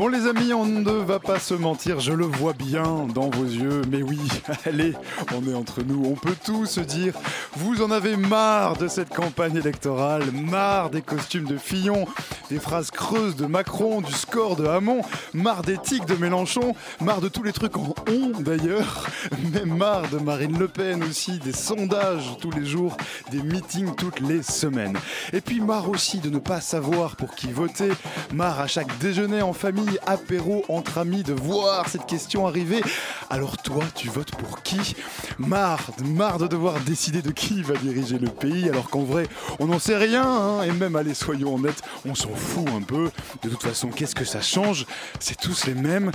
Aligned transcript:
Bon 0.00 0.08
les 0.08 0.26
amis, 0.26 0.54
on 0.54 0.64
ne 0.64 0.92
va 0.92 1.18
pas 1.18 1.38
se 1.38 1.52
mentir, 1.52 2.00
je 2.00 2.14
le 2.14 2.24
vois 2.24 2.54
bien 2.54 3.06
dans 3.14 3.28
vos 3.28 3.44
yeux, 3.44 3.82
mais 3.90 4.02
oui, 4.02 4.18
allez, 4.64 4.94
on 5.36 5.46
est 5.46 5.52
entre 5.52 5.82
nous, 5.82 6.02
on 6.06 6.14
peut 6.14 6.36
tout 6.42 6.64
se 6.64 6.80
dire. 6.80 7.12
Vous 7.56 7.82
en 7.82 7.90
avez 7.90 8.16
marre 8.16 8.78
de 8.78 8.88
cette 8.88 9.10
campagne 9.10 9.56
électorale, 9.56 10.22
marre 10.32 10.88
des 10.88 11.02
costumes 11.02 11.44
de 11.44 11.58
Fillon, 11.58 12.06
des 12.48 12.58
phrases 12.58 12.90
creuses 12.90 13.36
de 13.36 13.44
Macron, 13.44 14.00
du 14.00 14.12
score 14.14 14.56
de 14.56 14.64
Hamon, 14.64 15.02
marre 15.34 15.60
des 15.60 15.76
tics 15.76 16.06
de 16.06 16.14
Mélenchon, 16.14 16.74
marre 17.02 17.20
de 17.20 17.28
tous 17.28 17.42
les 17.42 17.52
trucs 17.52 17.76
en 17.76 17.94
on 18.08 18.40
d'ailleurs, 18.40 19.06
mais 19.52 19.66
marre 19.66 20.08
de 20.08 20.16
Marine 20.16 20.58
Le 20.58 20.68
Pen 20.68 21.04
aussi, 21.04 21.38
des 21.40 21.52
sondages 21.52 22.38
tous 22.40 22.52
les 22.52 22.64
jours, 22.64 22.96
des 23.30 23.42
meetings 23.42 23.94
toutes 23.96 24.20
les 24.20 24.42
semaines. 24.42 24.96
Et 25.34 25.42
puis 25.42 25.60
marre 25.60 25.90
aussi 25.90 26.20
de 26.20 26.30
ne 26.30 26.38
pas 26.38 26.62
savoir 26.62 27.16
pour 27.16 27.34
qui 27.34 27.52
voter, 27.52 27.90
marre 28.32 28.60
à 28.60 28.66
chaque 28.66 28.96
déjeuner 28.98 29.42
en 29.42 29.52
famille, 29.52 29.89
apéro 30.06 30.64
entre 30.68 30.98
amis 30.98 31.22
de 31.22 31.32
voir 31.32 31.88
cette 31.88 32.06
question 32.06 32.46
arriver. 32.46 32.82
Alors 33.28 33.56
toi, 33.58 33.84
tu 33.94 34.08
votes 34.08 34.30
pour 34.32 34.62
qui? 34.62 34.94
Marre, 35.38 35.90
marre 36.04 36.38
de 36.38 36.46
devoir 36.46 36.80
décider 36.80 37.22
de 37.22 37.30
qui 37.30 37.62
va 37.62 37.74
diriger 37.74 38.18
le 38.18 38.28
pays, 38.28 38.68
alors 38.68 38.90
qu'en 38.90 39.02
vrai, 39.02 39.26
on 39.58 39.66
n'en 39.66 39.78
sait 39.78 39.96
rien, 39.96 40.24
hein, 40.24 40.62
et 40.62 40.72
même, 40.72 40.96
allez, 40.96 41.14
soyons 41.14 41.54
honnêtes, 41.54 41.82
on 42.04 42.14
s'en 42.14 42.34
fout 42.34 42.68
un 42.68 42.82
peu. 42.82 43.10
De 43.42 43.48
toute 43.48 43.62
façon, 43.62 43.88
qu'est-ce 43.88 44.14
que 44.14 44.24
ça 44.24 44.40
change? 44.40 44.86
C'est 45.18 45.38
tous 45.38 45.66
les 45.66 45.74
mêmes. 45.74 46.10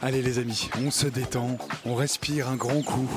Allez 0.00 0.22
les 0.22 0.38
amis, 0.38 0.68
on 0.84 0.90
se 0.90 1.06
détend, 1.06 1.56
on 1.84 1.94
respire 1.94 2.48
un 2.48 2.56
grand 2.56 2.82
coup. 2.82 3.08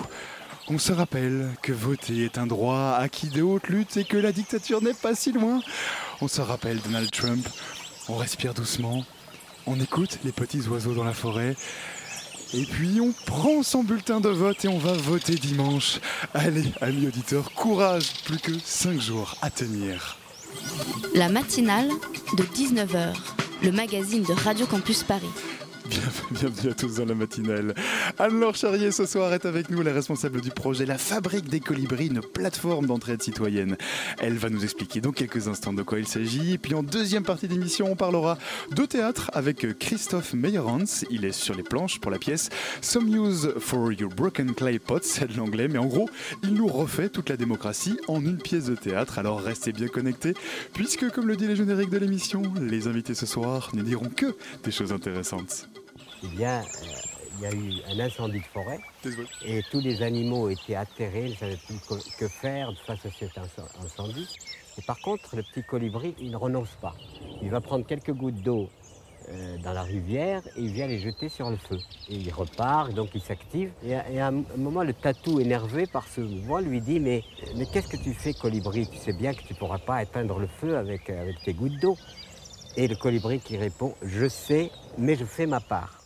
On 0.69 0.77
se 0.79 0.91
rappelle 0.91 1.49
que 1.61 1.71
voter 1.71 2.25
est 2.25 2.37
un 2.37 2.45
droit 2.45 2.97
acquis 2.99 3.29
de 3.29 3.41
haute 3.41 3.67
lutte 3.69 3.95
et 3.95 4.03
que 4.03 4.17
la 4.17 4.33
dictature 4.33 4.81
n'est 4.81 4.93
pas 4.93 5.15
si 5.15 5.31
loin. 5.31 5.61
On 6.19 6.27
se 6.27 6.41
rappelle 6.41 6.79
Donald 6.81 7.09
Trump. 7.09 7.47
On 8.09 8.15
respire 8.15 8.53
doucement. 8.53 9.03
On 9.69 9.77
écoute 9.81 10.19
les 10.23 10.31
petits 10.31 10.65
oiseaux 10.69 10.93
dans 10.93 11.03
la 11.03 11.13
forêt. 11.13 11.55
Et 12.53 12.63
puis 12.63 13.01
on 13.01 13.11
prend 13.25 13.61
son 13.63 13.83
bulletin 13.83 14.21
de 14.21 14.29
vote 14.29 14.63
et 14.63 14.69
on 14.69 14.77
va 14.77 14.93
voter 14.93 15.35
dimanche. 15.35 15.99
Allez, 16.33 16.63
amis 16.79 17.07
auditeurs, 17.07 17.51
courage, 17.51 18.13
plus 18.23 18.39
que 18.39 18.53
5 18.57 19.01
jours 19.01 19.35
à 19.41 19.49
tenir. 19.49 20.17
La 21.13 21.27
matinale 21.27 21.89
de 22.37 22.43
19h, 22.43 23.13
le 23.61 23.71
magazine 23.73 24.23
de 24.23 24.31
Radio 24.31 24.65
Campus 24.65 25.03
Paris. 25.03 25.27
Bienvenue, 25.89 26.71
à 26.71 26.73
tous 26.73 26.95
dans 26.95 27.05
la 27.05 27.15
matinale. 27.15 27.73
Anne-Laure 28.19 28.55
Charrier 28.55 28.91
ce 28.91 29.05
soir 29.05 29.33
est 29.33 29.45
avec 29.45 29.69
nous, 29.69 29.81
la 29.81 29.93
responsable 29.93 30.41
du 30.41 30.49
projet 30.49 30.85
La 30.85 30.97
Fabrique 30.97 31.47
des 31.47 31.61
Colibris, 31.61 32.07
une 32.07 32.21
plateforme 32.21 32.87
d'entraide 32.87 33.21
citoyenne. 33.21 33.77
Elle 34.19 34.37
va 34.37 34.49
nous 34.49 34.63
expliquer 34.63 34.99
dans 34.99 35.11
quelques 35.11 35.47
instants 35.47 35.73
de 35.73 35.83
quoi 35.83 35.99
il 35.99 36.07
s'agit. 36.07 36.53
Et 36.53 36.57
puis 36.57 36.73
en 36.73 36.83
deuxième 36.83 37.23
partie 37.23 37.47
d'émission, 37.47 37.89
on 37.89 37.95
parlera 37.95 38.37
de 38.75 38.85
théâtre 38.85 39.31
avec 39.33 39.77
Christophe 39.79 40.33
Meyerhans. 40.33 41.05
Il 41.09 41.23
est 41.23 41.31
sur 41.31 41.55
les 41.55 41.63
planches 41.63 41.99
pour 41.99 42.11
la 42.11 42.19
pièce 42.19 42.49
Some 42.81 43.07
Use 43.07 43.53
for 43.59 43.93
Your 43.93 44.09
Broken 44.09 44.53
Clay 44.53 44.79
Pots, 44.79 44.99
c'est 45.03 45.31
de 45.31 45.37
l'anglais, 45.37 45.69
mais 45.69 45.79
en 45.79 45.85
gros, 45.85 46.09
il 46.43 46.53
nous 46.53 46.67
refait 46.67 47.09
toute 47.09 47.29
la 47.29 47.37
démocratie 47.37 47.97
en 48.07 48.19
une 48.19 48.37
pièce 48.37 48.65
de 48.65 48.75
théâtre. 48.75 49.19
Alors 49.19 49.39
restez 49.39 49.71
bien 49.71 49.87
connectés, 49.87 50.33
puisque 50.73 51.09
comme 51.11 51.27
le 51.27 51.37
dit 51.37 51.47
les 51.47 51.55
génériques 51.55 51.91
de 51.91 51.97
l'émission, 51.97 52.41
les 52.59 52.87
invités 52.87 53.13
ce 53.13 53.25
soir 53.25 53.71
ne 53.73 53.83
diront 53.83 54.09
que 54.09 54.35
des 54.63 54.71
choses 54.71 54.91
intéressantes. 54.91 55.67
Eh 56.23 56.27
bien, 56.27 56.61
euh, 56.61 56.63
il 57.37 57.41
y 57.43 57.45
a 57.45 57.51
eu 57.53 57.73
un 57.91 57.99
incendie 57.99 58.39
de 58.39 58.45
forêt 58.45 58.79
et 59.45 59.61
tous 59.69 59.79
les 59.79 60.01
animaux 60.01 60.49
étaient 60.49 60.75
atterrés, 60.75 61.25
ils 61.25 61.31
ne 61.31 61.35
savaient 61.35 61.59
plus 61.67 61.79
que 62.17 62.27
faire 62.27 62.71
face 62.85 63.05
à 63.05 63.09
cet 63.11 63.35
inc- 63.37 63.85
incendie. 63.85 64.27
Et 64.77 64.81
par 64.81 64.99
contre, 65.01 65.35
le 65.35 65.43
petit 65.43 65.63
colibri, 65.63 66.15
il 66.19 66.31
ne 66.31 66.37
renonce 66.37 66.75
pas. 66.81 66.95
Il 67.41 67.49
va 67.49 67.61
prendre 67.61 67.85
quelques 67.85 68.11
gouttes 68.13 68.41
d'eau 68.41 68.69
euh, 69.29 69.57
dans 69.63 69.73
la 69.73 69.81
rivière 69.83 70.41
et 70.55 70.61
il 70.61 70.71
vient 70.71 70.87
les 70.87 70.99
jeter 70.99 71.29
sur 71.29 71.49
le 71.49 71.57
feu. 71.57 71.77
Et 72.09 72.15
il 72.15 72.31
repart, 72.31 72.91
donc 72.93 73.09
il 73.15 73.21
s'active. 73.21 73.71
Et, 73.83 73.93
à- 73.95 74.09
et 74.09 74.19
à 74.19 74.27
un 74.27 74.43
moment, 74.55 74.83
le 74.83 74.93
tatou, 74.93 75.39
énervé 75.39 75.85
par 75.87 76.07
ce 76.07 76.21
mouvement, 76.21 76.59
lui 76.59 76.79
dit 76.81 76.99
Mais, 76.99 77.23
mais 77.55 77.65
qu'est-ce 77.65 77.87
que 77.87 77.97
tu 77.97 78.13
fais, 78.13 78.33
colibri? 78.33 78.87
Tu 78.87 78.97
sais 78.97 79.13
bien 79.13 79.33
que 79.33 79.41
tu 79.43 79.53
ne 79.53 79.57
pourras 79.59 79.79
pas 79.79 80.01
éteindre 80.03 80.39
le 80.39 80.47
feu 80.47 80.77
avec, 80.77 81.09
avec 81.09 81.41
tes 81.43 81.53
gouttes 81.53 81.79
d'eau. 81.81 81.97
Et 82.77 82.87
le 82.87 82.95
colibri 82.95 83.39
qui 83.39 83.57
répond 83.57 83.95
Je 84.03 84.27
sais, 84.27 84.69
mais 84.97 85.15
je 85.15 85.25
fais 85.25 85.45
ma 85.47 85.59
part. 85.59 86.03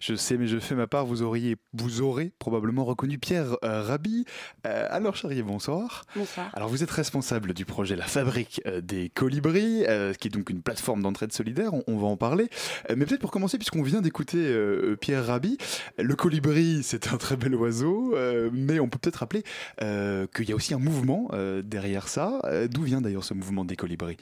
Je 0.00 0.14
sais, 0.14 0.38
mais 0.38 0.46
je 0.46 0.58
fais 0.58 0.74
ma 0.74 0.86
part. 0.86 1.04
Vous 1.04 1.22
auriez, 1.22 1.56
vous 1.74 2.00
aurez 2.00 2.32
probablement 2.38 2.84
reconnu 2.84 3.18
Pierre 3.18 3.56
euh, 3.64 3.82
Rabhi. 3.82 4.24
Euh, 4.66 4.86
alors, 4.90 5.16
Charrier, 5.16 5.42
bonsoir. 5.42 6.04
Bonsoir. 6.16 6.50
Alors, 6.54 6.68
vous 6.68 6.82
êtes 6.82 6.90
responsable 6.90 7.52
du 7.52 7.64
projet 7.64 7.96
La 7.96 8.06
Fabrique 8.06 8.62
euh, 8.66 8.80
des 8.80 9.10
Colibris, 9.10 9.84
euh, 9.86 10.14
qui 10.14 10.28
est 10.28 10.30
donc 10.30 10.50
une 10.50 10.62
plateforme 10.62 11.02
d'entraide 11.02 11.32
solidaire. 11.32 11.74
On, 11.74 11.84
on 11.86 11.98
va 11.98 12.06
en 12.06 12.16
parler. 12.16 12.48
Mais 12.88 13.04
peut-être 13.04 13.20
pour 13.20 13.30
commencer, 13.30 13.58
puisqu'on 13.58 13.82
vient 13.82 14.00
d'écouter 14.00 14.56
Pierre 15.00 15.26
Rabhi, 15.26 15.58
le 15.98 16.14
colibri, 16.14 16.82
c'est 16.82 17.12
un 17.12 17.16
très 17.16 17.36
bel 17.36 17.54
oiseau, 17.54 18.14
mais 18.52 18.80
on 18.80 18.88
peut 18.88 18.98
peut-être 18.98 19.16
rappeler 19.16 19.42
qu'il 19.80 20.48
y 20.48 20.52
a 20.52 20.54
aussi 20.54 20.74
un 20.74 20.78
mouvement 20.78 21.30
derrière 21.62 22.08
ça. 22.08 22.40
D'où 22.70 22.82
vient 22.82 23.00
d'ailleurs 23.00 23.24
ce 23.24 23.34
mouvement 23.34 23.64
des 23.64 23.76
colibris? 23.76 24.16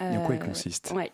Et 0.00 0.16
en 0.16 0.24
quoi 0.24 0.34
il 0.34 0.40
consiste? 0.40 0.92
Ouais. 0.94 1.12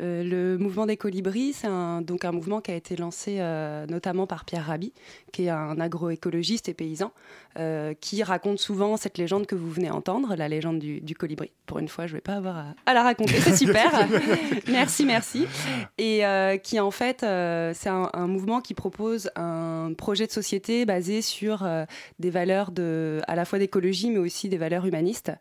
Euh, 0.00 0.24
le 0.24 0.58
mouvement 0.58 0.86
des 0.86 0.96
colibris, 0.96 1.52
c'est 1.52 1.68
un, 1.68 2.02
donc 2.02 2.24
un 2.24 2.32
mouvement 2.32 2.60
qui 2.60 2.70
a 2.70 2.74
été 2.74 2.96
lancé 2.96 3.36
euh, 3.38 3.86
notamment 3.86 4.26
par 4.26 4.44
Pierre 4.44 4.66
Rabhi, 4.66 4.92
qui 5.32 5.44
est 5.44 5.50
un 5.50 5.78
agroécologiste 5.78 6.68
et 6.68 6.74
paysan, 6.74 7.12
euh, 7.58 7.94
qui 8.00 8.22
raconte 8.22 8.58
souvent 8.58 8.96
cette 8.96 9.16
légende 9.18 9.46
que 9.46 9.54
vous 9.54 9.70
venez 9.70 9.90
entendre, 9.90 10.34
la 10.34 10.48
légende 10.48 10.78
du, 10.78 11.00
du 11.00 11.14
colibri. 11.14 11.52
Pour 11.66 11.78
une 11.78 11.88
fois, 11.88 12.06
je 12.06 12.12
ne 12.12 12.16
vais 12.16 12.22
pas 12.22 12.34
avoir 12.34 12.56
à, 12.56 12.74
à 12.86 12.94
la 12.94 13.02
raconter, 13.02 13.34
c'est 13.40 13.56
super. 13.56 14.08
merci, 14.68 15.04
merci. 15.04 15.46
Et 15.98 16.22
qui 16.62 16.80
en 16.80 16.90
fait, 16.90 17.20
c'est 17.20 17.88
un, 17.88 18.10
un 18.12 18.26
mouvement 18.26 18.60
qui 18.60 18.74
propose 18.74 19.30
un 19.36 19.92
projet 19.96 20.26
de 20.26 20.32
société 20.32 20.84
basé 20.84 21.22
sur 21.22 21.66
des 22.18 22.30
valeurs 22.30 22.72
de, 22.72 23.20
à 23.28 23.36
la 23.36 23.44
fois 23.44 23.58
d'écologie, 23.58 24.10
mais 24.10 24.18
aussi 24.18 24.48
des 24.48 24.58
valeurs 24.58 24.86
humanistes. 24.86 25.32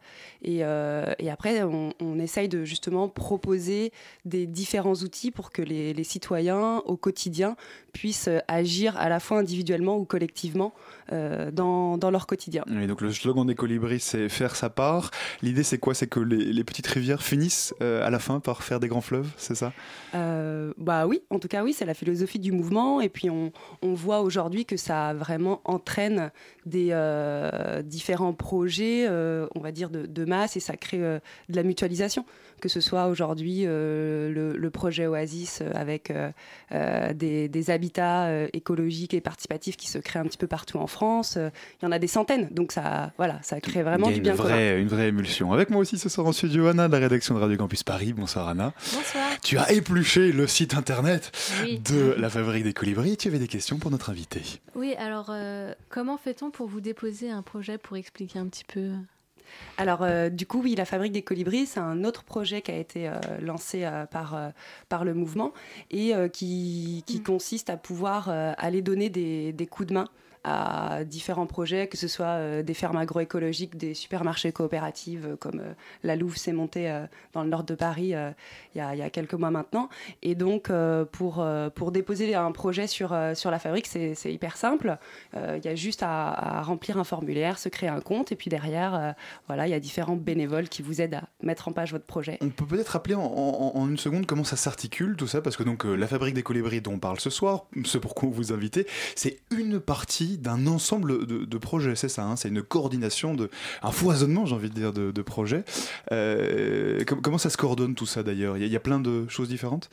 Et, 0.44 0.60
et 0.60 1.30
après, 1.30 1.64
on, 1.64 1.94
on 2.00 2.20
essaye 2.20 2.48
de 2.48 2.64
justement 2.64 3.10
proposer 3.10 3.92
des 4.26 4.41
différents 4.48 4.96
outils 4.96 5.32
pour 5.32 5.52
que 5.52 5.62
les, 5.62 6.04
citoyens, 6.04 6.78
au 6.86 6.98
quotidien, 6.98 7.56
puissent 7.94 8.28
euh, 8.28 8.40
agir 8.48 8.98
à 8.98 9.10
la 9.10 9.20
fois 9.20 9.40
individuellement 9.40 9.98
ou 9.98 10.06
collectivement 10.06 10.74
dans, 11.12 11.98
dans 11.98 12.12
leur 12.12 12.26
quotidien. 12.26 12.64
Et 12.82 12.88
donc 12.88 13.02
le 13.02 13.12
slogan 13.12 13.46
des 13.46 13.56
colibris, 13.56 14.00
c'est 14.00 14.30
faire 14.30 14.56
sa 14.56 14.70
part. 14.70 15.12
L'idée, 15.42 15.64
c'est 15.64 15.78
quoi? 15.78 15.94
C'est 15.94 16.08
que 16.08 16.20
les, 16.20 16.54
les 16.54 16.64
petites 16.64 16.88
rivières 16.88 17.22
finissent 17.22 17.74
euh, 17.82 18.06
à 18.06 18.10
la 18.10 18.20
fin 18.20 18.40
par 18.40 18.64
faire 18.64 18.80
des 18.80 18.88
grands 18.88 19.02
fleuves, 19.02 19.30
c'est 19.38 19.56
ça? 19.56 19.74
Euh, 20.16 20.74
bah 20.78 21.08
oui, 21.08 21.22
en 21.30 21.40
tout 21.40 21.48
cas 21.48 21.64
oui, 21.64 21.74
c'est 21.74 21.86
la 21.86 21.94
philosophie 21.94 22.40
du 22.40 22.52
mouvement. 22.52 23.02
Et 23.02 23.10
puis 23.10 23.30
on, 23.30 23.52
on 23.82 23.94
voit 23.94 24.22
aujourd'hui 24.22 24.66
que 24.66 24.78
ça 24.78 25.14
vraiment 25.14 25.62
entraîne 25.66 26.32
des 26.66 26.90
euh, 26.92 27.82
différents 27.82 28.34
projets, 28.34 29.06
euh, 29.10 29.48
on 29.56 29.60
va 29.60 29.72
dire 29.72 29.90
de, 29.90 30.06
de 30.06 30.26
masse, 30.26 30.56
et 30.58 30.60
ça 30.60 30.78
crée 30.78 31.04
euh, 31.04 31.20
de 31.50 31.56
la 31.56 31.64
mutualisation. 31.64 32.26
Que 32.62 32.70
ce 32.70 32.80
soit 32.80 33.08
aujourd'hui 33.08 33.64
euh, 33.66 34.32
le, 34.32 34.56
le 34.56 34.70
projet 34.70 35.08
Oasis 35.08 35.62
euh, 35.62 35.72
avec 35.74 36.12
euh, 36.12 36.32
euh, 36.72 37.12
des, 37.12 37.50
des 37.50 37.70
habitats 37.72 38.28
euh, 38.28 38.48
écologiques 38.54 39.16
et 39.16 39.22
participatifs 39.22 39.78
qui 39.78 39.90
se 39.90 39.98
créent 39.98 40.20
un 40.20 40.26
petit 40.26 40.38
peu 40.38 40.46
partout 40.46 40.78
en 40.78 40.86
France. 40.86 41.01
Euh, 41.38 41.50
Il 41.82 41.86
y 41.86 41.88
en 41.88 41.92
a 41.92 42.00
des 42.00 42.08
centaines, 42.08 42.48
donc 42.52 42.72
ça, 42.72 43.12
voilà, 43.18 43.40
ça 43.42 43.60
crée 43.60 43.82
vraiment 43.84 44.08
Il 44.08 44.12
y 44.12 44.14
a 44.14 44.16
du 44.18 44.22
bien 44.22 44.32
une 44.34 44.38
commun. 44.38 44.50
vraie, 44.50 44.82
une 44.82 44.88
vraie 44.88 45.08
émulsion. 45.08 45.52
Avec 45.54 45.70
moi 45.70 45.82
aussi 45.82 45.98
ce 45.98 46.10
soir 46.10 46.28
en 46.28 46.32
studio, 46.32 46.68
Anna 46.68 46.88
de 46.88 46.94
la 46.94 47.00
rédaction 47.00 47.36
de 47.36 47.40
Radio 47.40 47.58
Campus 47.58 47.84
Paris. 47.84 48.14
Bonsoir 48.14 48.48
Anna. 48.48 48.74
Bonsoir. 48.94 49.30
Tu 49.42 49.58
as 49.58 49.72
épluché 49.72 50.32
le 50.32 50.46
site 50.48 50.76
internet 50.76 51.32
Oui. 51.64 51.80
de 51.80 52.16
la 52.18 52.30
Fabrique 52.30 52.64
des 52.64 52.74
Colibris 52.74 53.14
et 53.14 53.18
tu 53.18 53.28
avais 53.28 53.40
des 53.40 53.48
questions 53.48 53.78
pour 53.80 53.90
notre 53.92 54.10
invité. 54.10 54.42
Oui, 54.76 54.94
alors 55.00 55.28
euh, 55.30 55.74
comment 55.90 56.18
fait-on 56.18 56.52
pour 56.52 56.68
vous 56.68 56.82
déposer 56.82 57.32
un 57.32 57.42
projet 57.42 57.78
pour 57.78 57.98
expliquer 57.98 58.40
un 58.40 58.46
petit 58.48 58.66
peu? 58.66 58.92
Alors, 59.78 60.02
euh, 60.04 60.30
du 60.30 60.46
coup, 60.46 60.62
oui, 60.64 60.76
la 60.76 60.86
Fabrique 60.86 61.12
des 61.12 61.24
Colibris, 61.24 61.66
c'est 61.66 61.80
un 61.82 62.06
autre 62.06 62.24
projet 62.24 62.62
qui 62.62 62.72
a 62.72 62.78
été 62.78 63.10
euh, 63.10 63.16
lancé 63.42 63.84
euh, 63.84 64.06
par, 64.06 64.34
euh, 64.34 64.50
par 64.88 65.04
le 65.04 65.14
mouvement 65.14 65.52
et 65.90 66.16
euh, 66.16 66.30
qui, 66.30 67.04
qui 67.06 67.22
consiste 67.22 67.70
à 67.70 67.76
pouvoir 67.76 68.28
euh, 68.30 68.54
aller 68.58 68.82
donner 68.82 69.10
des, 69.10 69.52
des 69.52 69.68
coups 69.68 69.90
de 69.90 69.94
main 69.96 70.08
à 70.44 71.04
différents 71.04 71.46
projets, 71.46 71.88
que 71.88 71.98
ce 71.98 72.08
soit 72.08 72.64
des 72.64 72.74
fermes 72.74 72.98
agroécologiques, 72.98 73.78
des 73.78 73.94
supermarchés 73.94 74.52
coopératifs, 74.52 75.26
comme 75.40 75.62
la 76.04 76.16
Louve 76.16 76.38
s'est 76.38 76.54
montée 76.54 76.92
dans 77.34 77.44
le 77.44 77.50
nord 77.50 77.64
de 77.64 77.76
Paris 77.76 78.14
il 78.76 78.78
y, 78.78 78.82
a, 78.82 79.10
quelques 79.10 79.34
mois 79.34 79.52
maintenant. 79.52 79.90
Et 80.24 80.36
donc, 80.36 80.72
pour, 81.12 81.92
déposer 81.92 82.36
un 82.36 82.52
projet 82.52 82.88
sur, 82.88 83.16
sur 83.36 83.52
la 83.52 83.60
fabrique, 83.60 83.88
c'est 83.88 84.34
hyper 84.34 84.58
simple. 84.58 84.98
Il 85.36 85.64
y 85.64 85.68
a 85.68 85.76
juste 85.76 86.04
à, 86.04 86.62
remplir 86.64 86.98
un 86.98 87.04
formulaire, 87.04 87.58
se 87.58 87.70
créer 87.70 87.90
un 87.90 88.02
compte, 88.02 88.32
et 88.32 88.36
puis 88.36 88.50
derrière, 88.50 89.16
voilà, 89.48 89.68
il 89.68 89.72
y 89.72 89.76
a 89.76 89.80
différents 89.80 90.16
bénévoles 90.16 90.70
qui 90.70 90.82
vous 90.82 91.02
aident 91.02 91.16
à 91.16 91.24
mettre 91.44 91.68
en 91.68 91.72
page 91.72 91.92
votre 91.92 92.06
projet. 92.06 92.38
On 92.42 92.50
peut 92.50 92.66
peut-être 92.66 92.90
rappeler 92.90 93.16
en, 93.16 93.88
une 93.88 93.98
seconde 93.98 94.26
comment 94.26 94.44
ça 94.44 94.56
s'articule 94.56 95.16
tout 95.16 95.28
ça, 95.28 95.42
parce 95.42 95.58
que 95.58 95.64
donc 95.64 95.84
la 95.84 96.08
fabrique 96.08 96.34
des 96.34 96.44
colibris 96.44 96.82
dont 96.82 96.94
on 96.94 97.00
parle 97.00 97.20
ce 97.20 97.30
soir, 97.30 97.66
ce 97.86 97.98
pour 97.98 98.16
quoi 98.16 98.30
vous 98.32 98.54
invitez, 98.54 98.86
c'est 99.16 99.40
une 99.52 99.80
partie 99.80 100.31
d'un 100.38 100.68
ensemble 100.68 101.26
de, 101.26 101.58
projets, 101.58 101.96
c'est 101.96 102.10
ça, 102.10 102.24
hein, 102.24 102.36
c'est 102.36 102.50
une 102.50 102.64
coordination, 102.64 103.36
de, 103.36 103.50
un 103.84 103.92
foisonnement, 103.92 104.46
j'ai 104.46 104.56
envie 104.56 104.70
de 104.70 104.74
dire, 104.74 104.94
de, 104.94 105.22
projets. 105.22 105.64
Euh, 106.12 107.04
comment 107.06 107.38
ça 107.38 107.50
se 107.50 107.58
coordonne 107.58 107.96
tout 107.96 108.06
ça 108.06 108.24
d'ailleurs? 108.24 108.58
Il 108.58 108.68
y, 108.68 108.76
a 108.76 108.80
plein 108.80 109.00
de 109.00 109.28
choses 109.30 109.50
différentes? 109.50 109.90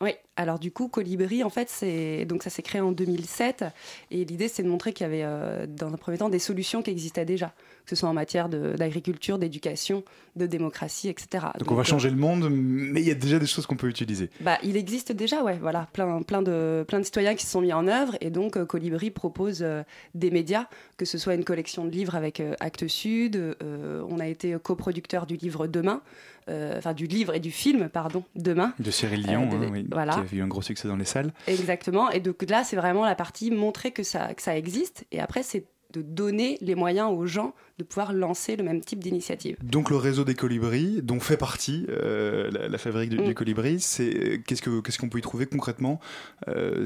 Oui, 0.00 0.12
alors 0.36 0.60
du 0.60 0.70
coup, 0.70 0.86
Colibri, 0.86 1.42
en 1.42 1.50
fait, 1.50 1.68
c'est 1.68 2.24
donc 2.24 2.44
ça 2.44 2.50
s'est 2.50 2.62
créé 2.62 2.80
en 2.80 2.92
2007 2.92 3.64
et 4.12 4.24
l'idée 4.24 4.46
c'est 4.46 4.62
de 4.62 4.68
montrer 4.68 4.92
qu'il 4.92 5.04
y 5.04 5.08
avait 5.08 5.24
euh, 5.24 5.66
dans 5.66 5.92
un 5.92 5.96
premier 5.96 6.18
temps 6.18 6.28
des 6.28 6.38
solutions 6.38 6.82
qui 6.82 6.90
existaient 6.90 7.24
déjà, 7.24 7.48
que 7.84 7.90
ce 7.90 7.96
soit 7.96 8.08
en 8.08 8.14
matière 8.14 8.48
d'agriculture, 8.48 9.38
d'éducation, 9.38 10.04
de 10.36 10.46
démocratie, 10.46 11.08
etc. 11.08 11.46
Donc, 11.58 11.72
on 11.72 11.74
va 11.74 11.82
changer 11.82 12.10
le 12.10 12.16
monde, 12.16 12.48
mais 12.50 13.00
il 13.00 13.08
y 13.08 13.10
a 13.10 13.14
déjà 13.14 13.40
des 13.40 13.46
choses 13.46 13.66
qu'on 13.66 13.76
peut 13.76 13.88
utiliser. 13.88 14.30
Bah, 14.40 14.58
il 14.62 14.76
existe 14.76 15.10
déjà, 15.10 15.42
ouais, 15.42 15.58
voilà, 15.60 15.88
plein, 15.92 16.22
plein 16.22 16.42
de 16.42 16.84
plein 16.86 17.00
de 17.00 17.04
citoyens 17.04 17.34
qui 17.34 17.44
se 17.44 17.50
sont 17.50 17.60
mis 17.60 17.72
en 17.72 17.88
œuvre 17.88 18.16
et 18.20 18.30
donc 18.30 18.56
euh, 18.56 18.64
Colibri 18.64 19.10
propose 19.10 19.62
euh, 19.62 19.82
des 20.14 20.30
médias, 20.30 20.66
que 20.96 21.04
ce 21.04 21.18
soit 21.18 21.34
une 21.34 21.44
collection 21.44 21.84
de 21.84 21.90
livres 21.90 22.14
avec 22.14 22.40
Actes 22.60 22.86
Sud, 22.86 23.56
on 23.60 24.18
a 24.18 24.26
été 24.26 24.56
coproducteur 24.62 25.26
du 25.26 25.36
livre 25.36 25.66
Demain. 25.66 26.02
Euh, 26.48 26.78
enfin 26.78 26.94
du 26.94 27.06
livre 27.06 27.34
et 27.34 27.40
du 27.40 27.50
film, 27.50 27.88
pardon, 27.88 28.24
demain. 28.34 28.72
De 28.78 28.90
Cyril 28.90 29.22
Dion, 29.26 29.48
euh, 29.52 29.82
hein, 29.94 30.24
qui 30.28 30.34
a 30.34 30.38
eu 30.38 30.42
un 30.42 30.48
gros 30.48 30.62
succès 30.62 30.88
dans 30.88 30.96
les 30.96 31.04
salles. 31.04 31.32
Exactement. 31.46 32.10
Et 32.10 32.20
donc 32.20 32.42
là, 32.48 32.64
c'est 32.64 32.76
vraiment 32.76 33.04
la 33.04 33.14
partie 33.14 33.50
montrer 33.50 33.90
que 33.90 34.02
ça, 34.02 34.32
que 34.34 34.42
ça 34.42 34.56
existe. 34.56 35.04
Et 35.12 35.20
après, 35.20 35.42
c'est 35.42 35.66
de 35.92 36.02
donner 36.02 36.58
les 36.60 36.74
moyens 36.74 37.10
aux 37.10 37.26
gens 37.26 37.54
de 37.78 37.84
pouvoir 37.84 38.12
lancer 38.12 38.56
le 38.56 38.64
même 38.64 38.80
type 38.80 39.02
d'initiative. 39.02 39.56
Donc 39.62 39.90
le 39.90 39.96
réseau 39.96 40.24
des 40.24 40.34
colibris, 40.34 41.00
dont 41.02 41.20
fait 41.20 41.36
partie 41.36 41.86
euh, 41.88 42.50
la, 42.50 42.78
fabrique 42.78 43.10
du, 43.10 43.18
mm. 43.18 43.34
colibri, 43.34 43.80
c'est 43.80 44.42
qu'est-ce 44.46 44.62
que 44.62 44.80
qu'est-ce 44.80 44.98
qu'on 44.98 45.08
peut 45.08 45.18
y 45.18 45.22
trouver 45.22 45.46
concrètement? 45.46 46.00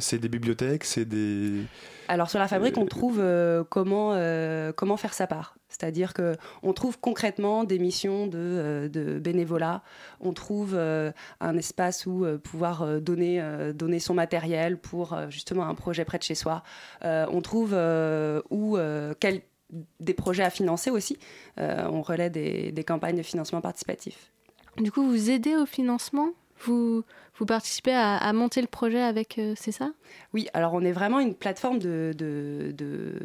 C'est 0.00 0.18
des 0.18 0.28
bibliothèques, 0.28 0.84
c'est 0.84 1.04
des. 1.04 1.62
Alors 2.08 2.30
sur 2.30 2.38
la 2.38 2.48
fabrique, 2.48 2.78
on 2.78 2.86
trouve 2.86 3.22
comment 3.70 4.12
comment 4.76 4.96
faire 4.96 5.14
sa 5.14 5.26
part. 5.26 5.54
C'est-à-dire 5.72 6.12
qu'on 6.12 6.72
trouve 6.74 7.00
concrètement 7.00 7.64
des 7.64 7.78
missions 7.78 8.26
de, 8.26 8.88
euh, 8.94 9.20
bénévolat, 9.20 9.82
on 10.20 10.34
trouve 10.34 10.74
euh, 10.74 11.12
un 11.40 11.56
espace 11.56 12.04
où 12.04 12.24
euh, 12.24 12.36
pouvoir 12.36 13.00
donner, 13.00 13.42
donner 13.74 13.98
son 13.98 14.12
matériel 14.12 14.76
pour 14.76 15.16
justement 15.30 15.66
un 15.66 15.74
projet 15.74 16.04
près 16.04 16.18
de 16.18 16.22
chez 16.22 16.34
soi. 16.34 16.62
on 17.02 17.40
trouve 17.40 17.74
où 18.50 18.76
des 20.00 20.14
projets 20.14 20.42
à 20.42 20.50
financer 20.50 20.90
aussi. 20.90 21.18
on 21.58 22.02
relaie 22.02 22.30
des, 22.30 22.72
des 22.72 22.84
campagnes 22.84 23.16
de 23.16 23.22
financement 23.22 23.60
participatif. 23.60 24.30
Du 24.78 24.90
coup, 24.90 25.02
vous 25.06 25.30
aidez 25.30 25.56
au 25.56 25.66
financement? 25.66 26.30
Vous, 26.64 27.04
vous 27.42 27.46
participez 27.46 27.92
à, 27.92 28.32
monter 28.32 28.60
le 28.60 28.68
projet 28.68 29.00
avec, 29.00 29.36
euh, 29.36 29.54
c'est 29.56 29.72
ça? 29.72 29.90
Oui, 30.32 30.48
alors 30.54 30.74
on 30.74 30.82
est 30.82 30.92
vraiment 30.92 31.18
une 31.18 31.34
plateforme 31.34 31.80
de, 31.80 32.14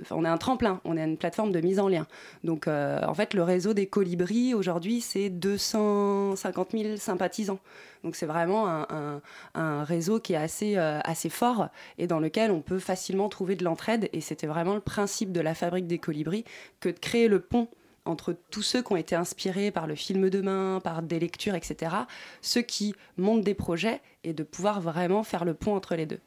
on 0.09 0.25
est 0.25 0.27
un 0.27 0.39
tremplin, 0.39 0.81
on 0.85 0.97
est 0.97 1.03
une 1.03 1.17
plateforme 1.17 1.51
de 1.51 1.61
mise 1.61 1.79
en 1.79 1.87
lien. 1.87 2.07
Donc 2.43 2.67
euh, 2.67 2.99
en 3.05 3.13
fait, 3.13 3.35
le 3.35 3.43
réseau 3.43 3.75
des 3.75 3.85
colibris 3.85 4.55
aujourd'hui, 4.55 5.01
c'est 5.01 5.29
250 5.29 6.69
000 6.71 6.97
sympathisants. 6.97 7.59
Donc 8.03 8.15
c'est 8.15 8.25
vraiment 8.25 8.67
un, 8.67 9.21
un, 9.53 9.83
réseau 9.83 10.19
qui 10.19 10.33
est 10.33 10.37
assez, 10.37 10.77
euh, 10.77 10.99
assez 11.03 11.29
fort 11.29 11.67
et 11.99 12.07
dans 12.07 12.19
lequel 12.19 12.49
on 12.49 12.61
peut 12.61 12.79
facilement 12.79 13.29
trouver 13.29 13.55
de 13.55 13.63
l'entraide. 13.63 14.09
Et 14.13 14.21
c'était 14.21 14.47
vraiment 14.47 14.73
le 14.73 14.81
principe 14.81 15.31
de 15.31 15.41
la 15.41 15.53
fabrique 15.53 15.85
des 15.85 15.99
colibris 15.99 16.43
que 16.79 16.89
de 16.89 16.97
créer 16.97 17.27
le 17.27 17.39
pont 17.39 17.67
entre 18.07 18.35
tous 18.49 18.61
ceux 18.61 18.81
qui 18.81 18.93
ont 18.93 18.97
été 18.97 19.15
inspirés 19.15 19.71
par 19.71 19.87
le 19.87 19.95
film 19.95 20.29
Demain, 20.29 20.79
par 20.83 21.01
des 21.01 21.19
lectures, 21.19 21.55
etc., 21.55 21.95
ceux 22.41 22.61
qui 22.61 22.95
montent 23.17 23.43
des 23.43 23.53
projets 23.53 24.01
et 24.23 24.33
de 24.33 24.43
pouvoir 24.43 24.81
vraiment 24.81 25.23
faire 25.23 25.45
le 25.45 25.53
pont 25.53 25.75
entre 25.75 25.95
les 25.95 26.05
deux. 26.05 26.19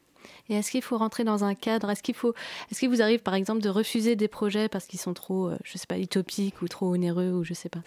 Et 0.50 0.55
est-ce 0.55 0.73
qu'il 0.73 0.82
faut 0.82 0.99
rentrer 0.99 1.23
dans 1.23 1.44
un 1.44 1.55
cadre? 1.55 1.91
Est-ce 1.91 2.02
qu'il 2.02 2.17
faut, 2.17 2.35
est-ce 2.70 2.81
qu'il 2.81 2.88
vous 2.88 3.00
arrive 3.00 3.20
par 3.20 3.35
exemple 3.35 3.62
de 3.62 3.69
refuser 3.69 4.17
des 4.17 4.26
projets 4.26 4.69
parce 4.69 4.87
qu'ils 4.87 4.99
sont 4.99 5.14
trop, 5.14 5.49
euh, 5.49 5.56
je 5.62 5.79
sais 5.79 5.87
pas, 5.87 5.97
utopiques 5.97 6.61
ou 6.61 6.67
trop 6.67 6.93
onéreux 6.93 7.31
ou 7.31 7.44
je 7.44 7.55
sais 7.55 7.69
pas? 7.69 7.81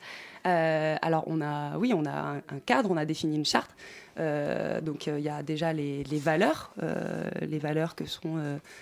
Euh, 0.48 0.95
Alors 1.01 1.25
on 1.27 1.42
a, 1.42 1.77
oui, 1.77 1.94
on 1.94 2.06
a 2.06 2.42
un, 2.50 2.60
cadre, 2.65 2.89
on 2.89 2.98
a 2.98 3.04
défini 3.04 3.36
une 3.36 3.45
charte. 3.45 3.69
Euh, 4.19 4.80
donc 4.80 5.07
il 5.07 5.19
y 5.19 5.30
a 5.30 5.42
déjà 5.42 5.74
les, 5.74 6.04
valeurs, 6.19 6.71
les 7.42 7.57
valeurs 7.57 7.95
que 7.95 8.06
sont 8.06 8.38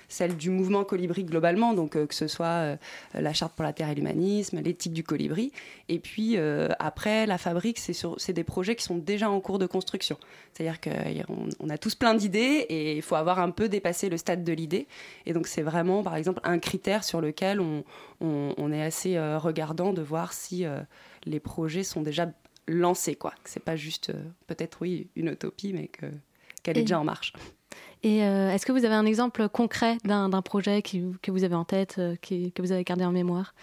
celles 0.09 0.35
du 0.35 0.49
mouvement 0.49 0.83
colibri 0.83 1.23
globalement, 1.23 1.73
donc 1.73 1.91
que 1.91 2.13
ce 2.13 2.27
soit 2.27 2.77
la 3.13 3.33
charte 3.33 3.53
pour 3.53 3.63
la 3.63 3.73
terre 3.73 3.89
et 3.89 3.95
l'humanisme, 3.95 4.59
l'éthique 4.59 4.93
du 4.93 5.03
colibri. 5.03 5.53
Et 5.89 5.99
puis 5.99 6.37
après, 6.79 7.25
la 7.25 7.37
fabrique, 7.37 7.79
c'est 7.79 8.33
des 8.33 8.43
projets 8.43 8.75
qui 8.75 8.83
sont 8.83 8.97
déjà 8.97 9.29
en 9.29 9.39
cours 9.39 9.57
de 9.57 9.67
construction. 9.67 10.17
C'est-à-dire 10.53 10.81
qu'on 10.81 11.47
on 11.59 11.69
a 11.69 11.77
tous 11.77 11.95
plein 11.95 12.13
d'idées 12.13 12.65
et 12.67 12.97
il 12.97 13.01
faut 13.01 13.15
avoir 13.15 13.39
un 13.39 13.51
peu 13.51 13.69
dépasser 13.71 14.09
le 14.09 14.17
stade 14.17 14.43
de 14.43 14.53
l'idée. 14.53 14.87
Et 15.25 15.33
donc 15.33 15.47
c'est 15.47 15.63
vraiment, 15.63 16.03
par 16.03 16.15
exemple, 16.15 16.39
un 16.43 16.59
critère 16.59 17.03
sur 17.03 17.21
lequel 17.21 17.59
on, 17.59 17.83
on, 18.19 18.71
est 18.71 18.83
assez 18.83 19.17
euh, 19.17 19.39
regardant 19.39 19.93
de 19.93 20.01
voir 20.01 20.33
si 20.33 20.65
euh, 20.65 20.79
les 21.25 21.39
projets 21.39 21.83
sont 21.83 22.01
déjà 22.01 22.31
lancés. 22.67 23.15
quoi. 23.15 23.33
C'est 23.45 23.63
pas 23.63 23.75
juste, 23.75 24.11
euh, 24.11 24.23
peut-être, 24.45 24.77
oui, 24.81 25.09
une 25.15 25.29
utopie, 25.29 25.73
mais 25.73 25.87
que, 25.87 26.05
qu'elle 26.61 26.77
est 26.77 26.81
déjà 26.81 26.99
en 26.99 27.03
marche. 27.03 27.33
Et 28.03 28.17
est-ce 28.17 28.65
que 28.65 28.71
vous 28.71 28.83
avez 28.83 28.95
un 28.95 29.05
exemple 29.05 29.47
concret 29.47 29.97
d'un, 30.03 30.29
projet 30.41 30.81
qui, 30.81 31.03
que 31.21 31.29
vous 31.29 31.43
avez 31.43 31.53
en 31.53 31.65
tête, 31.65 32.01
qui, 32.21 32.51
que 32.51 32.63
vous 32.63 32.71
avez 32.71 32.83
gardé 32.83 33.05
en 33.05 33.11
mémoire? 33.11 33.53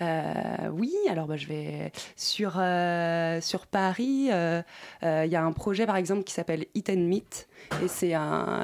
Euh, 0.00 0.68
oui, 0.72 0.94
alors 1.08 1.26
bah, 1.26 1.36
je 1.36 1.46
vais 1.46 1.92
sur, 2.16 2.54
euh, 2.56 3.40
sur 3.40 3.66
Paris. 3.66 4.28
Euh, 4.30 4.62
il 5.02 5.30
y 5.30 5.36
a 5.36 5.44
un 5.44 5.52
projet 5.52 5.86
par 5.86 5.96
exemple 5.96 6.24
qui 6.24 6.32
s'appelle 6.32 6.66
Eat 6.74 6.90
and 6.90 7.00
Meet 7.00 7.47
et 7.82 7.88
c'est 7.88 8.14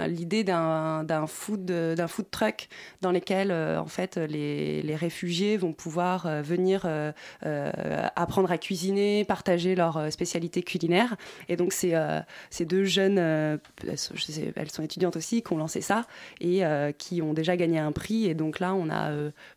l'idée 0.09 0.45
d'un 0.45 1.27
food, 1.27 1.73
truck 2.31 2.69
dans 3.01 3.13
lequel 3.13 3.53
en 3.53 3.87
fait 3.87 4.17
les, 4.17 4.97
réfugiés 4.97 5.57
vont 5.57 5.73
pouvoir 5.73 6.43
venir 6.43 6.87
apprendre 7.43 8.51
à 8.51 8.59
cuisiner, 8.59 9.25
partager 9.25 9.75
leurs 9.75 10.13
spécialités 10.13 10.63
culinaires. 10.63 11.17
Et 11.49 11.57
donc 11.57 11.73
c'est 11.73 11.95
ces 12.51 12.65
deux 12.65 12.85
jeunes, 12.85 13.19
elles 13.19 14.71
sont 14.71 14.83
étudiantes 14.83 15.17
aussi, 15.17 15.43
qui 15.43 15.53
ont 15.53 15.59
lancé 15.59 15.81
ça 15.81 16.07
et 16.41 16.63
qui 16.99 17.23
ont 17.23 17.35
déjà 17.35 17.57
gagné 17.57 17.79
un 17.79 17.93
prix. 17.93 18.27
Et 18.27 18.35
donc 18.35 18.61
là 18.61 18.75
on 18.75 18.91
a 18.91 19.11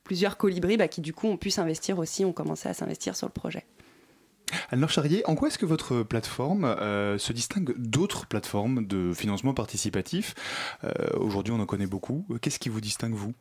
plusieurs 0.04 0.38
colibris 0.38 0.78
bah, 0.78 0.88
qui 0.88 1.02
du 1.02 1.14
coup 1.14 1.28
ont 1.28 1.38
pu 1.38 1.50
s'investir 1.50 2.00
aussi, 2.00 2.26
ont 2.26 2.34
commencé 2.34 2.70
à 2.70 2.74
s'investir 2.74 3.16
sur 3.16 3.28
le 3.28 3.34
projet. 3.34 3.66
Alors 4.70 4.90
Charrier, 4.90 5.28
en 5.28 5.36
quoi 5.36 5.50
est-ce 5.50 5.58
que 5.58 5.66
votre 5.66 6.04
plateforme 6.04 6.66
euh, 6.66 7.18
se 7.18 7.34
distingue 7.34 7.74
d'autres 7.78 8.28
plateformes 8.28 8.86
de 8.86 9.14
financement 9.14 9.54
participatif? 9.54 10.36
Euh, 10.84 10.92
Aujourd'hui, 11.18 11.54
on 11.54 11.60
en 11.60 11.66
connaît 11.66 11.88
beaucoup. 11.88 12.26
Qu'est-ce 12.42 12.60
qui 12.60 12.70
vous 12.70 12.82
distingue, 12.82 13.14
vous? 13.14 13.34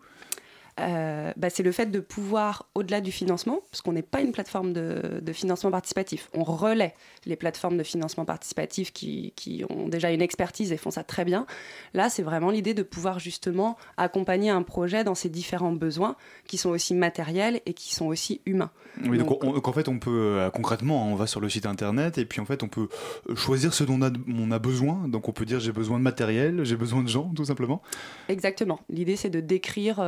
Euh, 0.79 1.33
bah, 1.37 1.49
c'est 1.49 1.63
le 1.63 1.73
fait 1.73 1.87
de 1.87 2.01
pouvoir, 2.01 2.69
au-delà 2.75 3.01
du 3.01 3.11
financement, 3.11 3.61
parce 3.71 3.81
qu'on 3.81 3.93
n'est 3.93 4.03
pas 4.03 4.21
une 4.21 4.33
plateforme 4.33 4.73
de, 4.73 5.23
financement 5.33 5.71
participatif, 5.71 6.31
on 6.35 6.45
relaie 6.45 6.95
les 7.25 7.37
plateformes 7.37 7.77
de 7.77 7.83
financement 7.83 8.25
participatif 8.25 8.93
qui, 8.93 9.33
qui, 9.37 9.65
ont 9.71 9.89
déjà 9.89 10.11
une 10.11 10.23
expertise 10.23 10.73
et 10.73 10.77
font 10.77 10.91
ça 10.91 11.03
très 11.03 11.25
bien. 11.25 11.47
Là, 11.95 12.11
c'est 12.11 12.23
vraiment 12.23 12.51
l'idée 12.51 12.75
de 12.75 12.83
pouvoir 12.83 13.19
justement 13.19 13.77
accompagner 13.97 14.51
un 14.51 14.63
projet 14.63 15.03
dans 15.03 15.15
ses 15.15 15.29
différents 15.29 15.73
besoins, 15.73 16.17
qui 16.47 16.59
sont 16.59 16.71
aussi 16.71 16.95
matériels 16.95 17.61
et 17.67 17.75
qui 17.75 17.95
sont 17.95 18.07
aussi 18.07 18.41
humains. 18.47 18.71
Oui, 19.05 19.19
donc, 19.19 19.69
en 19.69 19.73
fait, 19.73 19.89
on 19.89 19.99
peut 19.99 20.11
euh, 20.11 20.51
concrètement, 20.51 21.11
on 21.11 21.17
va 21.17 21.27
sur 21.27 21.41
le 21.41 21.49
site 21.49 21.67
internet 21.67 22.19
et 22.19 22.25
puis 22.25 22.41
en 22.41 22.45
fait, 22.45 22.63
on 22.63 22.69
peut 22.69 22.89
euh, 23.29 23.37
choisir 23.37 23.75
ce 23.75 23.85
dont 23.85 23.95
on 23.95 24.03
a, 24.03 24.11
on 24.29 24.51
a 24.51 24.59
besoin. 24.59 25.09
Donc 25.09 25.29
on 25.29 25.33
peut 25.33 25.45
dire 25.45 25.61
j'ai 25.61 25.73
besoin 25.73 25.99
de 25.99 26.05
matériel, 26.05 26.65
j'ai 26.65 26.77
besoin 26.77 27.03
de 27.03 27.09
gens, 27.09 27.31
tout 27.35 27.45
simplement. 27.45 27.83
Exactement. 28.29 28.81
L'idée, 28.89 29.17
c'est 29.17 29.31
de 29.31 29.41
décrire 29.41 30.01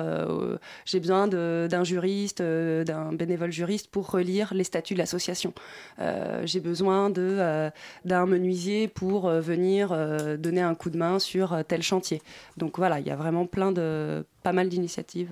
j'ai 0.85 1.01
besoin 1.01 1.29
d'un 1.29 1.85
juriste, 1.85 2.41
euh, 2.41 2.85
d'un 2.85 3.13
bénévole 3.13 3.53
juriste 3.53 3.89
pour 3.91 4.11
relire 4.11 4.55
les 4.55 4.65
statuts 4.65 4.95
de 4.95 4.99
l'association. 4.99 5.53
Euh, 6.01 6.43
j'ai 6.45 6.61
besoin 6.61 7.13
euh, 7.17 7.71
d'un 8.05 8.27
menuisier 8.27 8.89
pour 8.89 9.29
venir 9.31 9.97
donner 10.39 10.61
un 10.61 10.75
coup 10.75 10.91
de 10.91 10.99
main 10.99 11.19
sur 11.19 11.57
tel 11.67 11.83
chantier. 11.83 12.23
Donc 12.57 12.79
voilà, 12.79 13.01
il 13.01 13.07
y 13.07 13.11
a 13.11 13.17
vraiment 13.17 13.47
plein 13.47 13.73
de, 13.73 14.25
pas 14.43 14.53
mal 14.53 14.69
d'initiatives. 14.69 15.31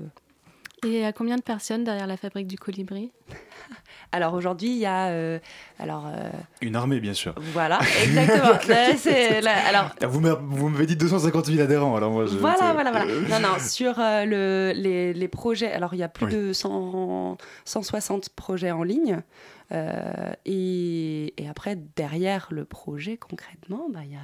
Et 0.85 1.05
à 1.05 1.13
combien 1.13 1.37
de 1.37 1.43
personnes 1.43 1.85
derrière 1.85 2.07
la 2.07 2.17
fabrique 2.17 2.47
du 2.47 2.59
colibri 2.59 3.11
alors 4.13 4.35
aujourd'hui, 4.35 4.69
il 4.69 4.79
y 4.79 4.87
a 4.87 5.09
euh, 5.09 5.39
alors 5.79 6.07
euh, 6.07 6.31
une 6.61 6.77
armée, 6.77 7.01
bien 7.01 7.15
sûr. 7.15 7.35
Voilà, 7.53 7.81
exactement. 8.05 8.59
alors 9.69 9.91
ah, 10.01 10.07
vous 10.07 10.69
m'avez 10.69 10.87
dit 10.87 10.97
250 10.97 11.47
000 11.47 11.61
adhérents. 11.61 11.97
Alors 11.97 12.13
moi, 12.13 12.27
voilà, 12.27 12.73
voilà, 12.73 12.91
voilà. 12.91 13.07
Non, 13.07 13.41
non. 13.41 13.59
Sur 13.59 13.99
euh, 13.99 14.25
le, 14.25 14.73
les, 14.75 15.13
les, 15.13 15.29
projets, 15.29 15.73
alors 15.73 15.95
il 15.95 15.99
y 15.99 16.03
a 16.03 16.09
plus 16.09 16.27
de 16.27 16.53
100, 16.53 17.37
160 17.65 18.29
projets 18.31 18.71
en 18.71 18.83
ligne. 18.83 19.23
Euh, 19.73 20.33
et, 20.45 21.33
après, 21.49 21.77
derrière 21.97 22.49
le 22.51 22.65
projet, 22.65 23.17
concrètement, 23.17 23.89
bah, 23.93 24.01
il 24.05 24.13
y 24.13 24.17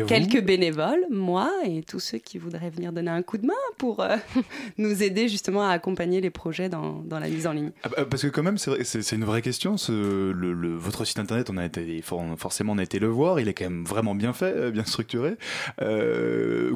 a, 0.00 0.02
euh, 0.02 0.06
quelques 0.06 0.42
bénévoles, 0.42 1.04
moi 1.10 1.50
et 1.64 1.82
tous 1.82 2.00
ceux 2.00 2.18
qui 2.18 2.38
voudraient 2.38 2.70
venir 2.70 2.92
donner 2.92 3.10
un 3.10 3.22
coup 3.22 3.38
de 3.38 3.46
main 3.46 3.54
pour 3.78 4.00
euh, 4.00 4.16
nous 4.78 5.02
aider 5.02 5.28
justement 5.28 5.62
à 5.62 5.70
accompagner 5.70 6.20
les 6.20 6.30
projets 6.30 6.68
dans, 6.68 7.00
dans 7.02 7.18
la 7.18 7.28
mise 7.28 7.46
en 7.46 7.52
ligne. 7.52 7.72
Ah, 7.82 7.88
bah, 7.88 8.04
parce 8.08 8.22
que 8.22 8.28
quand 8.28 8.42
même, 8.42 8.58
c'est 8.58 9.12
une 9.12 9.24
vraie 9.24 9.42
question. 9.42 9.76
Ce, 9.76 10.30
le, 10.32 10.76
votre 10.76 11.04
site 11.04 11.18
internet, 11.18 11.50
on 11.50 11.56
a 11.56 11.64
été, 11.64 12.02
forcément, 12.02 12.72
on 12.72 12.78
a 12.78 12.82
été 12.82 12.98
le 12.98 13.08
voir. 13.08 13.40
Il 13.40 13.48
est 13.48 13.54
quand 13.54 13.64
même 13.64 13.84
vraiment 13.84 14.14
bien 14.14 14.32
fait, 14.32 14.70
bien 14.70 14.84
structuré. 14.84 15.36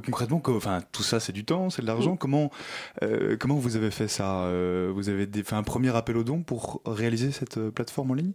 concrètement, 0.04 0.42
enfin, 0.48 0.80
tout 0.92 1.02
ça, 1.02 1.20
c'est 1.20 1.32
du 1.32 1.44
temps, 1.44 1.70
c'est 1.70 1.82
de 1.82 1.86
l'argent. 1.86 2.14
Mm. 2.14 2.18
Comment, 2.18 2.50
comment 3.38 3.56
vous 3.56 3.76
avez 3.76 3.90
fait 3.90 4.08
ça 4.08 4.50
Vous 4.92 5.08
avez 5.08 5.26
fait 5.42 5.54
un 5.54 5.62
premier 5.62 5.94
appel 5.94 6.16
aux 6.16 6.24
dons 6.24 6.42
pour 6.42 6.82
réaliser 6.86 7.30
cette 7.30 7.58
plateforme? 7.70 7.95
En 7.98 8.14
ligne 8.14 8.32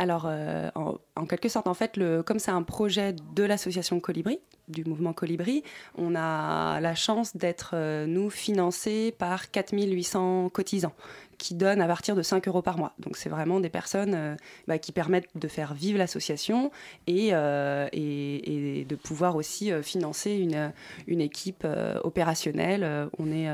alors, 0.00 0.26
euh, 0.28 0.70
en, 1.16 1.26
quelque 1.26 1.48
sorte, 1.48 1.66
en 1.66 1.74
fait, 1.74 1.98
comme 2.24 2.38
c'est 2.38 2.52
un 2.52 2.62
projet 2.62 3.16
de 3.34 3.42
l'association 3.42 3.98
Colibri, 3.98 4.38
du 4.68 4.84
mouvement 4.84 5.12
Colibri, 5.12 5.64
on 5.96 6.14
a 6.14 6.80
la 6.80 6.94
chance 6.94 7.36
d'être, 7.36 7.72
euh, 7.74 8.06
nous, 8.06 8.30
financés 8.30 9.14
par 9.18 9.50
4800 9.50 10.50
cotisants 10.50 10.94
qui 11.38 11.54
donnent 11.54 11.80
à 11.80 11.86
partir 11.86 12.16
de 12.16 12.22
5 12.22 12.46
euros 12.48 12.62
par 12.62 12.78
mois. 12.78 12.92
Donc 12.98 13.16
c'est 13.16 13.28
vraiment 13.28 13.60
des 13.60 13.70
personnes 13.70 14.14
euh, 14.14 14.36
bah, 14.66 14.78
qui 14.78 14.92
permettent 14.92 15.28
de 15.36 15.48
faire 15.48 15.72
vivre 15.72 15.98
l'association 15.98 16.70
et, 17.06 17.30
euh, 17.32 17.88
et, 17.92 18.57
de 18.88 18.96
pouvoir 18.96 19.36
aussi 19.36 19.70
euh, 19.70 19.82
financer 19.82 20.32
une, 20.32 20.72
une 21.06 21.20
équipe 21.20 21.66
opérationnelle. 22.02 23.08
on 23.18 23.30
est 23.30 23.48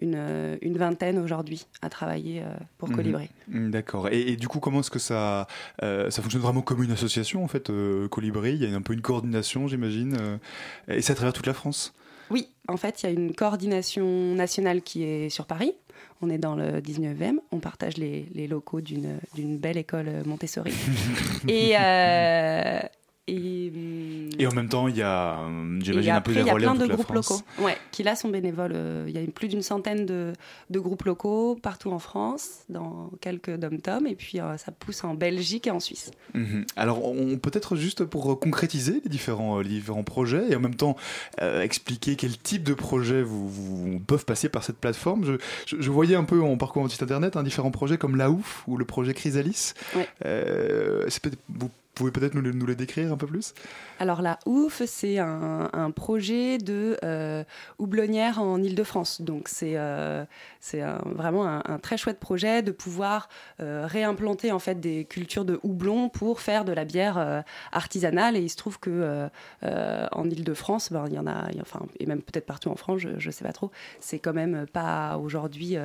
une, 0.00 0.58
une, 0.60 0.76
vingtaine 0.76 1.18
aujourd'hui 1.18 1.66
à 1.82 1.88
travailler 1.88 2.42
pour 2.78 2.88
mhm. 2.88 2.96
Colibri. 2.96 3.30
Mm, 3.48 3.70
d'accord. 3.70 4.08
Et, 4.10 4.36
du 4.36 4.48
coup, 4.48 4.60
comment 4.60 4.80
est-ce 4.80 4.90
que 4.90 4.98
ça, 4.98 5.46
ça 5.80 6.22
fonctionne 6.22 6.42
vraiment 6.42 6.62
comme 6.62 6.82
une 6.82 6.92
association 6.92 7.44
en 7.44 7.48
fait, 7.48 7.70
Colibri? 8.10 8.54
Il 8.54 8.62
y 8.62 8.72
a 8.72 8.76
un 8.76 8.82
peu 8.82 8.92
une 8.92 9.02
coordination, 9.02 9.68
j'imagine, 9.68 10.38
et 10.88 11.00
c'est 11.00 11.12
à 11.12 11.16
travers 11.16 11.32
toute 11.32 11.46
la 11.46 11.54
France? 11.54 11.94
Oui, 12.30 12.48
en 12.68 12.76
fait, 12.76 13.02
il 13.02 13.06
y 13.06 13.08
a 13.08 13.12
une 13.12 13.34
coordination 13.34 14.34
nationale 14.34 14.82
qui 14.82 15.04
est 15.04 15.28
sur 15.28 15.46
Paris, 15.46 15.74
on 16.20 16.30
est 16.30 16.38
dans 16.38 16.54
le 16.54 16.80
19e, 16.80 17.36
on 17.52 17.58
partage 17.60 17.96
les, 17.96 18.46
locaux 18.48 18.80
d'une 18.80 19.18
belle 19.58 19.76
école 19.76 20.22
Montessori. 20.24 20.72
et, 21.48 21.74
euh, 21.78 22.80
et, 23.26 23.72
et, 24.38 24.46
en 24.46 24.52
même 24.52 24.68
temps, 24.68 24.86
il 24.86 24.98
y 24.98 25.02
a, 25.02 25.38
j'imagine, 25.80 26.12
un 26.12 26.20
peu 26.20 26.34
des 26.34 26.42
relais 26.42 26.64
Il 26.64 26.66
y 26.66 26.68
a 26.68 26.74
plein 26.74 26.86
de 26.86 26.92
groupes 26.92 27.10
locaux 27.10 27.40
ouais, 27.58 27.78
qui 27.90 28.02
là 28.02 28.16
sont 28.16 28.28
bénévoles. 28.28 28.72
Euh, 28.74 29.06
il 29.08 29.18
y 29.18 29.18
a 29.18 29.26
plus 29.30 29.48
d'une 29.48 29.62
centaine 29.62 30.04
de, 30.04 30.34
de, 30.68 30.78
groupes 30.78 31.04
locaux 31.04 31.56
partout 31.62 31.90
en 31.90 31.98
France, 31.98 32.64
dans 32.68 33.10
quelques 33.22 33.56
dom-toms, 33.56 34.06
et 34.06 34.14
puis 34.14 34.40
euh, 34.40 34.58
ça 34.58 34.72
pousse 34.72 35.04
en 35.04 35.14
Belgique 35.14 35.66
et 35.66 35.70
en 35.70 35.80
Suisse. 35.80 36.10
Mhm. 36.34 36.66
Alors, 36.76 37.00
peut-être 37.40 37.76
juste 37.76 38.04
pour 38.04 38.38
concrétiser 38.38 39.00
les 39.02 39.10
différents, 39.10 39.60
les 39.60 39.70
différents 39.70 40.04
projets 40.04 40.50
et 40.50 40.56
en 40.56 40.60
même 40.60 40.74
temps 40.74 40.96
euh, 41.40 41.62
expliquer 41.62 42.16
quel 42.16 42.36
type 42.36 42.62
de 42.62 42.74
projets 42.74 43.22
vous, 43.22 43.48
vous, 43.48 44.00
peuvent 44.00 44.26
passer 44.26 44.50
par 44.50 44.64
cette 44.64 44.76
plateforme. 44.76 45.24
Je, 45.24 45.76
je, 45.78 45.90
voyais 45.90 46.16
un 46.16 46.24
peu 46.24 46.42
en 46.42 46.58
parcourant 46.58 46.82
votre 46.82 46.92
site 46.92 47.02
internet 47.02 47.38
un 47.38 47.42
différents 47.42 47.70
projets 47.70 47.96
comme 47.96 48.16
La 48.16 48.30
Ouf 48.30 48.64
ou 48.66 48.76
le 48.76 48.84
projet 48.84 49.14
Chrysalis. 49.14 49.72
Ouais. 49.96 50.08
vous 51.48 51.70
pouvez 51.94 52.10
peut-être 52.10 52.34
nous, 52.34 52.66
les 52.66 52.74
décrire 52.74 53.12
un 53.12 53.16
peu 53.16 53.26
plus? 53.26 53.54
Alors 53.98 54.20
la 54.20 54.38
OUF, 54.46 54.82
c'est 54.86 55.18
un, 55.18 55.90
projet 55.94 56.58
de 56.58 56.98
euh, 57.04 57.44
houblonnière 57.78 58.40
en 58.40 58.62
Ile-de-France. 58.62 59.22
Donc 59.22 59.48
c'est 59.48 59.76
euh, 59.76 60.24
vraiment 61.04 61.46
un, 61.46 61.78
très 61.78 61.96
chouette 61.96 62.18
projet 62.18 62.62
de 62.62 62.72
pouvoir 62.72 63.28
euh, 63.60 63.86
réimplanter 63.86 64.50
en 64.52 64.58
fait 64.58 64.80
des 64.80 65.04
cultures 65.04 65.44
de 65.44 65.60
houblon 65.62 66.08
pour 66.08 66.40
faire 66.40 66.64
de 66.64 66.72
la 66.72 66.84
bière 66.84 67.44
artisanale. 67.72 68.36
Et 68.36 68.40
il 68.40 68.50
se 68.50 68.56
trouve 68.56 68.78
que 68.80 69.28
en 69.62 70.28
Ile-de-France, 70.28 70.92
ben, 70.92 71.04
il 71.08 71.14
y 71.14 71.18
en 71.18 71.26
a, 71.26 71.48
enfin, 71.60 71.80
et 72.00 72.06
même 72.06 72.22
peut-être 72.22 72.46
partout 72.46 72.70
en 72.70 72.76
France, 72.76 73.00
je 73.00 73.26
ne 73.26 73.32
sais 73.32 73.44
pas 73.44 73.52
trop, 73.52 73.70
c'est 74.00 74.18
quand 74.18 74.34
même 74.34 74.66
pas 74.72 75.16
aujourd'hui, 75.18 75.76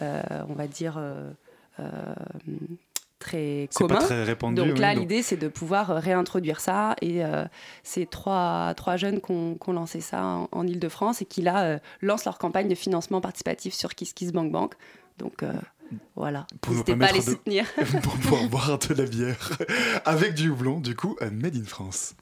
on 0.00 0.54
va 0.54 0.66
dire 0.66 0.98
très 3.22 3.68
commun. 3.74 3.98
très 3.98 4.24
répandu. 4.24 4.56
Donc 4.56 4.78
là, 4.78 4.94
l'idée, 4.94 5.22
c'est 5.22 5.36
de 5.36 5.48
pouvoir 5.48 5.90
euh, 5.90 5.98
réintroduire 5.98 6.60
ça. 6.60 6.96
Et 7.00 7.24
euh, 7.24 7.44
c'est 7.82 8.08
trois, 8.08 8.74
trois 8.76 8.96
jeunes 8.96 9.20
qui 9.20 9.32
ont, 9.32 9.58
lancé 9.68 10.00
ça 10.00 10.46
en, 10.50 10.66
Ile-de-France 10.66 11.22
et 11.22 11.24
qui 11.24 11.42
là 11.42 11.64
euh, 11.64 11.78
lancent 12.00 12.24
leur 12.24 12.38
campagne 12.38 12.68
de 12.68 12.74
financement 12.74 13.20
participatif 13.20 13.74
sur 13.74 13.94
KissKissBankBank. 13.94 14.74
Donc 15.18 15.44
voilà, 16.16 16.46
n'hésitez 16.68 16.96
pas 16.96 17.06
à 17.06 17.12
les 17.12 17.20
soutenir. 17.20 17.66
pour 18.02 18.14
pouvoir 18.14 18.48
boire 18.48 18.78
de 18.78 18.94
la 18.94 19.04
bière 19.04 19.52
avec 20.04 20.34
du 20.34 20.48
houblon, 20.48 20.80
du 20.80 20.96
coup, 20.96 21.16
Made 21.20 21.56
in 21.56 21.64
France. 21.64 22.14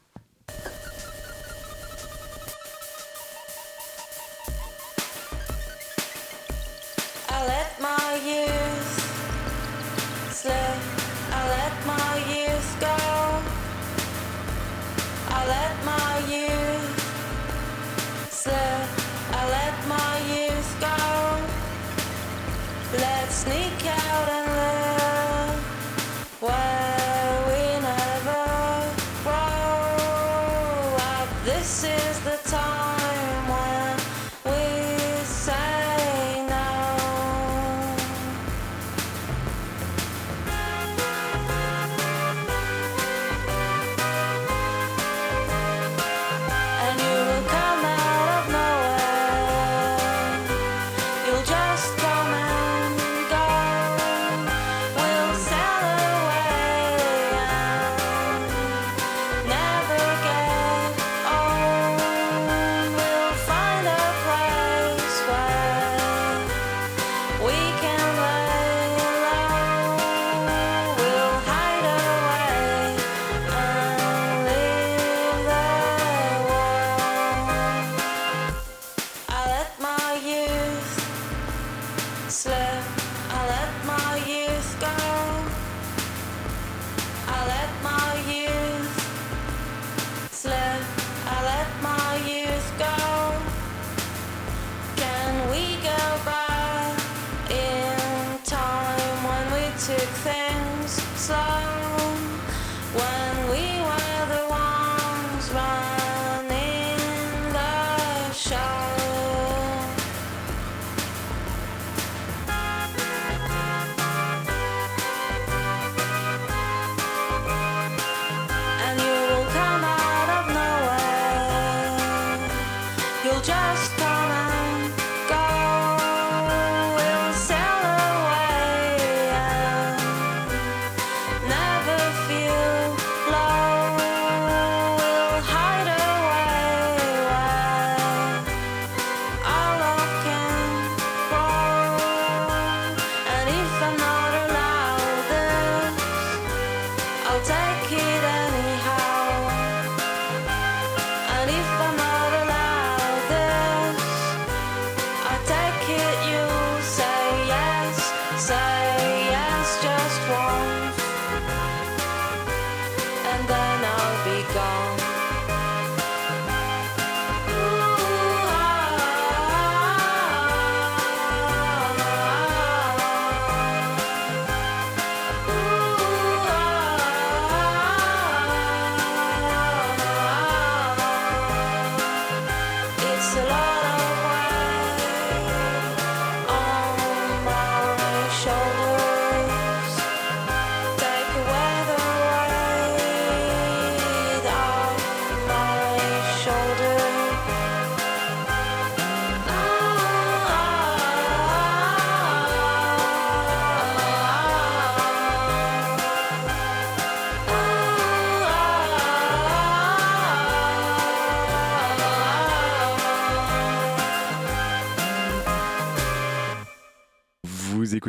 just 123.43 124.00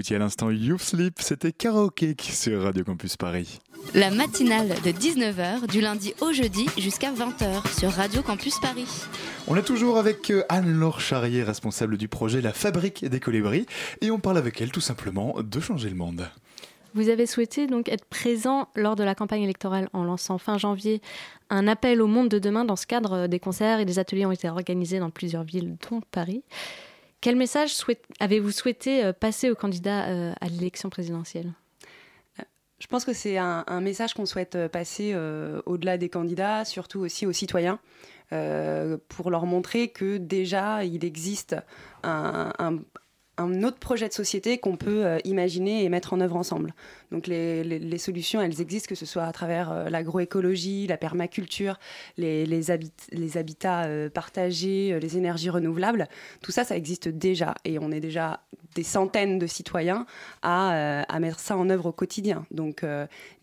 écoutiez 0.02 0.16
à 0.16 0.20
l'instant 0.20 0.50
You 0.50 0.80
Sleep, 0.80 1.20
c'était 1.20 1.52
Karaoke 1.52 2.16
sur 2.20 2.64
Radio 2.64 2.84
Campus 2.84 3.18
Paris. 3.18 3.60
La 3.94 4.10
matinale 4.10 4.70
de 4.70 4.90
19h 4.90 5.68
du 5.68 5.80
lundi 5.80 6.16
au 6.22 6.34
jeudi 6.34 6.66
jusqu'à 6.76 7.12
20h 7.12 7.80
sur 7.80 7.92
Radio 7.92 8.24
Campus 8.24 8.60
Paris. 8.60 8.88
On 9.48 9.56
est 9.56 9.62
toujours 9.62 10.00
avec 10.00 10.32
euh, 10.32 10.42
Anne-Laure 10.50 11.02
Charrier, 11.02 11.44
responsable 11.44 11.98
du 11.98 12.08
projet 12.08 12.42
La 12.42 12.52
Fabrique 12.52 13.06
des 13.06 13.20
Colibris, 13.20 13.68
et 14.02 14.10
on 14.10 14.18
parle 14.18 14.40
avec 14.40 14.60
elle 14.60 14.72
tout 14.72 14.82
simplement 14.82 15.36
de 15.40 15.60
changer 15.60 15.90
le 15.90 15.96
monde. 15.96 16.28
Vous 16.96 17.10
avez 17.10 17.28
souhaité 17.28 17.68
donc 17.68 17.88
être 17.88 18.06
présent 18.06 18.70
lors 18.76 18.96
de 18.96 19.04
la 19.04 19.14
campagne 19.14 19.44
électorale 19.44 19.88
en 19.94 20.04
lançant 20.04 20.40
fin 20.40 20.58
janvier 20.58 21.00
un 21.52 21.68
appel 21.68 22.02
au 22.02 22.08
monde 22.08 22.30
de 22.30 22.40
demain. 22.40 22.66
Dans 22.66 22.76
ce 22.76 22.88
cadre, 22.88 23.28
des 23.28 23.40
concerts 23.40 23.80
et 23.80 23.86
des 23.86 24.00
ateliers 24.00 24.26
ont 24.26 24.32
été 24.32 24.50
organisés 24.50 24.98
dans 24.98 25.12
plusieurs 25.12 25.44
villes, 25.44 25.78
dont 25.92 26.02
Paris. 26.10 26.42
Quel 27.22 27.36
message 27.36 27.76
avez-vous 28.20 28.50
souhaité 28.50 29.06
euh, 29.06 29.14
passer 29.14 29.52
aux 29.52 29.56
candidats 29.56 30.08
euh, 30.08 30.34
à 30.42 30.48
l'élection 30.48 30.90
présidentielle? 30.90 31.54
Je 32.80 32.88
pense 32.88 33.06
que 33.06 33.14
c'est 33.14 33.38
un, 33.38 33.64
message 33.80 34.16
qu'on 34.16 34.26
souhaite 34.26 34.56
euh, 34.56 34.68
passer 34.68 35.16
au-delà 35.68 36.00
des 36.00 36.10
candidats, 36.10 36.66
surtout 36.66 37.00
aussi 37.00 37.28
aux 37.28 37.32
citoyens, 37.32 37.80
pour 38.30 39.30
leur 39.30 39.46
montrer 39.46 39.90
que 39.90 40.18
déjà 40.18 40.84
il 40.84 41.06
existe 41.06 41.56
un, 42.04 42.64
autre 43.64 43.78
projet 43.78 44.08
de 44.08 44.14
société 44.14 44.58
qu'on 44.58 44.78
peut 44.78 45.06
euh, 45.06 45.20
imaginer 45.26 45.84
et 45.84 45.90
mettre 45.90 46.14
en 46.14 46.22
œuvre 46.22 46.38
ensemble. 46.38 46.74
Donc 47.12 47.28
les, 47.28 47.98
solutions, 47.98 48.42
elles 48.42 48.62
existent, 48.62 48.88
que 48.90 48.96
ce 48.96 49.06
soit 49.06 49.24
à 49.24 49.32
travers 49.32 49.72
euh, 49.72 49.90
l'agroécologie, 49.90 50.88
la 50.88 50.98
permaculture, 50.98 51.78
les, 52.18 52.72
habitats 53.36 53.84
euh, 53.86 54.10
partagés, 54.10 54.98
les 55.00 55.18
énergies 55.18 55.50
renouvelables. 55.50 56.08
Tout 56.42 56.52
ça, 56.52 56.64
ça 56.64 56.76
existe 56.76 57.10
déjà 57.10 57.56
et 57.66 57.80
on 57.80 57.92
est 57.92 58.00
déjà 58.00 58.42
des 58.76 58.84
centaines 58.84 59.38
de 59.38 59.48
citoyens 59.48 60.06
à, 60.42 61.06
mettre 61.20 61.40
ça 61.40 61.58
en 61.58 61.70
œuvre 61.70 61.88
au 61.88 61.92
quotidien. 61.92 62.46
Donc 62.52 62.86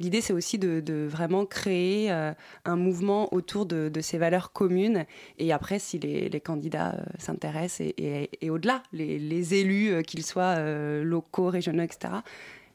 l'idée, 0.00 0.22
c'est 0.22 0.32
aussi 0.32 0.58
de, 0.58 1.06
vraiment 1.06 1.44
créer 1.44 2.10
un 2.10 2.76
mouvement 2.76 3.32
autour 3.34 3.66
de, 3.66 3.90
ces 4.00 4.16
valeurs 4.16 4.52
communes. 4.52 5.04
Et 5.38 5.52
après, 5.52 5.78
si 5.78 5.98
les, 5.98 6.40
candidats 6.40 6.96
s'intéressent 7.18 7.92
et, 7.98 8.30
au-delà, 8.48 8.82
les 8.92 9.54
élus 9.54 9.92
euh, 9.92 10.02
qu'ils 10.02 10.24
soient 10.24 10.56
euh, 10.58 11.02
locaux, 11.04 11.48
régionaux, 11.48 11.82
etc. 11.82 12.14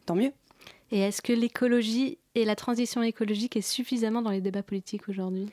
Tant 0.06 0.15
mieux. 0.15 0.32
Et 0.93 0.99
est-ce 0.99 1.23
que 1.23 1.34
l'écologie 1.34 2.19
et 2.36 2.45
la 2.45 2.56
transition 2.56 3.01
écologique 3.01 3.58
est 3.58 3.62
suffisamment 3.62 4.21
dans 4.21 4.29
les 4.29 4.41
débats 4.41 4.62
politiques 4.62 5.10
aujourd'hui? 5.10 5.49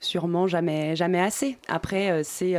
Sûrement 0.00 0.48
jamais, 0.48 0.96
jamais 0.96 1.20
assez. 1.20 1.56
Après, 1.68 2.10
euh, 2.10 2.22
c'est 2.24 2.56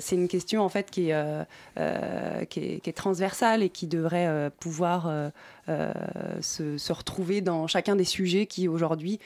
c'est 0.00 0.16
une 0.16 0.28
question 0.28 0.62
en 0.62 0.70
fait 0.70 0.90
qui 0.90 1.10
est, 1.10 2.46
qui 2.48 2.80
est, 2.82 2.96
transversale 2.96 3.62
et 3.62 3.68
qui 3.68 3.86
devrait 3.86 4.50
pouvoir 4.58 5.30
se, 5.66 6.78
se, 6.78 6.92
retrouver 6.94 7.42
dans 7.42 7.66
chacun 7.66 7.94
des 7.94 8.04
sujets 8.04 8.46
qui 8.46 8.66
aujourd'hui 8.66 9.20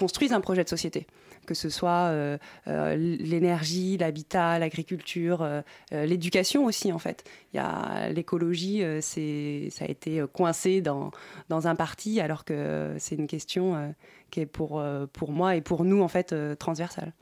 construisent 0.00 0.32
un 0.32 0.40
projet 0.40 0.64
de 0.64 0.68
société 0.68 1.06
que 1.46 1.54
ce 1.54 1.68
soit 1.68 2.10
euh, 2.10 2.38
euh, 2.68 2.96
l'énergie, 2.96 3.96
l'habitat, 3.96 4.58
l'agriculture, 4.58 5.42
euh, 5.42 5.62
l'éducation 5.90 6.64
aussi 6.64 6.92
en 6.92 6.98
fait. 6.98 7.24
Il 7.52 7.56
y 7.56 7.60
a 7.60 8.10
l'écologie, 8.10 8.82
c'est 9.00 9.68
ça 9.70 9.84
a 9.84 9.88
été 9.88 10.22
coincé 10.32 10.80
dans, 10.80 11.10
dans 11.48 11.66
un 11.66 11.74
parti 11.74 12.20
alors 12.20 12.44
que 12.44 12.94
c'est 12.98 13.16
une 13.16 13.26
question 13.26 13.94
qui 14.30 14.40
est 14.40 14.46
pour, 14.46 14.82
pour 15.12 15.32
moi 15.32 15.56
et 15.56 15.60
pour 15.60 15.84
nous 15.84 16.02
en 16.02 16.08
fait 16.08 16.34
transversale. 16.58 17.12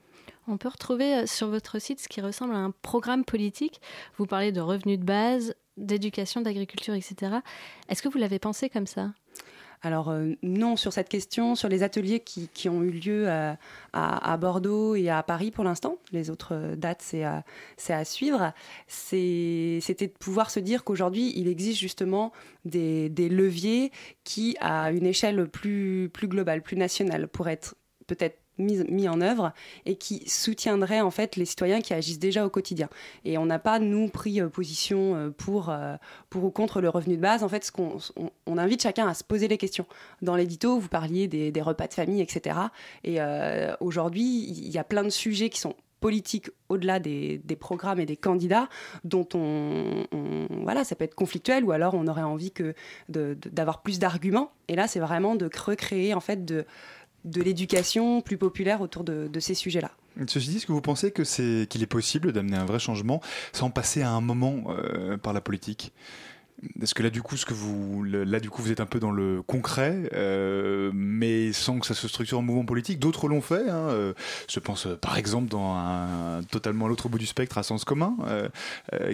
On 0.47 0.57
peut 0.57 0.69
retrouver 0.69 1.27
sur 1.27 1.49
votre 1.49 1.79
site 1.79 2.01
ce 2.01 2.09
qui 2.09 2.21
ressemble 2.21 2.55
à 2.55 2.59
un 2.59 2.71
programme 2.83 3.25
politique. 3.25 3.81
Vous 4.17 4.27
parlez 4.27 4.53
de 4.53 4.61
revenus 4.61 4.99
de 4.99 5.05
base, 5.05 5.55
d'éducation, 5.79 6.41
d'agriculture, 6.41 6.95
etc. 6.95 7.37
Est-ce 7.88 8.03
que 8.03 8.09
vous 8.09 8.19
l'avez 8.19 8.38
pensé 8.38 8.69
comme 8.69 8.87
ça? 8.87 9.12
Alors 9.83 10.11
euh, 10.11 10.33
non, 10.43 10.77
sur 10.77 10.93
cette 10.93 11.09
question, 11.09 11.55
sur 11.55 11.69
les 11.69 11.83
ateliers 11.83 12.21
qui, 12.21 12.69
ont 12.69 12.83
eu 12.83 12.91
lieu 12.91 13.29
à, 13.93 14.37
Bordeaux 14.37 14.95
et 14.95 15.09
à 15.09 15.23
Paris 15.23 15.51
pour 15.51 15.64
l'instant, 15.64 15.99
les 16.12 16.31
autres 16.31 16.55
euh, 16.55 16.77
dates 16.77 17.03
c'est 17.03 17.25
à, 17.25 17.45
à, 17.88 18.05
suivre, 18.05 18.53
c'était 18.87 20.07
de 20.07 20.19
pouvoir 20.19 20.51
se 20.51 20.61
dire 20.61 20.85
qu'aujourd'hui 20.85 21.33
il 21.37 21.49
existe 21.49 21.79
justement 21.79 22.33
des, 22.64 23.09
des, 23.09 23.29
leviers 23.29 23.93
qui, 24.25 24.57
à 24.61 24.91
une 24.91 25.07
échelle 25.07 25.49
plus, 25.49 26.11
plus 26.12 26.29
globale, 26.29 26.62
plus 26.62 26.77
nationale, 26.77 27.29
pourraient 27.29 27.53
être 27.53 27.75
peut-être 28.07 28.38
mis, 28.59 29.09
en 29.09 29.21
œuvre 29.21 29.53
et 29.87 29.97
qui 29.97 30.29
soutiendrait 30.29 31.01
en 31.01 31.11
fait 31.11 31.37
les 31.37 31.44
citoyens 31.44 31.81
qui 31.81 31.94
agissent 31.94 32.18
déjà 32.18 32.44
au 32.44 32.51
quotidien. 32.51 32.88
Et 33.25 33.38
on 33.38 33.47
n'a 33.47 33.59
pas, 33.59 33.79
nous, 33.79 34.09
pris 34.09 34.40
euh, 34.40 34.49
position 34.49 35.14
euh, 35.14 35.31
pour, 35.31 35.71
euh, 35.71 35.97
pour 36.31 36.44
ou 36.44 36.51
contre 36.51 36.81
le 36.81 36.88
revenu 36.88 37.16
de 37.16 37.23
base. 37.23 37.42
En 37.42 37.49
fait, 37.49 37.64
ce 37.64 37.73
qu'on, 37.73 37.99
on, 38.47 38.59
invite 38.59 38.83
chacun 38.83 39.07
à 39.07 39.14
se 39.14 39.25
poser 39.25 39.49
les 39.49 39.59
questions. 39.59 39.87
Dans 40.23 40.35
l'édito, 40.35 40.79
vous 40.79 40.88
parliez 40.88 41.29
des, 41.29 41.62
repas 41.62 41.87
de 41.87 41.94
famille, 41.94 42.21
etc. 42.21 42.59
Et 43.05 43.18
aujourd'hui, 43.81 44.44
il 44.49 44.71
y 44.71 44.79
a 44.79 44.85
plein 44.85 45.03
de 45.03 45.11
sujets 45.11 45.49
qui 45.51 45.61
sont 45.61 45.75
politiques 46.01 46.51
au-delà 46.68 47.01
des, 47.01 47.40
programmes 47.59 48.01
et 48.01 48.07
des 48.07 48.16
candidats 48.16 48.68
dont 49.05 49.29
on, 49.35 50.05
voilà 50.62 50.85
ça 50.85 50.94
peut 50.94 51.05
être 51.05 51.14
conflictuel 51.14 51.64
ou 51.64 51.73
alors 51.73 51.94
on 51.94 52.07
aurait 52.07 52.23
envie 52.23 52.53
que 52.53 52.75
d'avoir 53.09 53.83
plus 53.83 53.99
d'arguments 53.99 54.53
et 54.68 54.77
là 54.77 54.87
c'est 54.87 55.01
vraiment 55.01 55.35
de 55.35 55.51
recréer 55.64 56.14
en 56.14 56.21
fait 56.21 56.44
de 56.44 56.64
de 57.24 57.42
l'éducation 57.42 58.20
plus 58.20 58.37
populaire 58.37 58.81
autour 58.81 59.04
de, 59.04 59.40
ces 59.40 59.54
sujets-là. 59.54 59.90
Ceci 60.26 60.48
dit, 60.48 60.57
est-ce 60.57 60.66
que 60.66 60.72
vous 60.72 60.81
pensez 60.81 61.12
qu'il 61.12 61.83
est 61.83 61.87
possible 61.87 62.33
d'amener 62.33 62.57
un 62.57 62.64
vrai 62.64 62.78
changement 62.78 63.20
sans 63.52 63.70
passer 63.70 64.02
à 64.02 64.11
un 64.11 64.20
moment 64.20 64.64
euh, 64.68 65.16
par 65.16 65.33
la 65.33 65.40
politique? 65.40 65.92
Est-ce 66.83 66.94
que 66.94 67.03
là 67.03 67.11
du 67.11 67.23
coup, 67.23 67.37
ce 67.37 67.47
que 67.47 67.55
vous, 67.55 68.03
là 68.05 68.40
du 68.40 68.51
coup, 68.51 68.62
vous 68.62 68.73
êtes 68.73 68.81
un 68.81 68.87
peu 68.87 68.99
dans 68.99 69.11
le 69.11 69.42
concret, 69.42 70.11
euh, 70.12 70.90
mais 70.94 71.53
sans 71.53 71.79
que 71.79 71.87
ça 71.87 71.94
se 71.94 72.09
structure 72.09 72.38
en 72.38 72.42
mouvement 72.42 72.64
politique. 72.64 72.99
D'autres 72.99 73.29
l'ont 73.29 73.40
fait. 73.40 73.68
Hein, 73.68 73.88
euh, 73.88 74.14
je 74.49 74.61
pense 74.61 74.87
euh, 74.87 74.97
par 74.97 75.18
exemple 75.18 75.49
dans 75.49 75.75
un 75.75 76.42
totalement 76.51 76.87
à 76.87 76.88
l'autre 76.88 77.09
bout 77.09 77.18
du 77.18 77.27
spectre, 77.27 77.59
à 77.59 77.62
Sens 77.62 77.85
Commun, 77.85 78.16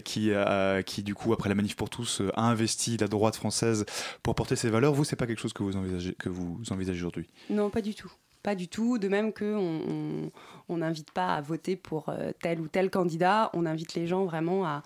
qui 0.04 0.32
a, 0.32 0.82
qui 0.82 1.02
du 1.02 1.14
coup 1.14 1.32
après 1.32 1.48
la 1.48 1.54
manif 1.54 1.76
pour 1.76 1.90
tous 1.90 2.22
a 2.34 2.42
investi 2.42 2.96
la 2.96 3.08
droite 3.08 3.36
française 3.36 3.84
pour 4.22 4.34
porter 4.34 4.56
ses 4.56 4.70
valeurs. 4.70 4.94
Vous, 4.94 5.04
c'est 5.04 5.16
pas 5.16 5.26
quelque 5.26 5.40
chose 5.40 5.52
que 5.52 5.62
vous 5.62 5.76
envisagez, 5.76 6.14
que 6.18 6.28
vous 6.28 6.60
envisagez 6.70 7.00
aujourd'hui? 7.00 7.26
Non, 7.50 7.70
pas 7.70 7.82
du 7.82 7.94
tout. 7.94 8.12
Pas 8.44 8.54
du 8.54 8.68
tout. 8.68 8.98
De 8.98 9.08
même 9.08 9.32
qu'on 9.32 10.30
on 10.68 10.76
n'invite 10.76 11.10
pas 11.10 11.34
à 11.34 11.40
voter 11.40 11.76
pour 11.76 12.10
euh, 12.10 12.32
tel 12.42 12.60
ou 12.60 12.68
tel 12.68 12.90
candidat, 12.90 13.50
on 13.54 13.64
invite 13.64 13.94
les 13.94 14.06
gens 14.06 14.26
vraiment 14.26 14.66
à, 14.66 14.82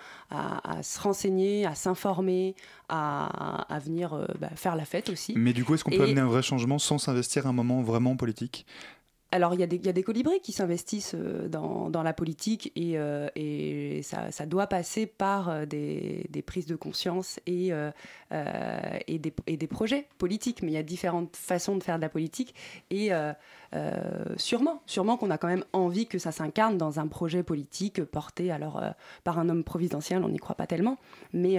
se 0.83 1.01
renseigner, 1.01 1.67
à 1.67 1.75
s'informer, 1.75 2.55
à, 2.89 3.79
venir 3.85 4.15
euh, 4.15 4.27
bah, 4.39 4.51
faire 4.55 4.77
la 4.77 4.85
fête 4.85 5.09
aussi. 5.11 5.35
Mais 5.37 5.53
du 5.53 5.65
coup, 5.65 5.75
est-ce 5.75 5.83
qu'on 5.83 5.91
peut 5.91 6.05
amener 6.05 6.21
un 6.21 6.29
vrai 6.29 6.43
changement 6.43 6.79
sans 6.79 6.99
s'investir 6.99 7.47
un 7.49 7.53
moment 7.53 7.83
vraiment 7.83 8.17
politique? 8.17 8.65
Alors, 9.31 9.53
il 9.53 9.61
y, 9.61 9.63
a 9.63 9.93
des 9.93 10.03
colibris 10.03 10.41
qui 10.41 10.53
s'investissent 10.53 11.15
euh, 11.15 11.49
dans, 11.49 12.03
la 12.03 12.15
politique 12.15 12.73
et, 12.77 12.99
euh, 12.99 13.29
ça, 14.03 14.47
doit 14.47 14.67
passer 14.67 15.05
par 15.05 15.51
euh, 15.51 15.67
des, 15.67 16.43
prises 16.47 16.65
de 16.65 16.77
conscience 16.77 17.39
et, 17.47 17.71
et, 18.31 19.19
des, 19.19 19.67
projets 19.67 20.09
politiques. 20.17 20.63
Mais 20.63 20.69
il 20.69 20.75
y 20.75 20.79
a 20.79 20.83
différentes 20.83 21.37
façons 21.37 21.77
de 21.77 21.83
faire 21.83 21.97
de 21.97 22.01
la 22.01 22.09
politique 22.09 22.55
et 22.91 23.11
sûrement, 24.37 24.83
sûrement 24.87 25.19
qu'on 25.19 25.31
a 25.31 25.37
quand 25.37 25.49
même 25.49 25.65
envie 25.75 26.07
que 26.07 26.19
ça 26.19 26.33
s'incarne 26.33 26.79
dans 26.79 26.99
un 26.99 27.07
projet 27.07 27.43
politique 27.43 28.03
porté 28.05 28.51
alors 28.51 28.83
par 29.25 29.39
un 29.39 29.51
homme 29.51 29.63
providentiel, 29.63 30.25
on 30.25 30.31
n'y 30.31 30.39
croit 30.39 30.57
pas 30.57 30.67
tellement, 30.67 30.97
mais 31.35 31.59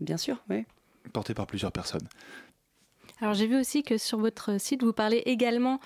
bien 0.00 0.16
sûr, 0.16 0.42
oui. 0.48 0.64
Porté 1.12 1.34
par 1.34 1.46
plusieurs 1.46 1.72
personnes. 1.72 2.08
Alors 3.20 3.34
j'ai 3.34 3.46
vu 3.46 3.58
aussi 3.58 3.82
que 3.82 3.98
sur 3.98 4.18
votre 4.18 4.58
site, 4.58 4.82
vous 4.82 4.94
parlez 4.94 5.18
également 5.26 5.78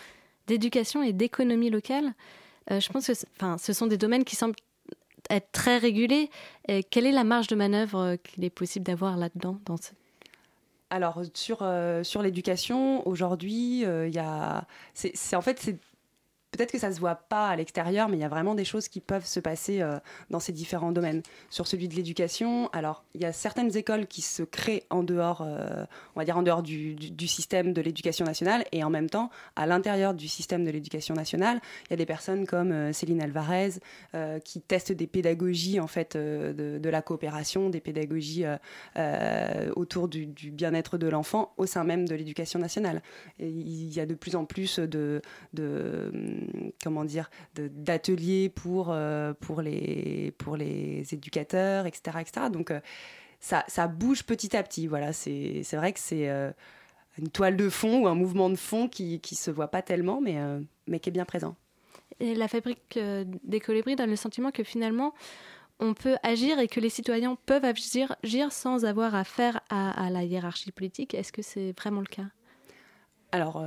d'éducation 0.47 1.03
et 1.03 1.13
d'économie 1.13 1.71
locale. 1.71 2.15
Euh, 2.71 2.81
je 2.81 2.89
pense 2.91 3.07
que 3.07 3.13
ce 3.15 3.73
sont 3.73 3.87
des 3.87 3.97
domaines 3.97 4.25
qui 4.25 4.37
semblent 4.37 4.57
être 5.31 5.51
très 5.53 5.79
régulés. 5.79 6.31
quelle 6.91 7.07
est 7.07 7.13
la 7.13 7.25
marge 7.25 7.47
de 7.47 7.57
manœuvre 7.57 7.99
euh, 7.99 8.17
qu'il 8.17 8.45
est 8.45 8.51
possible 8.51 8.85
d'avoir 8.85 9.17
là-dedans 9.17 9.59
dans 9.65 9.77
Alors 10.91 11.23
sur, 11.33 11.59
euh, 11.63 12.05
sur 12.05 12.23
l'éducation, 12.23 13.07
aujourd'hui, 13.09 13.81
il 13.81 14.15
y 14.15 14.19
a... 14.19 14.67
en 15.33 15.41
fait, 15.43 15.61
c'est 15.61 15.79
peut-être 16.57 16.73
que 16.73 16.79
ça 16.79 16.93
se 16.93 17.01
voit 17.01 17.17
pas 17.17 17.49
à 17.49 17.57
l'extérieur, 17.57 18.09
mais 18.09 18.17
il 18.17 18.21
y 18.21 18.25
a 18.25 18.29
vraiment 18.29 18.55
des 18.55 18.65
choses 18.65 18.89
qui 18.89 19.01
peuvent 19.01 19.27
se 19.27 19.41
passer 19.41 19.81
euh, 19.81 19.99
dans 20.31 20.39
ces 20.39 20.53
différents 20.53 20.93
domaines. 20.93 21.23
Sur 21.51 21.67
celui 21.67 21.89
de 21.89 21.95
l'éducation, 21.95 22.69
alors 22.73 23.05
il 23.15 23.21
y 23.21 23.25
a 23.25 23.33
certaines 23.33 23.77
écoles 23.77 24.07
qui 24.07 24.23
se 24.23 24.43
créent 24.43 24.85
en 24.91 25.03
dehors, 25.03 25.43
euh, 25.43 25.85
on 26.15 26.21
va 26.21 26.25
dire 26.25 26.37
en 26.37 26.43
dehors 26.43 26.63
du, 26.63 26.97
système 27.27 27.73
de 27.73 27.81
l'éducation 27.81 28.25
nationale, 28.25 28.65
et 28.71 28.85
en 28.85 28.91
même 28.91 29.11
temps, 29.11 29.31
à 29.57 29.67
l'intérieur 29.67 30.15
du 30.15 30.29
système 30.29 30.65
de 30.65 30.71
l'éducation 30.71 31.15
nationale, 31.15 31.61
il 31.87 31.91
y 31.91 31.95
a 31.95 31.97
des 31.97 32.07
personnes 32.07 32.47
comme 32.47 32.71
euh, 32.71 32.93
Céline 32.93 33.21
Alvarez 33.21 33.71
qui 34.45 34.61
testent 34.61 34.93
des 34.93 35.07
pédagogies 35.07 35.81
en 35.81 35.87
fait 35.87 36.17
de, 36.17 36.89
la 36.89 37.03
coopération, 37.03 37.71
des 37.71 37.81
pédagogies 37.81 38.45
autour 39.75 40.09
du, 40.09 40.27
bien-être 40.27 40.99
de 40.99 41.09
l'enfant 41.09 41.53
au 41.57 41.67
sein 41.67 41.85
même 41.85 42.07
de 42.07 42.15
l'éducation 42.15 42.59
nationale. 42.59 43.03
Il 43.39 43.93
y 43.93 44.01
a 44.01 44.07
de 44.07 44.15
plus 44.15 44.37
en 44.37 44.45
plus 44.45 44.79
de 44.79 45.21
comment 46.83 47.05
dire, 47.05 47.31
d'ateliers 47.55 48.49
pour, 48.49 48.89
euh, 48.91 49.33
pour, 49.35 49.63
les, 49.63 50.33
pour 50.39 50.57
les 50.57 51.03
éducateurs, 51.13 51.87
etc. 51.87 52.19
etc. 52.21 52.47
Donc 52.53 52.71
euh, 52.71 52.81
ça, 53.41 53.65
ça, 53.69 53.89
bouge 53.89 54.25
petit 54.25 54.57
à 54.57 54.63
petit. 54.63 54.87
Voilà, 54.87 55.13
c'est 55.13 55.65
vrai 55.73 55.93
que 55.93 56.01
c'est 56.01 56.29
euh, 56.29 56.51
une 57.19 57.29
toile 57.29 57.57
de 57.57 57.69
fond 57.69 58.03
ou 58.03 58.09
un 58.09 58.15
mouvement 58.15 58.51
de 58.51 58.57
fond 58.57 58.89
qui 58.89 59.21
ne 59.31 59.37
se 59.37 59.51
voit 59.51 59.69
pas 59.69 59.83
tellement, 59.83 60.21
mais, 60.21 60.37
mais 60.87 61.01
qui 61.01 61.11
est 61.11 61.13
bien 61.13 61.25
présent. 61.25 61.57
Et 62.21 62.35
la 62.35 62.49
fabrique 62.49 62.99
des 63.45 63.61
colibris 63.61 63.97
donne 63.97 64.11
le 64.11 64.17
sentiment 64.17 64.51
que 64.51 64.63
finalement, 64.63 65.15
on 65.81 65.95
peut 65.95 66.17
agir 66.23 66.61
et 66.61 66.69
que 66.69 66.79
les 66.79 66.89
citoyens 66.89 67.37
peuvent 67.47 67.65
agir, 67.65 68.15
agir 68.23 68.53
sans 68.53 68.85
avoir 68.85 69.15
affaire 69.15 69.61
à, 69.69 70.07
à 70.07 70.11
la 70.11 70.23
hiérarchie 70.23 70.71
politique. 70.71 71.15
Est-ce 71.15 71.33
que 71.33 71.43
c'est 71.43 71.73
vraiment 71.79 72.01
le 72.01 72.07
cas? 72.07 72.27
Alors, 73.33 73.65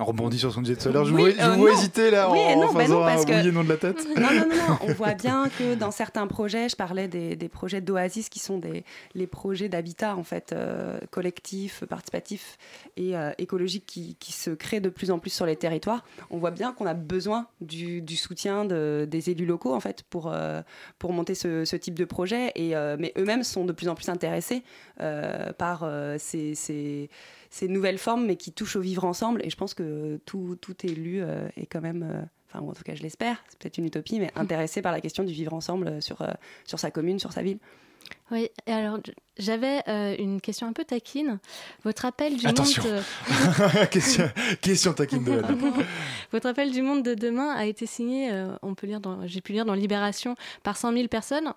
on 0.00 0.04
rebondit 0.04 0.38
sur 0.38 0.52
son 0.52 0.62
disait 0.62 0.76
tout 0.76 0.88
à 0.88 0.92
l'heure. 0.92 1.04
Je, 1.04 1.12
vous 1.12 1.18
vois, 1.18 1.72
hésiter 1.72 2.10
là 2.10 2.30
en, 2.30 2.34
non, 2.56 2.72
bah 2.72 2.84
faisant 2.84 3.04
un 3.04 3.16
oui 3.16 3.48
et 3.48 3.52
non 3.52 3.64
de 3.64 3.68
la 3.68 3.76
tête. 3.76 4.06
Non, 4.16 4.28
non, 4.32 4.46
non, 4.48 4.78
On 4.82 4.92
voit 4.92 5.14
bien 5.14 5.48
que 5.48 5.74
dans 5.74 5.90
certains 5.90 6.26
projets, 6.26 6.68
je 6.68 6.76
parlais 6.76 7.08
des, 7.08 7.48
projets 7.48 7.80
d'Oasis 7.80 8.28
qui 8.28 8.38
sont 8.38 8.58
des, 8.58 8.84
les 9.14 9.26
projets 9.26 9.68
d'habitat 9.68 10.16
en 10.16 10.22
fait 10.22 10.52
euh, 10.52 10.98
collectifs, 11.10 11.84
participatifs 11.84 12.56
et 12.96 13.16
euh, 13.16 13.32
écologiques 13.38 13.86
qui, 13.86 14.16
qui, 14.18 14.32
se 14.32 14.50
créent 14.50 14.80
de 14.80 14.88
plus 14.88 15.10
en 15.10 15.18
plus 15.18 15.30
sur 15.30 15.46
les 15.46 15.56
territoires. 15.56 16.04
On 16.30 16.38
voit 16.38 16.50
bien 16.50 16.72
qu'on 16.72 16.86
a 16.86 16.94
besoin 16.94 17.46
du, 17.60 18.00
du 18.00 18.16
soutien 18.16 18.64
de, 18.64 19.06
des 19.10 19.30
élus 19.30 19.46
locaux 19.46 19.74
en 19.74 19.80
fait 19.80 20.04
pour, 20.08 20.30
euh, 20.32 20.62
pour 20.98 21.12
monter 21.12 21.34
ce, 21.34 21.64
ce, 21.64 21.76
type 21.76 21.94
de 21.94 22.04
projet. 22.04 22.52
Et, 22.54 22.74
mais 22.98 23.12
eux-mêmes 23.18 23.42
sont 23.42 23.64
de 23.64 23.72
plus 23.72 23.88
en 23.88 23.94
plus 23.94 24.08
intéressés 24.08 24.62
par 25.58 25.88
ces, 26.18 26.54
ces 26.54 27.08
ces 27.50 27.66
nouvelles 27.66 27.98
formes, 27.98 28.26
mais 28.26 28.36
qui 28.36 28.52
touchent 28.52 28.76
au 28.76 28.80
vivre 28.80 29.04
ensemble. 29.04 29.44
Et 29.44 29.50
je 29.50 29.56
pense 29.56 29.74
que 29.74 30.20
tout, 30.24 30.56
tout 30.60 30.86
élu 30.86 31.20
euh, 31.20 31.48
est 31.56 31.66
quand 31.66 31.80
même, 31.80 32.02
euh, 32.02 32.22
enfin, 32.48 32.64
en 32.64 32.72
tout 32.72 32.84
cas, 32.84 32.94
je 32.94 33.02
l'espère, 33.02 33.42
c'est 33.48 33.58
peut-être 33.58 33.78
une 33.78 33.86
utopie, 33.86 34.20
mais 34.20 34.30
intéressé 34.36 34.80
par 34.80 34.92
la 34.92 35.00
question 35.00 35.24
du 35.24 35.32
vivre 35.32 35.52
ensemble 35.52 35.88
euh, 35.88 36.00
sur, 36.00 36.24
sur 36.64 36.78
sa 36.78 36.90
commune, 36.90 37.18
sur 37.18 37.32
sa 37.32 37.42
ville. 37.42 37.58
Oui, 38.30 38.48
alors 38.66 38.98
j'avais 39.38 39.80
une 40.18 40.40
question 40.40 40.66
un 40.66 40.72
peu 40.72 40.84
taquine. 40.84 41.38
Votre 41.84 42.04
appel 42.04 42.36
du 42.36 42.46
Attention. 42.46 42.82
monde. 42.82 43.88
question, 43.90 44.30
question 44.60 44.92
taquine 44.92 45.24
de 45.24 45.42
Votre 46.32 46.46
appel 46.46 46.70
du 46.70 46.82
monde 46.82 47.02
de 47.02 47.14
demain 47.14 47.50
a 47.50 47.66
été 47.66 47.86
signé, 47.86 48.30
on 48.62 48.74
peut 48.74 48.86
lire 48.86 49.00
j'ai 49.24 49.40
pu 49.40 49.52
lire 49.52 49.64
dans 49.64 49.74
Libération, 49.74 50.36
par 50.62 50.76
100 50.76 50.92
000 50.92 51.08
personnes 51.08 51.52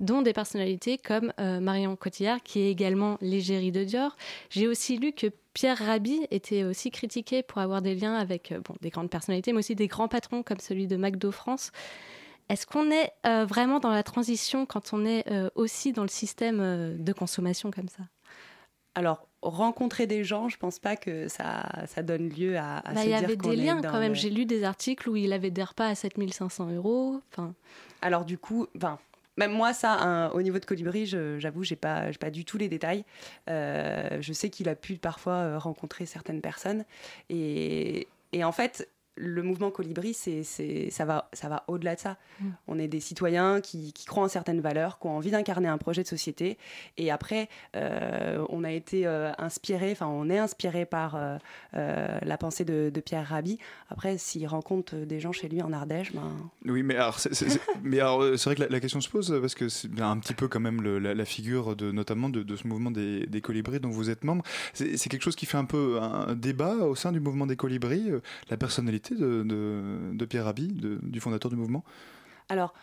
dont 0.00 0.22
des 0.22 0.32
personnalités 0.32 0.98
comme 0.98 1.32
euh, 1.40 1.60
Marion 1.60 1.96
Cotillard, 1.96 2.42
qui 2.42 2.60
est 2.60 2.70
également 2.70 3.16
l'égérie 3.20 3.72
de 3.72 3.84
Dior. 3.84 4.16
J'ai 4.50 4.68
aussi 4.68 4.98
lu 4.98 5.12
que 5.12 5.28
Pierre 5.54 5.78
Rabhi 5.78 6.26
était 6.30 6.64
aussi 6.64 6.90
critiqué 6.90 7.42
pour 7.42 7.58
avoir 7.58 7.80
des 7.80 7.94
liens 7.94 8.14
avec 8.14 8.52
euh, 8.52 8.60
bon, 8.60 8.74
des 8.82 8.90
grandes 8.90 9.10
personnalités, 9.10 9.52
mais 9.52 9.60
aussi 9.60 9.74
des 9.74 9.86
grands 9.86 10.08
patrons 10.08 10.42
comme 10.42 10.60
celui 10.60 10.86
de 10.86 10.96
McDo 10.96 11.32
France. 11.32 11.72
Est-ce 12.48 12.66
qu'on 12.66 12.90
est, 12.90 13.12
euh, 13.26 13.44
vraiment 13.44 13.80
dans 13.80 13.90
la 13.90 14.02
transition 14.02 14.66
quand 14.66 14.92
on 14.92 15.04
est 15.04 15.24
aussi 15.54 15.92
dans 15.92 16.02
le 16.02 16.08
système 16.08 16.96
de 16.96 17.12
consommation 17.12 17.70
comme 17.70 17.88
ça? 17.88 18.04
Alors, 18.94 19.28
rencontrer 19.42 20.06
des 20.06 20.24
gens, 20.24 20.48
je 20.48 20.56
pense 20.56 20.78
pas 20.78 20.96
que 20.96 21.28
ça, 21.28 21.68
ça 21.86 22.02
donne 22.02 22.30
lieu 22.30 22.56
à, 22.56 22.78
à 22.78 22.94
bah, 22.94 23.04
Il 23.04 23.10
y 23.10 23.14
avait 23.14 23.36
des 23.36 23.56
liens 23.56 23.82
quand 23.82 24.00
même. 24.00 24.14
J'ai 24.14 24.30
lu 24.30 24.46
des 24.46 24.64
articles 24.64 25.08
où 25.08 25.16
il 25.16 25.32
avait 25.32 25.50
des 25.50 25.62
repas 25.62 25.88
à 25.88 25.94
7500 25.94 26.70
euros. 26.70 27.20
Alors 28.00 28.24
du 28.24 28.38
coup, 28.38 28.66
ben, 28.74 28.98
même 29.36 29.52
moi, 29.52 29.72
ça, 29.74 30.30
au 30.34 30.42
niveau 30.42 30.58
de 30.58 30.64
Colibri, 30.64 31.06
j'avoue, 31.06 31.62
j'ai 31.62 31.76
pas, 31.76 32.06
pas 32.18 32.30
du 32.30 32.44
tout 32.44 32.58
les 32.58 32.68
détails. 32.68 33.04
Euh, 33.48 34.18
je 34.20 34.32
sais 34.32 34.50
qu'il 34.50 34.68
a 34.68 34.74
pu 34.74 34.96
parfois 34.96 35.34
euh, 35.34 35.58
rencontrer 35.58 36.06
certaines 36.06 36.40
personnes. 36.40 36.84
Et, 37.28 38.08
et 38.32 38.44
en 38.44 38.52
fait, 38.52 38.88
le 39.16 39.42
mouvement 39.42 39.70
Colibri, 39.70 40.14
c'est, 40.14 40.42
ça 40.90 41.04
va, 41.04 41.28
ça 41.32 41.48
va 41.48 41.64
au-delà 41.68 41.94
de 41.94 42.00
ça. 42.00 42.16
Mm. 42.40 42.44
On 42.68 42.78
est 42.78 42.88
des 42.88 43.00
citoyens 43.00 43.60
qui, 43.60 43.92
croient 44.06 44.24
en 44.24 44.28
certaines 44.28 44.60
valeurs, 44.60 44.98
qui 44.98 45.06
ont 45.06 45.16
envie 45.16 45.30
d'incarner 45.30 45.68
un 45.68 45.78
projet 45.78 46.02
de 46.02 46.08
société. 46.08 46.58
Et 46.98 47.10
après, 47.10 47.48
euh, 47.74 48.44
on 48.50 48.62
a 48.62 48.72
été 48.72 49.06
euh, 49.06 49.32
inspiré, 49.38 49.92
enfin, 49.92 50.06
on 50.06 50.28
est 50.28 50.38
inspiré 50.38 50.84
par 50.84 51.16
euh, 51.16 51.38
la 51.72 52.38
pensée 52.38 52.64
de, 52.64 52.92
Pierre 53.04 53.28
Rabhi. 53.28 53.58
Après, 53.88 54.18
s'il 54.18 54.46
rencontre 54.46 54.96
des 54.96 55.20
gens 55.20 55.30
chez 55.30 55.48
lui 55.48 55.62
en 55.62 55.72
Ardèche, 55.72 56.12
ben... 56.12 56.32
Oui, 56.64 56.82
mais 56.82 56.96
alors, 56.96 57.20
c'est, 57.20 57.60
mais 57.82 58.00
alors, 58.00 58.22
c'est 58.36 58.44
vrai 58.50 58.56
que 58.56 58.72
la, 58.72 58.80
question 58.80 59.00
se 59.00 59.08
pose 59.08 59.38
parce 59.40 59.54
que 59.54 59.68
c'est 59.68 60.00
un 60.00 60.18
petit 60.18 60.34
peu 60.34 60.48
quand 60.48 60.60
même 60.60 60.82
la, 60.82 61.24
figure 61.24 61.76
de, 61.76 61.92
notamment 61.92 62.28
de, 62.28 62.56
ce 62.56 62.66
mouvement 62.66 62.90
des, 62.90 63.26
des, 63.26 63.40
colibris 63.40 63.80
dont 63.80 63.90
vous 63.90 64.10
êtes 64.10 64.24
membre. 64.24 64.42
C'est, 64.74 64.96
quelque 65.08 65.22
chose 65.22 65.36
qui 65.36 65.46
fait 65.46 65.58
un 65.58 65.64
peu 65.64 66.00
un 66.00 66.34
débat 66.34 66.74
au 66.74 66.96
sein 66.96 67.12
du 67.12 67.20
mouvement 67.20 67.46
des 67.46 67.56
colibris, 67.56 68.10
la 68.50 68.56
personnalité 68.56 69.05
de, 69.14 70.24
Pierre 70.24 70.44
Rabhi, 70.44 70.68
du 71.02 71.20
fondateur 71.20 71.50
du 71.50 71.56
mouvement? 71.56 71.84
Alors, 72.48 72.74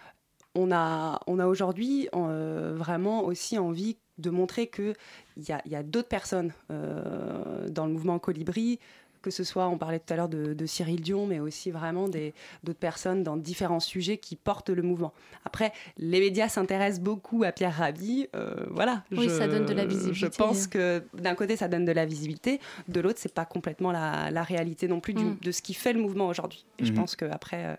on 0.55 0.71
a, 0.71 1.19
on 1.27 1.39
a 1.39 1.47
aujourd'hui 1.47 2.09
euh, 2.15 2.73
vraiment 2.75 3.23
aussi 3.25 3.57
envie 3.57 3.97
de 4.19 4.29
montrer 4.29 4.67
qu'il 4.67 4.95
y 5.37 5.51
a, 5.51 5.61
y 5.65 5.75
a 5.75 5.83
d'autres 5.83 6.07
personnes 6.07 6.53
euh, 6.69 7.67
dans 7.69 7.87
le 7.87 7.93
mouvement 7.93 8.19
Colibri, 8.19 8.79
que 9.23 9.31
ce 9.31 9.43
soit, 9.43 9.67
on 9.69 9.77
parlait 9.77 9.99
tout 9.99 10.13
à 10.13 10.17
l'heure 10.17 10.29
de, 10.29 10.65
Cyril 10.65 11.01
Dion, 11.01 11.25
mais 11.25 11.39
aussi 11.39 11.71
vraiment 11.71 12.07
d'autres 12.07 12.79
personnes 12.79 13.23
dans 13.23 13.37
différents 13.37 13.79
sujets 13.79 14.17
qui 14.17 14.35
portent 14.35 14.69
le 14.69 14.81
mouvement. 14.81 15.13
Après, 15.45 15.71
les 15.97 16.19
médias 16.19 16.49
s'intéressent 16.49 17.01
beaucoup 17.01 17.43
à 17.43 17.51
Pierre 17.51 17.75
Rabhi. 17.75 18.27
Euh, 18.35 18.53
voilà. 18.69 19.03
Oui, 19.11 19.29
ça 19.29 19.47
donne 19.47 19.65
de 19.65 19.73
la 19.73 19.85
visibilité. 19.85 20.19
Je 20.19 20.27
pense 20.27 20.67
que 20.67 21.03
d'un 21.13 21.35
côté, 21.35 21.55
ça 21.55 21.67
donne 21.67 21.85
de 21.85 21.91
la 21.91 22.05
visibilité, 22.05 22.59
de 22.89 22.99
l'autre, 22.99 23.19
c'est 23.19 23.33
pas 23.33 23.45
complètement 23.45 23.91
la, 23.91 24.43
réalité 24.43 24.89
non 24.89 24.99
plus 24.99 25.13
mm. 25.13 25.37
de 25.41 25.51
ce 25.51 25.61
qui 25.61 25.73
fait 25.73 25.93
le 25.93 26.01
mouvement 26.01 26.27
aujourd'hui. 26.27 26.65
Et 26.79 26.85
je 26.85 26.91
mhm. 26.91 26.97
pense 26.97 27.15
qu'après, 27.15 27.65
euh, 27.65 27.75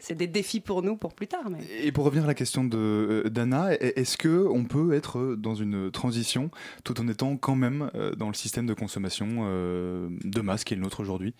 c'est 0.00 0.14
des 0.14 0.28
défis 0.28 0.60
pour 0.60 0.82
nous 0.82 0.96
pour 0.96 1.12
plus 1.12 1.26
tard. 1.26 1.50
Mais... 1.50 1.58
Et 1.82 1.90
pour 1.90 2.04
revenir 2.04 2.22
à 2.22 2.28
la 2.28 2.34
question 2.34 2.68
euh, 2.72 3.28
d'Anna, 3.28 3.72
est-ce 3.80 4.16
qu'on 4.16 4.64
peut 4.64 4.92
être 4.92 5.34
dans 5.34 5.56
une 5.56 5.90
transition 5.90 6.50
tout 6.84 7.00
en 7.00 7.08
étant 7.08 7.36
quand 7.36 7.56
même 7.56 7.90
dans 8.16 8.28
le 8.28 8.34
système 8.34 8.66
de 8.66 8.74
consommation 8.74 9.44
de 9.44 10.40
masse 10.40 10.62
qui 10.62 10.74
est 10.74 10.76
aujourd'hui 11.00 11.34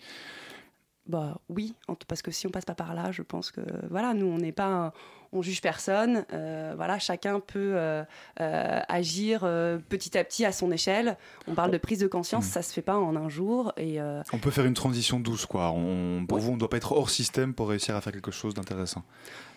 bah 1.07 1.39
oui, 1.49 1.75
parce 2.07 2.23
que 2.23 2.31
si 2.31 2.47
on 2.47 2.49
passe 2.49 2.65
pas 2.65 2.73
par 2.73 2.95
là, 2.95 3.11
je 3.11 3.21
pense 3.21 3.51
que 3.51 3.61
voilà, 3.91 4.15
nous 4.15 4.25
on 4.25 4.39
n'est 4.39 4.51
pas, 4.51 4.91
on 5.33 5.43
juge 5.43 5.61
personne, 5.61 6.25
euh, 6.33 6.73
voilà, 6.75 6.97
chacun 6.97 7.39
peut 7.39 7.73
euh, 7.75 8.03
euh, 8.39 8.79
agir 8.87 9.41
petit 9.87 10.17
à 10.17 10.23
petit 10.23 10.45
à 10.45 10.51
son 10.51 10.71
échelle. 10.71 11.17
On 11.47 11.53
parle 11.53 11.69
de 11.69 11.77
prise 11.77 11.99
de 11.99 12.07
conscience, 12.07 12.45
mmh. 12.45 12.49
ça 12.49 12.61
se 12.63 12.73
fait 12.73 12.81
pas 12.81 12.97
en 12.97 13.15
un 13.15 13.29
jour 13.29 13.71
et. 13.77 13.99
On 14.33 14.39
peut 14.39 14.49
faire 14.49 14.65
une 14.65 14.73
transition 14.73 15.19
douce, 15.19 15.45
quoi. 15.45 15.71
On, 15.71 16.25
pour 16.25 16.39
vous, 16.39 16.51
on 16.51 16.55
ne 16.55 16.59
doit 16.59 16.69
pas 16.69 16.77
être 16.77 16.93
hors 16.93 17.11
système 17.11 17.53
pour 17.53 17.69
réussir 17.69 17.95
à 17.95 18.01
faire 18.01 18.13
quelque 18.13 18.31
chose 18.31 18.55
d'intéressant. 18.55 19.03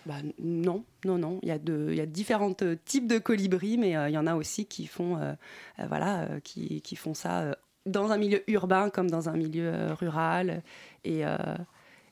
Bah, 0.05 0.15
non, 0.39 0.83
non, 1.03 1.17
non. 1.17 1.39
Il 1.41 1.49
y 1.49 1.51
a 1.51 1.57
de, 1.57 1.87
il 1.89 1.97
y 1.97 2.01
a 2.01 2.05
différents 2.05 2.53
types 2.85 3.07
de 3.07 3.17
colibris, 3.17 3.77
mais 3.79 3.91
il 3.91 4.13
y 4.13 4.17
en 4.17 4.27
a 4.27 4.35
aussi 4.35 4.65
qui 4.65 4.85
font, 4.85 5.19
voilà, 5.87 6.27
qui, 6.43 6.81
qui, 6.81 6.95
font 6.95 7.15
ça 7.15 7.55
dans 7.85 8.11
un 8.11 8.17
milieu 8.17 8.43
urbain 8.49 8.89
comme 8.89 9.09
dans 9.09 9.29
un 9.29 9.37
milieu 9.37 9.71
euh, 9.73 9.93
rural. 9.93 10.61
Et, 11.03 11.25
euh, 11.25 11.37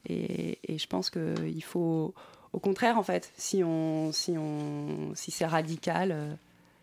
Et, 0.10 0.60
et 0.64 0.78
je 0.78 0.88
pense 0.88 1.10
qu'il 1.10 1.64
faut, 1.64 2.14
au 2.54 2.60
contraire, 2.60 2.98
en 2.98 3.04
fait, 3.04 3.32
si, 3.36 3.62
on, 3.64 4.12
si, 4.14 4.38
on, 4.38 5.12
si 5.16 5.32
c'est 5.32 5.46
radical, 5.46 6.12
euh, 6.14 6.34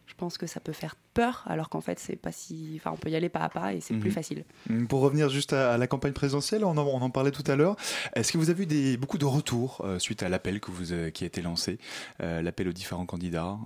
je 0.07 0.12
pense 0.14 0.37
que 0.37 0.47
ça 0.47 0.61
peut 0.61 0.75
faire 0.75 0.94
peur, 1.14 1.42
alors 1.47 1.70
qu'en 1.70 1.81
fait, 1.81 1.99
c'est 1.99 2.16
pas 2.16 2.33
si. 2.33 2.75
Enfin, 2.77 2.90
on 2.92 2.99
peut 2.99 3.09
y 3.09 3.16
aller 3.16 3.31
pas 3.31 3.40
à 3.40 3.49
pas 3.49 3.73
et 3.73 3.81
c'est 3.81 3.94
plus 3.94 4.11
Mhm. 4.11 4.14
facile. 4.14 4.44
Pour 4.90 5.01
revenir 5.01 5.31
juste 5.31 5.55
à, 5.55 5.79
la 5.79 5.87
campagne 5.87 6.12
présidentielle, 6.12 6.64
on 6.66 6.77
en, 6.77 6.87
on 6.87 7.01
en 7.01 7.09
parlait 7.09 7.31
tout 7.31 7.51
à 7.51 7.57
l'heure. 7.57 7.77
Est-ce 8.14 8.31
que 8.31 8.37
vous 8.37 8.51
avez 8.51 8.64
eu 8.64 8.66
des, 8.66 8.99
beaucoup 8.99 9.16
de 9.16 9.25
retours 9.25 9.81
euh, 9.85 9.99
suite 9.99 10.23
à 10.23 10.29
l'appel 10.29 10.61
que 10.61 10.70
vous, 10.70 10.92
euh, 10.92 11.09
qui 11.11 11.25
a 11.25 11.27
été 11.27 11.40
lancé, 11.40 11.79
euh, 12.20 12.42
l'appel 12.42 12.68
aux 12.68 12.73
différents 12.75 13.07
candidats 13.07 13.57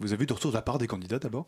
Vous 0.00 0.12
avez 0.14 0.22
eu 0.22 0.26
de 0.26 0.32
retours 0.32 0.52
de 0.52 0.56
la 0.56 0.62
part 0.62 0.78
des 0.78 0.86
candidats 0.86 1.18
d'abord? 1.18 1.46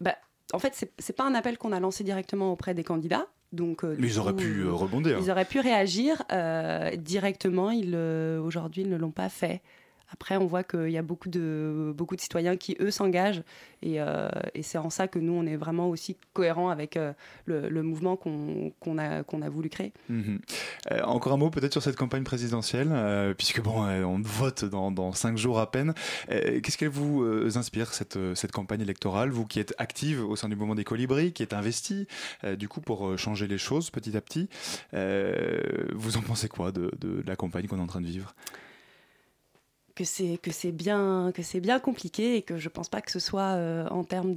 Bah, 0.00 0.16
en 0.52 0.58
fait, 0.58 0.74
c'est- 0.98 1.12
pas 1.12 1.24
un 1.24 1.34
appel 1.34 1.58
qu'on 1.58 1.72
a 1.72 1.80
lancé 1.80 2.04
directement 2.04 2.52
auprès 2.52 2.74
des 2.74 2.84
candidats. 2.84 3.26
Donc, 3.52 3.82
euh, 3.82 3.96
Mais 3.98 4.06
ils 4.06 4.18
auraient 4.20 4.36
pu 4.36 4.60
euh, 4.60 4.68
euh, 4.68 4.72
rebondir. 4.72 5.18
Ils 5.20 5.30
auraient 5.30 5.44
pu 5.44 5.58
réagir 5.58 6.22
euh, 6.30 6.94
directement. 6.96 7.70
Ils, 7.72 7.96
Aujourd'hui, 7.96 8.82
ils 8.82 8.88
ne 8.88 8.96
l'ont 8.96 9.10
pas 9.10 9.28
fait. 9.28 9.60
Après, 10.12 10.36
on 10.36 10.46
voit 10.46 10.64
qu'il 10.64 10.90
y 10.90 10.98
a 10.98 11.02
beaucoup 11.02 11.28
de, 11.28 11.92
beaucoup 11.96 12.16
de 12.16 12.20
citoyens 12.20 12.56
qui, 12.56 12.76
eux, 12.80 12.90
s'engagent. 12.90 13.42
Et, 13.82 14.00
euh, 14.00 14.28
c'est 14.62 14.78
en 14.78 14.90
ça 14.90 15.08
que 15.08 15.18
nous, 15.18 15.32
on 15.32 15.46
est 15.46 15.56
vraiment 15.56 15.88
aussi 15.88 16.16
cohérents 16.32 16.68
avec 16.68 16.96
euh, 16.96 17.12
le, 17.46 17.82
mouvement 17.82 18.16
qu'on 18.16 18.72
a, 18.98 19.22
qu'on 19.22 19.42
a 19.42 19.48
voulu 19.48 19.68
créer. 19.68 19.92
Mhm. 20.08 20.40
Euh, 20.90 21.02
encore 21.02 21.32
un 21.32 21.36
mot 21.36 21.50
peut-être 21.50 21.72
sur 21.72 21.82
cette 21.82 21.96
campagne 21.96 22.24
présidentielle, 22.24 23.34
puisque 23.36 23.60
bon, 23.62 23.82
on 23.82 24.20
vote 24.20 24.64
dans, 24.64 25.12
cinq 25.12 25.36
jours 25.36 25.58
à 25.58 25.70
peine. 25.70 25.94
Qu'est-ce 26.28 26.76
qu'elle 26.76 26.88
vous 26.88 27.24
inspire 27.56 27.92
cette, 27.94 28.18
cette 28.34 28.52
campagne 28.52 28.80
électorale, 28.80 29.30
vous 29.30 29.46
qui 29.46 29.60
êtes 29.60 29.74
active 29.78 30.24
au 30.24 30.36
sein 30.36 30.48
du 30.48 30.56
mouvement 30.56 30.74
des 30.74 30.84
Colibris, 30.84 31.32
qui 31.32 31.42
êtes 31.42 31.52
investi 31.52 32.06
euh, 32.44 32.56
du 32.56 32.68
coup 32.68 32.80
pour 32.80 33.18
changer 33.18 33.46
les 33.46 33.58
choses 33.58 33.90
petit 33.90 34.16
à 34.16 34.20
petit. 34.20 34.48
Vous 34.92 36.16
en 36.16 36.22
pensez 36.22 36.48
quoi 36.48 36.72
de, 36.72 36.90
de 36.98 37.22
la 37.26 37.36
campagne 37.36 37.66
qu'on 37.66 37.78
est 37.78 37.82
en 37.82 37.86
train 37.86 38.00
de 38.00 38.06
vivre? 38.06 38.34
Que 40.00 40.06
c'est 40.06 40.38
que 40.38 40.50
c'est 40.50 40.72
bien 40.72 41.30
que 41.34 41.42
c'est 41.42 41.60
bien 41.60 41.78
compliqué 41.78 42.36
et 42.36 42.40
que 42.40 42.56
je 42.56 42.70
pense 42.70 42.88
pas 42.88 43.02
que 43.02 43.10
ce 43.10 43.18
soit 43.18 43.52
euh, 43.52 43.86
en 43.90 44.02
termes 44.02 44.32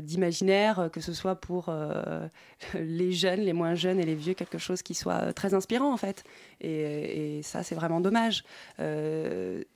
d'imaginaire 0.00 0.80
euh, 0.80 0.88
que 0.88 1.00
ce 1.00 1.12
soit 1.12 1.36
pour 1.36 1.66
euh, 1.68 2.26
les 2.74 3.12
jeunes 3.12 3.42
les 3.42 3.52
moins 3.52 3.76
jeunes 3.76 4.00
et 4.00 4.04
les 4.04 4.16
vieux 4.16 4.34
quelque 4.34 4.58
chose 4.58 4.82
qui 4.82 4.94
soit 4.94 5.32
très 5.32 5.54
inspirant 5.54 5.92
en 5.92 5.96
fait. 5.96 6.24
Et, 6.60 7.42
ça 7.44 7.62
c'est 7.62 7.76
vraiment 7.76 8.00
dommage 8.00 8.44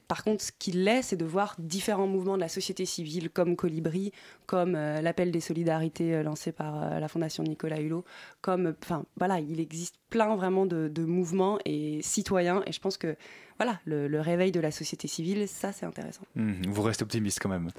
par 0.09 0.25
contre 0.25 0.43
ce 0.43 0.53
qu'il 0.59 0.85
l'est 0.85 1.03
c'est 1.03 1.17
de 1.17 1.25
voir 1.25 1.55
différents 1.59 2.07
mouvements 2.07 2.37
de 2.37 2.41
la 2.41 2.49
société 2.49 2.87
civile 2.87 3.31
comme 3.31 3.55
Colibri 3.55 4.13
comme 4.47 4.75
euh, 4.75 5.01
l'appel 5.01 5.31
des 5.31 5.41
solidarités 5.41 6.15
euh, 6.15 6.23
lancé 6.23 6.51
par 6.51 6.83
euh, 6.83 6.99
la 6.99 7.09
fondation 7.09 7.45
Nicolas 7.45 7.81
Hulot 7.81 8.05
comme 8.41 8.75
enfin 8.83 9.05
voilà 9.17 9.39
il 9.39 9.61
existe 9.61 9.97
plein 10.11 10.35
vraiment 10.35 10.67
de, 10.67 11.05
mouvements 11.05 11.59
et 11.65 12.01
citoyens 12.03 12.63
et 12.67 12.73
je 12.73 12.81
pense 12.81 12.97
que 12.97 13.17
voilà, 13.59 13.81
le, 13.85 14.21
réveil 14.21 14.53
de 14.53 14.61
la 14.61 14.71
société 14.71 15.09
civile, 15.09 15.49
ça 15.49 15.73
c'est 15.73 15.85
intéressant. 15.85 16.23
Mhm. 16.37 16.63
Vous 16.69 16.83
restez 16.83 17.03
optimiste 17.03 17.41
quand 17.43 17.49
même. 17.49 17.71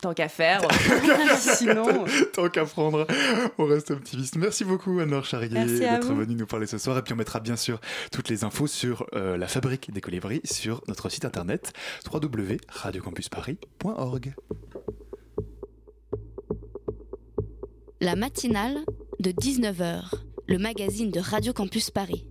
Tant 0.00 0.14
qu'à 0.14 0.28
faire, 0.28 0.60
sinon. 1.38 2.04
Tant 2.32 2.48
qu'à 2.48 2.64
prendre, 2.64 3.06
on 3.58 3.64
reste 3.64 3.90
optimiste. 3.90 4.36
Merci 4.36 4.64
beaucoup 4.64 5.00
Anne-Laure 5.00 5.24
Charrier 5.24 5.48
d'être 5.48 6.12
venue 6.12 6.34
nous 6.34 6.46
parler 6.46 6.66
ce 6.66 6.78
soir. 6.78 6.98
Et 6.98 7.02
puis 7.02 7.14
on 7.14 7.16
mettra 7.16 7.40
bien 7.40 7.56
sûr 7.56 7.80
toutes 8.12 8.28
les 8.28 8.44
infos 8.44 8.66
sur 8.66 9.06
euh, 9.14 9.36
la 9.36 9.48
fabrique 9.48 9.92
des 9.92 10.00
colibris 10.00 10.40
sur 10.44 10.82
notre 10.88 11.08
site 11.08 11.24
internet 11.24 11.72
www.radiocampusparis.org. 12.12 14.34
La 18.00 18.16
matinale 18.16 18.78
de 19.20 19.30
19h, 19.30 20.02
le 20.46 20.58
magazine 20.58 21.10
de 21.10 21.20
Radio 21.20 21.52
Campus 21.52 21.90
Paris. 21.90 22.26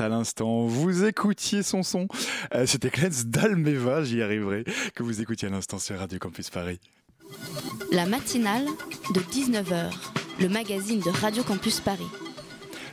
À 0.00 0.08
l'instant. 0.08 0.66
Vous 0.66 1.04
écoutiez 1.04 1.62
son 1.62 1.82
son. 1.84 2.08
Euh, 2.54 2.66
c'était 2.66 2.90
Clens 2.90 3.24
d'Almeva, 3.24 4.02
j'y 4.02 4.20
arriverai, 4.20 4.64
que 4.94 5.02
vous 5.04 5.20
écoutiez 5.20 5.46
à 5.46 5.50
l'instant 5.50 5.78
sur 5.78 5.96
Radio 5.96 6.18
Campus 6.18 6.50
Paris. 6.50 6.80
La 7.92 8.04
matinale 8.04 8.66
de 9.14 9.20
19h, 9.20 9.92
le 10.40 10.48
magazine 10.48 11.00
de 11.00 11.10
Radio 11.10 11.44
Campus 11.44 11.80
Paris. 11.80 12.08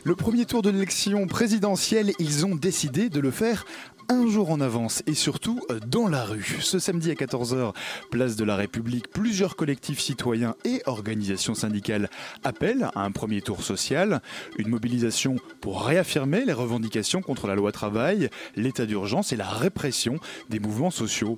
Le 0.03 0.15
premier 0.15 0.45
tour 0.45 0.61
de 0.61 0.69
l'élection 0.69 1.25
présidentielle, 1.27 2.11
ils 2.19 2.45
ont 2.45 2.55
décidé 2.55 3.09
de 3.09 3.19
le 3.19 3.31
faire 3.31 3.65
un 4.13 4.27
jour 4.27 4.51
en 4.51 4.61
avance 4.61 5.01
et 5.07 5.15
surtout 5.15 5.59
euh, 5.71 5.79
dans 5.87 6.07
la 6.07 6.23
rue. 6.23 6.59
Ce 6.61 6.77
samedi 6.77 7.09
à 7.09 7.15
14h, 7.15 7.73
place 8.11 8.35
de 8.35 8.43
la 8.43 8.55
République, 8.55 9.09
plusieurs 9.09 9.55
collectifs 9.55 9.99
citoyens 9.99 10.55
et 10.65 10.83
organisations 10.85 11.55
syndicales 11.55 12.09
appellent 12.43 12.89
à 12.93 13.03
un 13.03 13.11
premier 13.11 13.41
tour 13.41 13.63
social, 13.63 14.21
une 14.57 14.69
mobilisation 14.69 15.37
pour 15.61 15.83
réaffirmer 15.83 16.45
les 16.45 16.53
revendications 16.53 17.21
contre 17.21 17.47
la 17.47 17.55
loi 17.55 17.71
travail, 17.71 18.29
l'état 18.55 18.85
d'urgence 18.85 19.33
et 19.33 19.35
la 19.35 19.49
répression 19.49 20.19
des 20.49 20.59
mouvements 20.59 20.91
sociaux. 20.91 21.37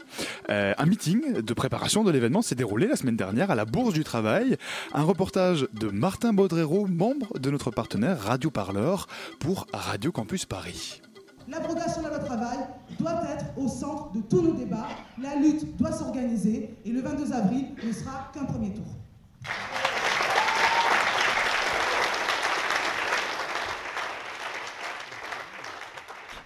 Euh, 0.49 0.73
un 0.77 0.85
meeting 0.85 1.41
de 1.41 1.53
préparation 1.53 2.03
de 2.03 2.11
l'événement 2.11 2.41
s'est 2.41 2.55
déroulé 2.55 2.87
la 2.87 2.97
semaine 2.97 3.17
dernière 3.17 3.51
à 3.51 3.55
la 3.55 3.65
Bourse 3.65 3.93
du 3.93 4.03
Travail. 4.03 4.57
Un 4.93 5.03
reportage 5.03 5.67
de 5.73 5.87
Martin 5.87 6.33
Baudrero, 6.33 6.87
membre 6.87 7.39
de 7.39 7.49
notre 7.49 7.71
partenaire 7.71 8.19
Radio 8.19 8.51
Parleur 8.51 9.07
pour 9.39 9.65
Radio 9.71 10.11
Campus 10.11 10.45
Paris. 10.45 11.04
L'abrogation 11.47 12.01
de 12.01 12.07
la 12.07 12.17
loi 12.17 12.25
travail 12.25 12.57
doit 12.99 13.21
être 13.29 13.45
au 13.55 13.67
centre 13.67 14.11
de 14.13 14.21
tous 14.21 14.41
nos 14.41 14.53
débats. 14.53 14.87
La 15.21 15.35
lutte 15.35 15.77
doit 15.77 15.91
s'organiser 15.91 16.75
et 16.83 16.89
le 16.89 17.01
22 17.01 17.31
avril 17.33 17.67
ne 17.85 17.91
sera 17.91 18.31
qu'un 18.33 18.45
premier 18.45 18.73
tour. 18.73 18.85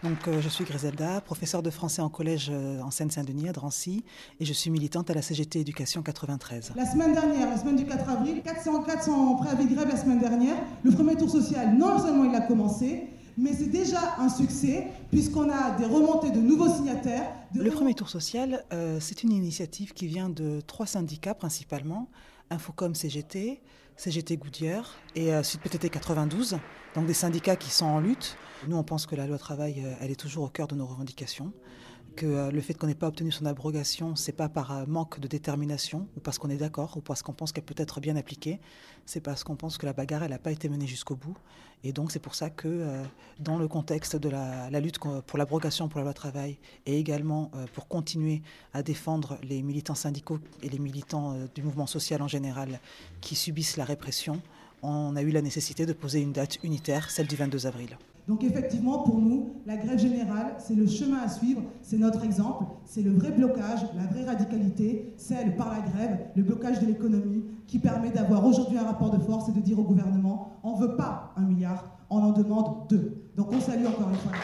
Donc, 0.04 0.28
euh, 0.28 0.42
je 0.42 0.48
suis 0.48 0.64
Griselda, 0.64 1.20
professeure 1.22 1.62
de 1.62 1.70
français 1.70 2.02
en 2.02 2.08
collège 2.08 2.50
euh, 2.52 2.82
en 2.82 2.90
Seine-Saint-Denis 2.90 3.50
à 3.50 3.52
Drancy 3.52 4.06
et 4.40 4.46
je 4.46 4.54
suis 4.54 4.70
militante 4.70 5.10
à 5.10 5.14
la 5.14 5.22
CGT 5.22 5.60
Éducation 5.60 6.02
93. 6.02 6.74
La 6.76 6.86
semaine 6.86 7.14
dernière, 7.14 7.50
la 7.50 7.58
semaine 7.58 7.76
du 7.76 7.86
4 7.86 8.10
avril, 8.10 8.42
400, 8.44 8.84
400 8.84 9.36
préavis 9.36 9.66
de 9.66 9.76
grève 9.76 9.90
la 9.90 9.98
semaine 9.98 10.20
dernière. 10.20 10.56
Le 10.84 10.92
premier 10.92 11.16
tour 11.16 11.30
social, 11.30 11.78
non 11.78 12.00
seulement 12.00 12.24
il 12.24 12.36
a 12.36 12.42
commencé, 12.42 13.10
mais 13.40 13.54
c'est 13.54 13.70
déjà 13.70 14.16
un 14.18 14.30
succès 14.30 14.88
puisqu'on 15.10 15.50
a 15.50 15.72
des 15.72 15.86
remontées 15.86 16.32
de 16.32 16.40
nouveaux 16.40 16.68
signataires. 16.70 17.32
Le 17.56 17.72
premier 17.72 17.94
tour 17.94 18.10
social, 18.10 18.66
euh, 18.74 19.00
c'est 19.00 19.24
une 19.24 19.32
initiative 19.32 19.94
qui 19.94 20.08
vient 20.08 20.30
de 20.30 20.60
trois 20.68 20.86
syndicats 20.86 21.34
principalement, 21.34 22.10
Infocom 22.50 22.94
CGT, 22.94 23.62
CGT 23.96 24.38
Goodyear 24.38 24.94
et 25.16 25.34
euh, 25.34 25.42
Sud 25.42 25.62
PTT 25.62 25.90
92, 25.90 26.58
donc 26.96 27.06
des 27.06 27.14
syndicats 27.14 27.56
qui 27.56 27.70
sont 27.70 27.86
en 27.86 28.00
lutte. 28.02 28.36
Nous, 28.68 28.76
on 28.76 28.84
pense 28.84 29.06
que 29.06 29.16
la 29.16 29.26
loi 29.26 29.38
travail, 29.38 29.84
euh, 29.86 29.94
elle 30.02 30.12
est 30.12 30.20
toujours 30.20 30.44
au 30.44 30.50
cœur 30.50 30.68
de 30.68 30.76
nos 30.76 30.86
revendications 30.86 31.54
que 32.20 32.26
euh, 32.26 32.52
le 32.52 32.60
fait 32.60 32.74
qu'on 32.74 32.88
n'ait 32.88 32.96
pas 32.96 33.08
obtenu 33.08 33.32
son 33.32 33.46
abrogation, 33.46 34.16
c'est 34.18 34.34
pas 34.34 34.50
par 34.50 34.72
euh, 34.74 34.86
manque 34.86 35.22
de 35.22 35.28
détermination 35.28 36.06
ou 36.18 36.20
parce 36.20 36.38
qu'on 36.38 36.50
est 36.50 36.58
d'accord 36.58 36.98
ou 36.98 37.02
parce 37.02 37.22
qu'on 37.24 37.32
pense 37.32 37.54
qu'elle 37.54 37.64
peut 37.64 37.76
être 37.78 38.02
bien 38.02 38.18
appliquée, 38.18 38.60
c'est 39.06 39.22
parce 39.22 39.46
qu'on 39.46 39.56
pense 39.56 39.78
que 39.78 39.86
la 39.86 39.94
bagarre 39.94 40.28
n'a 40.28 40.38
pas 40.38 40.52
été 40.52 40.68
menée 40.68 40.86
jusqu'au 40.86 41.16
bout. 41.16 41.38
Et 41.86 41.94
donc 41.94 42.12
c'est 42.12 42.20
pour 42.20 42.36
ça 42.36 42.50
que 42.50 42.68
euh, 42.68 43.04
dans 43.40 43.58
le 43.58 43.70
contexte 43.70 44.18
de 44.18 44.28
la, 44.28 44.70
lutte 44.82 45.00
pour 45.00 45.40
l'abrogation 45.40 45.88
pour 45.88 46.00
la 46.00 46.04
loi 46.04 46.14
travail 46.14 46.58
et 46.86 47.00
également 47.00 47.52
pour 47.74 47.88
continuer 47.88 48.42
à 48.74 48.84
défendre 48.84 49.38
les 49.42 49.62
militants 49.64 49.96
syndicaux 49.96 50.40
et 50.62 50.68
les 50.68 50.80
militants 50.80 51.38
du 51.56 51.64
mouvement 51.64 51.88
social 51.88 52.22
en 52.22 52.28
général 52.28 52.82
qui 53.22 53.36
subissent 53.36 53.78
la 53.78 53.86
répression, 53.86 54.42
on 54.82 55.16
a 55.16 55.22
eu 55.22 55.32
la 55.32 55.42
nécessité 55.42 55.86
de 55.86 55.94
poser 55.94 56.22
une 56.22 56.32
date 56.32 56.64
unitaire, 56.64 57.10
celle 57.10 57.28
du 57.28 57.36
22 57.36 57.68
avril. 57.68 57.98
Donc 58.30 58.44
effectivement, 58.44 59.00
pour 59.00 59.18
nous, 59.18 59.56
la 59.66 59.76
grève 59.76 59.98
générale, 59.98 60.54
c'est 60.60 60.76
le 60.76 60.86
chemin 60.86 61.18
à 61.18 61.28
suivre, 61.28 61.64
c'est 61.82 61.98
notre 61.98 62.24
exemple, 62.24 62.66
c'est 62.86 63.02
le 63.02 63.12
vrai 63.12 63.32
blocage, 63.32 63.80
la 63.96 64.06
vraie 64.06 64.24
radicalité, 64.24 65.16
celle 65.18 65.56
par 65.56 65.72
la 65.72 65.80
grève, 65.80 66.28
le 66.36 66.44
blocage 66.44 66.80
de 66.80 66.86
l'économie, 66.86 67.44
qui 67.66 67.80
permet 67.80 68.12
d'avoir 68.12 68.46
aujourd'hui 68.46 68.78
un 68.78 68.84
rapport 68.84 69.10
de 69.10 69.18
force 69.18 69.50
et 69.50 69.52
de 69.52 69.60
dire 69.60 69.80
au 69.80 69.84
gouvernement, 69.84 70.60
on 70.64 70.80
ne 70.80 70.86
veut 70.86 70.96
pas 70.96 71.34
un 71.38 71.42
milliard, 71.42 71.98
on 72.12 72.20
en 72.20 72.32
demande 72.32 72.88
deux. 72.88 73.20
Donc 73.36 73.52
on 73.52 73.60
salue 73.60 73.88
encore 73.88 74.10
une 74.10 74.16
fois 74.18 74.32
la 74.32 74.38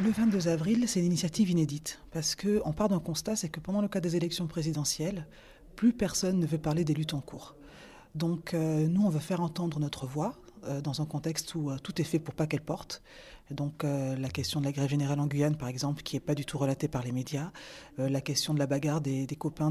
Le 0.00 0.10
22 0.10 0.46
avril, 0.46 0.84
c'est 0.86 1.00
une 1.00 1.06
initiative 1.06 1.50
inédite, 1.50 1.98
parce 2.12 2.36
qu'on 2.36 2.72
part 2.72 2.88
d'un 2.88 3.00
constat, 3.00 3.34
c'est 3.34 3.48
que 3.48 3.58
pendant 3.58 3.82
le 3.82 3.88
cas 3.88 4.00
des 4.00 4.14
élections 4.14 4.46
présidentielles, 4.46 5.26
plus 5.76 5.92
personne 5.92 6.38
ne 6.38 6.46
veut 6.46 6.58
parler 6.58 6.84
des 6.84 6.94
luttes 6.94 7.14
en 7.14 7.20
cours. 7.20 7.54
Donc 8.14 8.54
euh, 8.54 8.86
nous, 8.88 9.02
on 9.06 9.08
veut 9.08 9.20
faire 9.20 9.40
entendre 9.40 9.78
notre 9.78 10.06
voix 10.06 10.34
euh, 10.64 10.80
dans 10.80 11.00
un 11.00 11.06
contexte 11.06 11.54
où 11.54 11.70
euh, 11.70 11.78
tout 11.82 12.00
est 12.00 12.04
fait 12.04 12.18
pour 12.18 12.34
pas 12.34 12.46
qu'elle 12.46 12.60
porte. 12.60 13.02
Donc 13.50 13.82
la 13.82 14.30
question 14.30 14.60
de 14.60 14.64
la 14.64 14.72
grève 14.72 14.88
générale 14.88 15.20
en 15.20 15.26
Guyane, 15.26 15.56
par 15.56 15.68
exemple, 15.68 16.02
qui 16.02 16.16
n'est 16.16 16.20
pas 16.20 16.34
du 16.34 16.46
tout 16.46 16.56
relatée 16.56 16.88
par 16.88 17.02
les 17.02 17.12
médias, 17.12 17.50
la 17.98 18.22
question 18.22 18.54
de 18.54 18.58
la 18.58 18.66
bagarre 18.66 19.02
des, 19.02 19.26
copains 19.38 19.70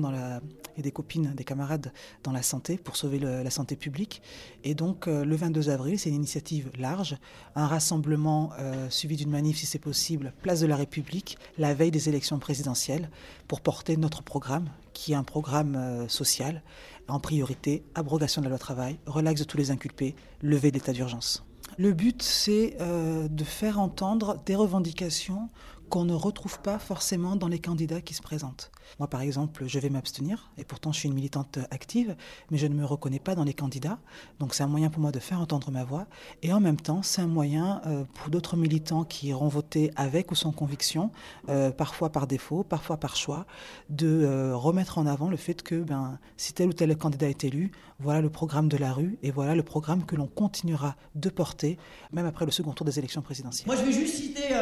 et 0.77 0.83
des 0.83 0.91
copines, 0.91 1.33
des 1.33 1.43
camarades 1.43 1.91
dans 2.21 2.31
la 2.31 2.43
santé 2.43 2.77
pour 2.77 2.95
sauver 2.95 3.17
la 3.17 3.49
santé 3.49 3.75
publique. 3.75 4.21
Et 4.63 4.75
donc 4.75 5.07
le 5.07 5.35
22 5.35 5.69
avril, 5.71 5.97
c'est 5.97 6.09
une 6.09 6.17
initiative 6.17 6.69
large, 6.77 7.17
un 7.55 7.65
rassemblement 7.65 8.51
suivi 8.89 9.15
d'une 9.15 9.31
manif, 9.31 9.57
si 9.57 9.65
c'est 9.65 9.79
possible, 9.79 10.31
place 10.43 10.59
de 10.59 10.67
la 10.67 10.75
République, 10.75 11.39
la 11.57 11.73
veille 11.73 11.91
des 11.91 12.07
élections 12.07 12.37
présidentielles, 12.37 13.09
pour 13.47 13.61
porter 13.61 13.97
notre 13.97 14.21
programme, 14.21 14.69
qui 14.93 15.13
est 15.13 15.15
un 15.15 15.23
programme 15.23 16.07
social 16.07 16.61
en 17.07 17.19
priorité, 17.19 17.83
abrogation 17.95 18.41
de 18.41 18.45
la 18.45 18.49
loi 18.51 18.59
travail, 18.59 18.97
relax 19.05 19.41
de 19.41 19.45
tous 19.45 19.57
les 19.57 19.71
inculpés, 19.71 20.15
levée 20.41 20.71
d'état 20.71 20.93
d'urgence. 20.93 21.43
Le 21.77 21.93
but, 21.93 22.21
c'est 22.21 22.77
euh, 22.81 23.27
de 23.27 23.43
faire 23.43 23.79
entendre 23.79 24.41
des 24.45 24.55
revendications 24.55 25.49
qu'on 25.91 26.05
ne 26.05 26.13
retrouve 26.13 26.61
pas 26.61 26.79
forcément 26.79 27.35
dans 27.35 27.49
les 27.49 27.59
candidats 27.59 27.99
qui 27.99 28.13
se 28.13 28.21
présentent. 28.21 28.71
Moi, 28.97 29.09
par 29.09 29.19
exemple, 29.19 29.65
je 29.67 29.77
vais 29.77 29.89
m'abstenir, 29.89 30.49
et 30.57 30.63
pourtant 30.63 30.93
je 30.93 30.99
suis 30.99 31.09
une 31.09 31.13
militante 31.13 31.59
active, 31.69 32.15
mais 32.49 32.57
je 32.57 32.65
ne 32.65 32.73
me 32.73 32.85
reconnais 32.85 33.19
pas 33.19 33.35
dans 33.35 33.43
les 33.43 33.53
candidats. 33.53 33.99
Donc 34.39 34.53
c'est 34.53 34.63
un 34.63 34.67
moyen 34.67 34.89
pour 34.89 35.01
moi 35.01 35.11
de 35.11 35.19
faire 35.19 35.41
entendre 35.41 35.69
ma 35.69 35.83
voix, 35.83 36.07
et 36.43 36.53
en 36.53 36.61
même 36.61 36.79
temps, 36.79 37.03
c'est 37.03 37.21
un 37.21 37.27
moyen 37.27 37.81
euh, 37.85 38.05
pour 38.13 38.29
d'autres 38.29 38.55
militants 38.55 39.03
qui 39.03 39.27
iront 39.27 39.49
voter 39.49 39.91
avec 39.97 40.31
ou 40.31 40.35
sans 40.35 40.53
conviction, 40.53 41.11
euh, 41.49 41.71
parfois 41.71 42.09
par 42.09 42.25
défaut, 42.25 42.63
parfois 42.63 42.95
par 42.95 43.17
choix, 43.17 43.45
de 43.89 44.07
euh, 44.07 44.55
remettre 44.55 44.97
en 44.97 45.05
avant 45.05 45.29
le 45.29 45.37
fait 45.37 45.61
que 45.61 45.75
ben, 45.75 46.19
si 46.37 46.53
tel 46.53 46.69
ou 46.69 46.73
tel 46.73 46.95
candidat 46.95 47.27
est 47.27 47.43
élu, 47.43 47.73
voilà 47.99 48.21
le 48.21 48.29
programme 48.29 48.69
de 48.69 48.77
la 48.77 48.93
rue, 48.93 49.19
et 49.23 49.31
voilà 49.31 49.55
le 49.55 49.63
programme 49.63 50.05
que 50.05 50.15
l'on 50.15 50.27
continuera 50.27 50.95
de 51.15 51.29
porter, 51.29 51.77
même 52.13 52.25
après 52.25 52.45
le 52.45 52.51
second 52.51 52.71
tour 52.71 52.85
des 52.85 52.97
élections 52.97 53.21
présidentielles. 53.21 53.67
Moi, 53.67 53.75
je 53.75 53.83
vais 53.83 53.91
juste 53.91 54.15
citer 54.15 54.53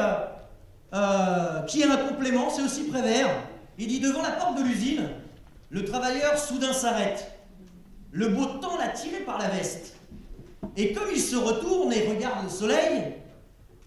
qui 0.92 1.84
a 1.84 1.94
un 1.94 1.98
complément, 2.08 2.50
c'est 2.50 2.64
aussi 2.64 2.84
Prévert. 2.84 3.30
Il 3.78 3.88
dit 3.88 4.00
devant 4.00 4.22
la 4.22 4.32
porte 4.32 4.58
de 4.58 4.64
l'usine, 4.64 5.10
le 5.70 5.86
travailleur 5.86 6.38
soudain 6.38 6.74
s'arrête. 6.74 7.32
Le 8.12 8.30
beau 8.30 8.46
temps 8.46 8.78
l'a 8.78 8.90
tiré 8.90 9.20
par 9.20 9.38
la 9.38 9.50
veste. 9.50 9.96
Et 10.76 10.94
comme 10.94 11.10
il 11.14 11.22
se 11.22 11.36
retourne 11.36 11.94
et 11.94 12.08
regarde 12.08 12.44
le 12.44 12.50
soleil, 12.50 13.14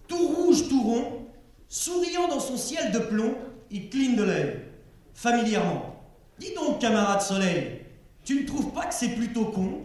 tout 0.07 0.27
rouge, 0.27 0.69
tout 0.69 0.81
rond, 0.81 1.27
souriant 1.67 2.27
dans 2.27 2.39
son 2.39 2.57
ciel 2.57 2.91
de 2.91 2.99
plomb, 2.99 3.35
il 3.69 3.89
cligne 3.89 4.15
de 4.15 4.23
l'œil, 4.23 4.59
familièrement. 5.13 5.95
Dis 6.39 6.53
donc, 6.53 6.79
camarade 6.79 7.21
soleil, 7.21 7.81
tu 8.23 8.41
ne 8.41 8.47
trouves 8.47 8.71
pas 8.71 8.85
que 8.85 8.93
c'est 8.93 9.09
plutôt 9.09 9.45
con 9.45 9.81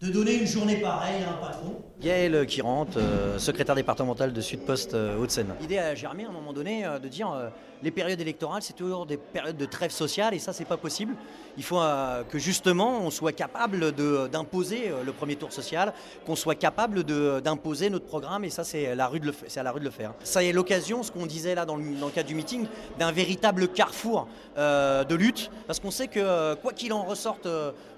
de 0.00 0.08
donner 0.10 0.34
une 0.34 0.46
journée 0.46 0.76
pareille 0.76 1.22
à 1.24 1.30
un 1.30 1.36
patron? 1.36 1.82
Gaël 2.02 2.46
qui 2.46 2.60
rentre, 2.62 2.98
euh, 2.98 3.38
secrétaire 3.38 3.76
départemental 3.76 4.32
de 4.32 4.40
Sud-Post 4.40 4.92
euh, 4.94 5.16
Haute-Seine. 5.18 5.54
L'idée 5.60 5.78
a 5.78 5.94
germé 5.94 6.24
à 6.24 6.30
un 6.30 6.32
moment 6.32 6.52
donné 6.52 6.84
euh, 6.84 6.98
de 6.98 7.06
dire 7.06 7.32
les 7.80 7.92
périodes 7.92 8.20
électorales, 8.20 8.62
c'est 8.62 8.72
toujours 8.72 9.06
des 9.06 9.16
périodes 9.16 9.56
de 9.56 9.66
trêve 9.66 9.90
sociale 9.90 10.34
et 10.34 10.40
ça, 10.40 10.52
c'est 10.52 10.64
pas 10.64 10.76
possible. 10.76 11.14
Il 11.56 11.64
faut 11.64 11.80
que 12.28 12.38
justement, 12.38 13.00
on 13.00 13.10
soit 13.10 13.32
capable 13.32 13.92
d'imposer 14.30 14.92
le 15.04 15.12
premier 15.12 15.34
tour 15.34 15.52
social, 15.52 15.92
qu'on 16.24 16.36
soit 16.36 16.54
capable 16.54 17.02
d'imposer 17.42 17.90
notre 17.90 18.06
programme 18.06 18.44
et 18.44 18.50
ça, 18.50 18.62
c'est 18.62 18.86
à 18.86 18.94
la 18.94 19.08
rue 19.08 19.18
de 19.18 19.26
le 19.26 19.90
faire. 19.90 20.14
Ça 20.22 20.44
est 20.44 20.52
l'occasion, 20.52 21.02
ce 21.02 21.10
qu'on 21.10 21.26
disait 21.26 21.56
là 21.56 21.66
dans 21.66 21.74
le, 21.74 21.82
dans 21.98 22.06
le, 22.06 22.12
cadre 22.12 22.28
du 22.28 22.36
meeting, 22.36 22.66
d'un 23.00 23.10
véritable 23.10 23.66
carrefour 23.66 24.28
de 24.56 25.14
lutte 25.14 25.50
parce 25.66 25.80
qu'on 25.80 25.90
sait 25.90 26.06
que 26.06 26.54
quoi 26.54 26.72
qu'il 26.72 26.92
en 26.92 27.02
ressorte 27.02 27.48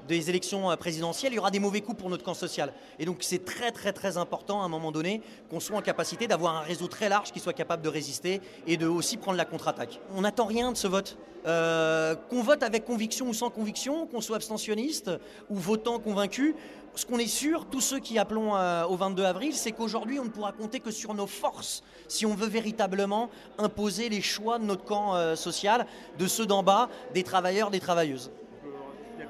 des 0.09 0.30
élections 0.30 0.74
présidentielles, 0.76 1.32
il 1.32 1.36
y 1.36 1.38
aura 1.38 1.50
des 1.50 1.61
mauvais 1.61 1.80
coups 1.80 1.98
pour 1.98 2.11
notre 2.11 2.24
camp 2.24 2.34
social. 2.34 2.72
Et 2.98 3.05
donc 3.05 3.18
c'est 3.20 3.44
très 3.44 3.70
très 3.70 3.92
très 3.95 4.18
important 4.18 4.61
à 4.61 4.64
un 4.66 4.68
moment 4.68 4.92
donné 4.92 5.22
qu'on 5.51 5.61
soit 5.61 5.76
en 5.76 5.82
capacité 5.82 6.26
d'avoir 6.26 6.57
un 6.57 6.61
réseau 6.61 6.86
très 6.88 7.09
large 7.09 7.32
qui 7.32 7.40
soit 7.40 7.53
capable 7.53 7.82
de 7.82 7.88
résister 7.88 8.40
et 8.66 8.76
de 8.76 8.86
aussi 8.86 9.16
prendre 9.16 9.38
la 9.38 9.45
contre-attaque. 9.45 10.01
On 10.14 10.20
n'attend 10.20 10.45
rien 10.45 10.72
de 10.72 10.76
ce 10.76 10.86
vote. 10.86 11.16
Euh, 11.47 12.14
qu'on 12.30 12.42
vote 12.42 12.62
avec 12.62 12.86
conviction 12.86 13.28
ou 13.28 13.34
sans 13.34 13.51
conviction, 13.51 14.07
qu'on 14.07 14.22
soit 14.22 14.36
abstentionniste 14.36 15.11
ou 15.51 15.57
votant 15.57 15.99
convaincu, 15.99 16.57
ce 16.95 17.05
qu'on 17.05 17.18
est 17.18 17.26
sûr, 17.26 17.66
tous 17.66 17.80
ceux 17.80 17.99
qui 17.99 18.18
appelons 18.18 18.57
euh, 18.57 18.84
au 18.84 18.97
22 18.97 19.24
avril, 19.24 19.53
c'est 19.53 19.72
qu'aujourd'hui, 19.72 20.20
on 20.20 20.24
ne 20.24 20.30
pourra 20.30 20.53
compter 20.53 20.80
que 20.80 20.90
sur 20.90 21.12
nos 21.12 21.26
forces 21.26 21.82
si 22.09 22.24
on 22.24 22.34
veut 22.34 22.47
véritablement 22.47 23.30
imposer 23.59 24.09
les 24.09 24.20
choix 24.20 24.59
de 24.59 24.64
notre 24.64 24.84
camp 24.84 25.14
euh, 25.14 25.34
social, 25.36 25.86
de 26.18 26.26
ceux 26.26 26.47
d'en 26.47 26.62
bas, 26.62 26.88
des 27.12 27.24
travailleurs, 27.24 27.70
des 27.70 27.80
travailleuses. 27.80 28.30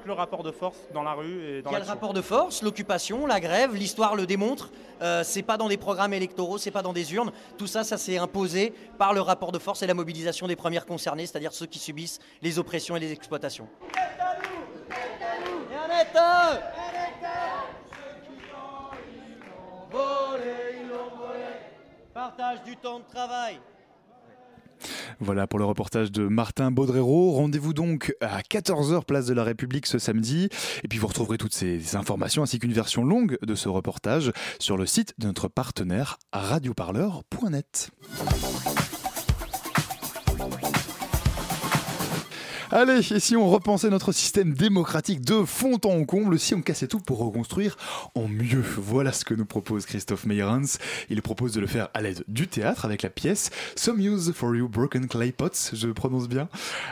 Le 0.05 0.13
rapport 0.13 0.43
de 0.43 0.51
force 0.51 0.77
dans 0.93 1.03
la 1.03 1.13
rue 1.13 1.43
et 1.43 1.61
dans 1.61 1.71
Il 1.71 1.73
y 1.73 1.75
a 1.75 1.79
le 1.79 1.85
rapport 1.85 2.13
de 2.13 2.21
force, 2.21 2.61
l'occupation, 2.61 3.25
la 3.25 3.39
grève, 3.39 3.75
l'histoire 3.75 4.15
le 4.15 4.25
démontre. 4.25 4.69
Euh, 5.01 5.23
c'est 5.23 5.41
pas 5.41 5.57
dans 5.57 5.67
des 5.67 5.77
programmes 5.77 6.13
électoraux, 6.13 6.57
c'est 6.57 6.71
pas 6.71 6.81
dans 6.81 6.93
des 6.93 7.13
urnes. 7.13 7.31
Tout 7.57 7.67
ça, 7.67 7.83
ça 7.83 7.97
s'est 7.97 8.17
imposé 8.17 8.73
par 8.97 9.13
le 9.13 9.21
rapport 9.21 9.51
de 9.51 9.59
force 9.59 9.81
et 9.83 9.87
la 9.87 9.93
mobilisation 9.93 10.47
des 10.47 10.55
premières 10.55 10.85
concernées, 10.85 11.25
c'est-à-dire 11.25 11.53
ceux 11.53 11.65
qui 11.65 11.79
subissent 11.79 12.19
les 12.41 12.59
oppressions 12.59 12.95
et 12.95 12.99
les 12.99 13.11
exploitations. 13.11 13.67
Partage 22.13 22.63
du 22.63 22.77
temps 22.77 22.99
de 22.99 23.05
travail. 23.05 23.59
Voilà 25.19 25.47
pour 25.47 25.59
le 25.59 25.65
reportage 25.65 26.11
de 26.11 26.27
Martin 26.27 26.71
Baudrero. 26.71 27.33
Rendez-vous 27.33 27.73
donc 27.73 28.15
à 28.21 28.41
14h 28.41 29.05
place 29.05 29.25
de 29.25 29.33
la 29.33 29.43
République 29.43 29.85
ce 29.85 29.99
samedi. 29.99 30.49
Et 30.83 30.87
puis 30.87 30.99
vous 30.99 31.07
retrouverez 31.07 31.37
toutes 31.37 31.53
ces 31.53 31.95
informations 31.95 32.43
ainsi 32.43 32.59
qu'une 32.59 32.73
version 32.73 33.03
longue 33.03 33.37
de 33.41 33.55
ce 33.55 33.69
reportage 33.69 34.31
sur 34.59 34.77
le 34.77 34.85
site 34.85 35.13
de 35.17 35.27
notre 35.27 35.47
partenaire 35.47 36.17
radioparleur.net. 36.33 37.91
Allez, 42.77 43.13
et 43.13 43.21
si 43.21 43.37
on 43.37 43.49
repensait 43.49 43.89
notre 43.89 44.11
système 44.11 44.53
démocratique 44.53 45.21
de 45.21 45.45
fond 45.45 45.79
en 45.85 46.03
comble, 46.03 46.37
si 46.37 46.53
on 46.53 46.61
cassait 46.61 46.89
tout 46.89 46.99
pour 46.99 47.19
reconstruire 47.19 47.77
en 48.15 48.27
mieux 48.27 48.65
Voilà 48.77 49.13
ce 49.13 49.23
que 49.23 49.33
nous 49.33 49.45
propose 49.45 49.85
Christophe 49.85 50.25
Meyerhans. 50.25 50.77
Il 51.09 51.21
propose 51.21 51.53
de 51.53 51.61
le 51.61 51.67
faire 51.67 51.87
à 51.93 52.01
l'aide 52.01 52.25
du 52.27 52.49
théâtre 52.49 52.83
avec 52.83 53.01
la 53.01 53.09
pièce 53.09 53.49
Some 53.77 54.01
Use 54.01 54.33
for 54.33 54.53
You 54.53 54.67
Broken 54.67 55.07
Clay 55.07 55.31
Pots, 55.31 55.71
je 55.71 55.87
prononce 55.87 56.27
bien. 56.27 56.49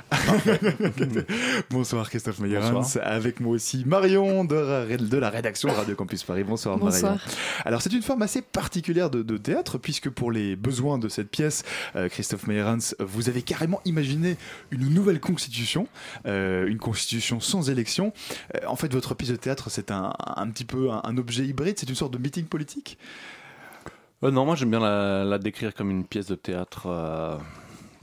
Bonsoir 1.70 2.10
Christophe 2.10 2.40
Meyerhans, 2.40 2.96
avec 3.02 3.42
moi 3.42 3.52
aussi 3.52 3.84
Marion 3.86 4.46
de, 4.46 5.18
la 5.18 5.30
rédaction 5.30 5.68
de 5.68 5.74
Radio 5.74 5.96
Campus 5.96 6.24
Paris. 6.24 6.46
Bonsoir, 6.46 6.78
Marion. 6.78 7.18
Alors 7.66 7.82
c'est 7.82 7.92
une 7.92 8.04
forme 8.04 8.22
assez 8.22 8.42
particulière 8.42 9.10
de, 9.10 9.36
théâtre 9.36 9.78
puisque 9.80 10.10
pour 10.10 10.32
les 10.32 10.56
besoins 10.56 10.98
de 10.98 11.10
cette 11.10 11.30
pièce, 11.30 11.64
euh, 11.98 12.08
Christophe 12.08 12.48
Meyerhans, 12.48 12.96
vous 13.00 13.28
avez 13.28 13.42
carrément 13.42 13.82
imaginé 13.84 14.38
une 14.72 14.88
nouvelle 14.88 15.20
constitution 15.20 15.73
euh, 16.26 16.68
une 16.68 16.78
constitution 16.78 17.40
sans 17.40 17.70
élection. 17.70 18.14
Euh, 18.56 18.68
en 18.68 18.76
fait, 18.76 18.92
votre 18.94 19.16
pièce 19.16 19.32
de 19.32 19.36
théâtre, 19.36 19.70
c'est 19.70 19.92
un, 19.92 20.14
petit 20.54 20.66
peu 20.66 20.90
un, 20.92 21.18
objet 21.18 21.46
hybride, 21.46 21.78
c'est 21.78 21.90
une 21.90 21.96
sorte 21.96 22.14
de 22.14 22.18
meeting 22.18 22.46
politique? 22.46 22.98
Euh, 24.24 24.32
Non, 24.32 24.46
moi 24.46 24.56
j'aime 24.56 24.72
bien 24.72 24.80
la, 24.80 25.38
décrire 25.38 25.74
comme 25.74 25.92
une 25.92 26.06
pièce 26.06 26.28
de 26.28 26.36
théâtre 26.36 27.40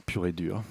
pure 0.07 0.27
et 0.27 0.33
dure. 0.33 0.63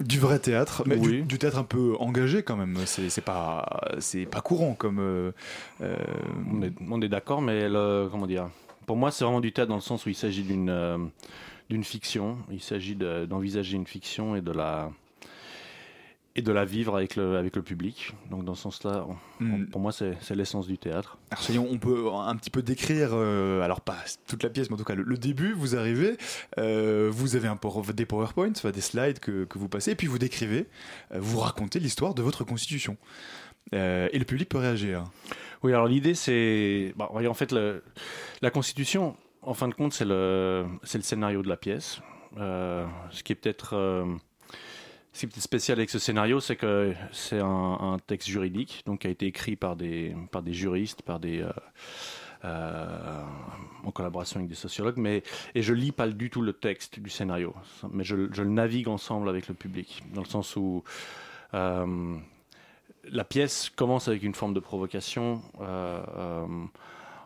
Du 0.00 0.20
vrai 0.20 0.38
théâtre, 0.38 0.84
mais 0.86 0.96
du, 0.96 1.38
théâtre 1.38 1.58
un 1.58 1.64
peu 1.64 1.96
engagé 1.98 2.44
quand 2.44 2.56
même. 2.56 2.76
C'est 2.86 3.20
pas 3.20 3.80
c'est 3.98 4.26
pas 4.26 4.40
courant 4.40 4.74
comme. 4.74 5.32
On 5.80 6.62
est, 6.62 6.72
on 6.88 7.02
est 7.02 7.08
d'accord, 7.08 7.42
mais 7.42 7.68
le, 7.68 8.08
comment 8.10 8.26
dire? 8.28 8.48
Pour 8.86 8.96
moi, 8.96 9.10
c'est 9.10 9.24
vraiment 9.24 9.40
du 9.40 9.52
théâtre 9.52 9.70
dans 9.70 9.74
le 9.74 9.80
sens 9.80 10.06
où 10.06 10.08
il 10.08 10.14
s'agit 10.14 10.44
d'une 10.44 11.10
d'une 11.68 11.84
fiction. 11.84 12.38
Il 12.50 12.62
s'agit 12.62 12.94
d'envisager 12.94 13.76
une 13.76 13.86
fiction 13.86 14.36
et 14.36 14.40
de 14.40 14.52
la 14.52 14.90
et 16.38 16.42
de 16.42 16.52
la 16.52 16.64
vivre 16.64 16.96
avec 16.96 17.16
le, 17.16 17.36
avec 17.36 17.56
le 17.56 17.62
public. 17.62 18.14
Donc 18.30 18.44
dans 18.44 18.54
ce 18.54 18.62
sens-là, 18.62 19.06
hmm. 19.40 19.66
pour 19.66 19.80
moi, 19.80 19.90
c'est 19.90 20.34
l'essence 20.36 20.68
du 20.68 20.78
théâtre. 20.78 21.18
Alors, 21.32 21.66
on 21.68 21.78
peut 21.78 22.12
un 22.12 22.36
petit 22.36 22.50
peu 22.50 22.62
décrire, 22.62 23.10
euh, 23.12 23.60
alors 23.60 23.80
pas 23.80 23.96
toute 24.28 24.44
la 24.44 24.48
pièce, 24.48 24.70
mais 24.70 24.74
en 24.74 24.78
tout 24.78 24.84
cas 24.84 24.94
le, 24.94 25.18
début, 25.18 25.52
vous 25.52 25.74
arrivez, 25.74 26.16
euh, 26.58 27.08
vous 27.12 27.34
avez 27.34 27.48
un, 27.48 27.58
des 27.92 28.06
PowerPoint, 28.06 28.52
des 28.72 28.80
slides 28.80 29.18
que, 29.18 29.46
que, 29.46 29.58
vous 29.58 29.68
passez, 29.68 29.90
et 29.90 29.94
puis 29.96 30.06
vous 30.06 30.20
décrivez, 30.20 30.68
euh, 31.12 31.18
vous 31.18 31.40
racontez 31.40 31.80
l'histoire 31.80 32.14
de 32.14 32.22
votre 32.22 32.44
constitution. 32.44 32.96
et 33.72 34.16
le 34.16 34.24
public 34.24 34.48
peut 34.48 34.58
réagir. 34.58 35.10
Oui, 35.64 35.72
alors 35.72 35.88
l'idée, 35.88 36.14
c'est... 36.14 36.94
Bah, 36.96 37.10
en 37.12 37.34
fait, 37.34 37.50
le, 37.50 37.82
la 38.42 38.52
constitution, 38.52 39.16
en 39.42 39.54
fin 39.54 39.66
de 39.66 39.74
compte, 39.74 39.92
c'est 39.92 40.04
le, 40.04 40.66
le 40.82 41.02
scénario 41.02 41.42
de 41.42 41.48
la 41.48 41.56
pièce. 41.56 42.00
ce 42.36 43.22
qui 43.24 43.32
est 43.32 43.34
peut-être 43.34 43.74
ce 45.18 45.26
qui 45.26 45.38
est 45.38 45.42
spécial 45.42 45.78
avec 45.78 45.90
ce 45.90 45.98
scénario, 45.98 46.38
c'est 46.38 46.54
que 46.54 46.94
c'est 47.10 47.40
un, 47.40 47.98
texte 48.06 48.28
juridique, 48.28 48.82
donc 48.86 49.04
a 49.04 49.08
été 49.08 49.26
écrit 49.26 49.56
par 49.56 49.74
des, 49.74 50.14
par 50.30 50.42
des 50.42 50.52
juristes, 50.52 51.02
par 51.02 51.18
des, 51.18 51.40
euh, 51.40 51.50
euh, 52.44 53.22
en 53.82 53.90
collaboration 53.90 54.38
avec 54.38 54.48
des 54.48 54.54
sociologues, 54.54 54.96
mais 54.96 55.24
et 55.56 55.62
je 55.62 55.74
lis 55.74 55.90
pas 55.90 56.06
du 56.06 56.30
tout 56.30 56.40
le 56.40 56.52
texte 56.52 57.00
du 57.00 57.10
scénario, 57.10 57.52
mais 57.90 58.04
je, 58.04 58.32
je 58.32 58.42
le 58.42 58.50
navigue 58.50 58.86
ensemble 58.86 59.28
avec 59.28 59.48
le 59.48 59.54
public, 59.54 60.04
dans 60.14 60.22
le 60.22 60.28
sens 60.28 60.54
où 60.54 60.84
euh, 61.54 62.16
la 63.10 63.24
pièce 63.24 63.70
commence 63.70 64.06
avec 64.06 64.22
une 64.22 64.34
forme 64.34 64.54
de 64.54 64.60
provocation 64.60 65.42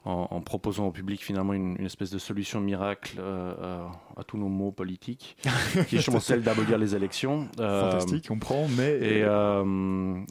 en, 0.05 0.41
proposant 0.41 0.87
au 0.87 0.91
public 0.91 1.23
finalement 1.23 1.53
une, 1.53 1.85
espèce 1.85 2.11
de 2.11 2.19
solution 2.19 2.61
miracle 2.61 3.17
euh, 3.21 3.55
euh, 3.59 3.87
à, 4.17 4.25
tous 4.25 4.37
nos 4.37 4.49
maux 4.49 4.73
politiques, 4.73 5.37
qui 5.89 5.97
est 5.97 6.21
celle 6.21 6.43
d'abolir 6.43 6.79
les 6.79 6.97
élections. 6.97 7.49
Euh, 7.61 7.91
Fantastique, 7.91 8.29
on 8.31 8.39
prend, 8.39 8.67
mais... 8.77 8.99
Et, 8.99 9.21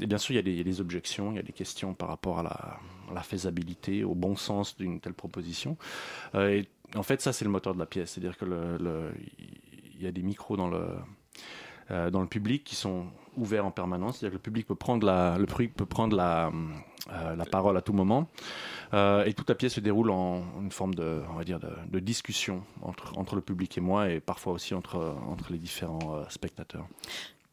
bien 0.06 0.18
sûr, 0.18 0.36
il 0.36 0.58
y, 0.58 0.60
a 0.60 0.64
des, 0.64 0.82
objections, 0.82 1.32
il 1.32 1.36
y 1.38 1.40
a 1.40 1.44
des 1.44 1.54
questions 1.54 1.94
par 1.94 2.10
rapport 2.10 2.40
à 2.40 2.80
la, 3.14 3.22
faisabilité, 3.22 4.04
au 4.04 4.16
bon 4.16 4.36
sens 4.36 4.76
d'une 4.76 5.00
telle 5.00 5.14
proposition. 5.14 5.78
et 6.36 6.66
en 6.96 7.04
fait, 7.04 7.22
ça, 7.22 7.32
c'est 7.32 7.46
le 7.46 7.52
moteur 7.52 7.74
de 7.74 7.80
la 7.80 7.86
pièce. 7.86 8.12
C'est-à-dire 8.12 8.38
que 8.38 8.46
il 9.96 10.04
y 10.04 10.08
a 10.08 10.12
des 10.12 10.24
micros 10.24 10.58
dans 10.58 10.70
le, 10.70 10.88
dans 12.10 12.22
le 12.22 12.28
public 12.28 12.64
qui 12.64 12.76
sont 12.76 13.06
ouverts 13.38 13.66
en 13.66 13.72
permanence. 13.72 14.18
C'est-à-dire 14.18 14.32
que 14.32 14.40
le 14.40 14.44
public 14.44 14.68
peut 14.68 14.76
prendre 14.76 15.06
la, 15.06 15.38
le 15.38 15.46
public 15.46 15.74
peut 15.76 15.86
prendre 15.86 16.18
la, 16.18 16.52
la 17.10 17.46
parole 17.46 17.78
à 17.78 17.82
tout 17.82 17.94
moment. 17.94 18.30
Euh, 18.94 19.24
et 19.26 19.34
toute 19.34 19.50
la 19.50 19.56
pièce 19.56 19.74
se 19.74 19.80
déroule 19.80 20.10
en 20.10 20.44
une 20.62 20.72
forme 20.72 20.94
de, 20.94 21.22
on 21.32 21.36
va 21.36 21.44
dire, 21.44 21.60
de, 21.60 22.00
discussion 22.00 22.64
entre, 22.82 23.18
entre 23.18 23.36
le 23.36 23.42
public 23.42 23.78
et 23.78 23.82
moi, 23.82 24.10
et 24.10 24.20
parfois 24.20 24.54
aussi 24.54 24.74
entre, 24.74 25.16
entre 25.28 25.52
les 25.52 25.60
différents 25.60 26.16
euh, 26.16 26.24
spectateurs. 26.30 26.88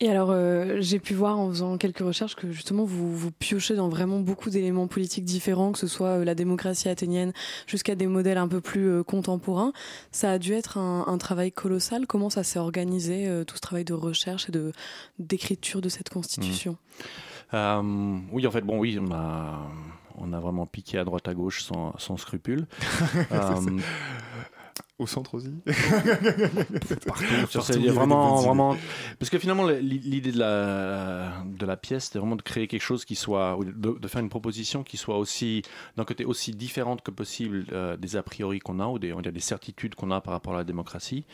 Et 0.00 0.08
alors, 0.08 0.30
euh, 0.30 0.76
j'ai 0.78 1.00
pu 1.00 1.12
voir 1.12 1.38
en 1.38 1.48
faisant 1.48 1.76
quelques 1.76 1.98
recherches 1.98 2.36
que 2.36 2.52
justement 2.52 2.84
vous, 2.84 3.16
vous 3.16 3.32
piochez 3.32 3.74
dans 3.74 3.88
vraiment 3.88 4.20
beaucoup 4.20 4.48
d'éléments 4.48 4.86
politiques 4.86 5.24
différents, 5.24 5.72
que 5.72 5.78
ce 5.78 5.88
soit 5.88 6.24
la 6.24 6.36
démocratie 6.36 6.88
athénienne 6.88 7.32
jusqu'à 7.66 7.96
des 7.96 8.06
modèles 8.06 8.38
un 8.38 8.46
peu 8.46 8.60
plus 8.60 9.02
contemporains. 9.02 9.72
Ça 10.12 10.30
a 10.30 10.38
dû 10.38 10.52
être 10.52 10.78
un, 10.78 11.04
un 11.08 11.18
travail 11.18 11.50
colossal. 11.50 12.06
Comment 12.06 12.30
ça 12.30 12.44
s'est 12.44 12.60
organisé, 12.60 13.28
tout 13.44 13.56
ce 13.56 13.60
travail 13.60 13.84
de 13.84 13.94
recherche 13.94 14.48
et 14.48 14.52
de 14.52 14.72
d'écriture 15.18 15.80
de 15.80 15.88
cette 15.88 16.10
constitution? 16.10 16.72
Mmh. 16.72 17.04
Oui, 17.52 18.46
en 18.46 18.50
fait, 18.50 18.62
bon, 18.62 18.78
oui, 18.78 18.98
on 19.00 19.12
a 19.12 19.68
on 20.20 20.32
a 20.32 20.40
vraiment 20.40 20.66
piqué 20.66 20.98
à 20.98 21.04
droite 21.04 21.28
à 21.28 21.34
gauche 21.34 21.62
sans, 21.62 21.96
sans 21.98 22.16
scrupule. 22.16 22.66
Euh, 23.32 23.78
au 24.98 25.06
centre 25.06 25.34
aussi 25.34 25.52
Partout. 27.06 27.80
vraiment, 27.92 28.36
vraiment... 28.36 28.76
Parce 29.18 29.30
que 29.30 29.38
finalement, 29.38 29.66
l'idée 29.68 30.32
de 30.32 30.38
la, 30.38 31.42
de 31.44 31.66
la 31.66 31.76
pièce, 31.76 32.06
c'était 32.06 32.18
vraiment 32.18 32.36
de 32.36 32.42
créer 32.42 32.66
quelque 32.66 32.82
chose 32.82 33.04
qui 33.04 33.14
soit... 33.14 33.58
De, 33.64 34.08
faire 34.08 34.20
une 34.20 34.28
proposition 34.28 34.82
qui 34.82 34.96
soit 34.96 35.18
aussi, 35.18 35.62
d'un 35.96 36.04
côté, 36.04 36.24
aussi 36.24 36.52
différente 36.52 37.02
que 37.02 37.10
possible 37.10 37.66
euh, 37.72 37.96
des 37.96 38.16
a 38.16 38.22
priori 38.22 38.58
qu'on 38.58 38.80
a, 38.80 38.86
ou 38.86 38.98
des, 38.98 39.12
on 39.12 39.20
des 39.20 39.40
certitudes 39.40 39.94
qu'on 39.94 40.10
a 40.10 40.20
par 40.20 40.32
rapport 40.32 40.54
à 40.54 40.58
la 40.58 40.64
démocratie. 40.64 41.24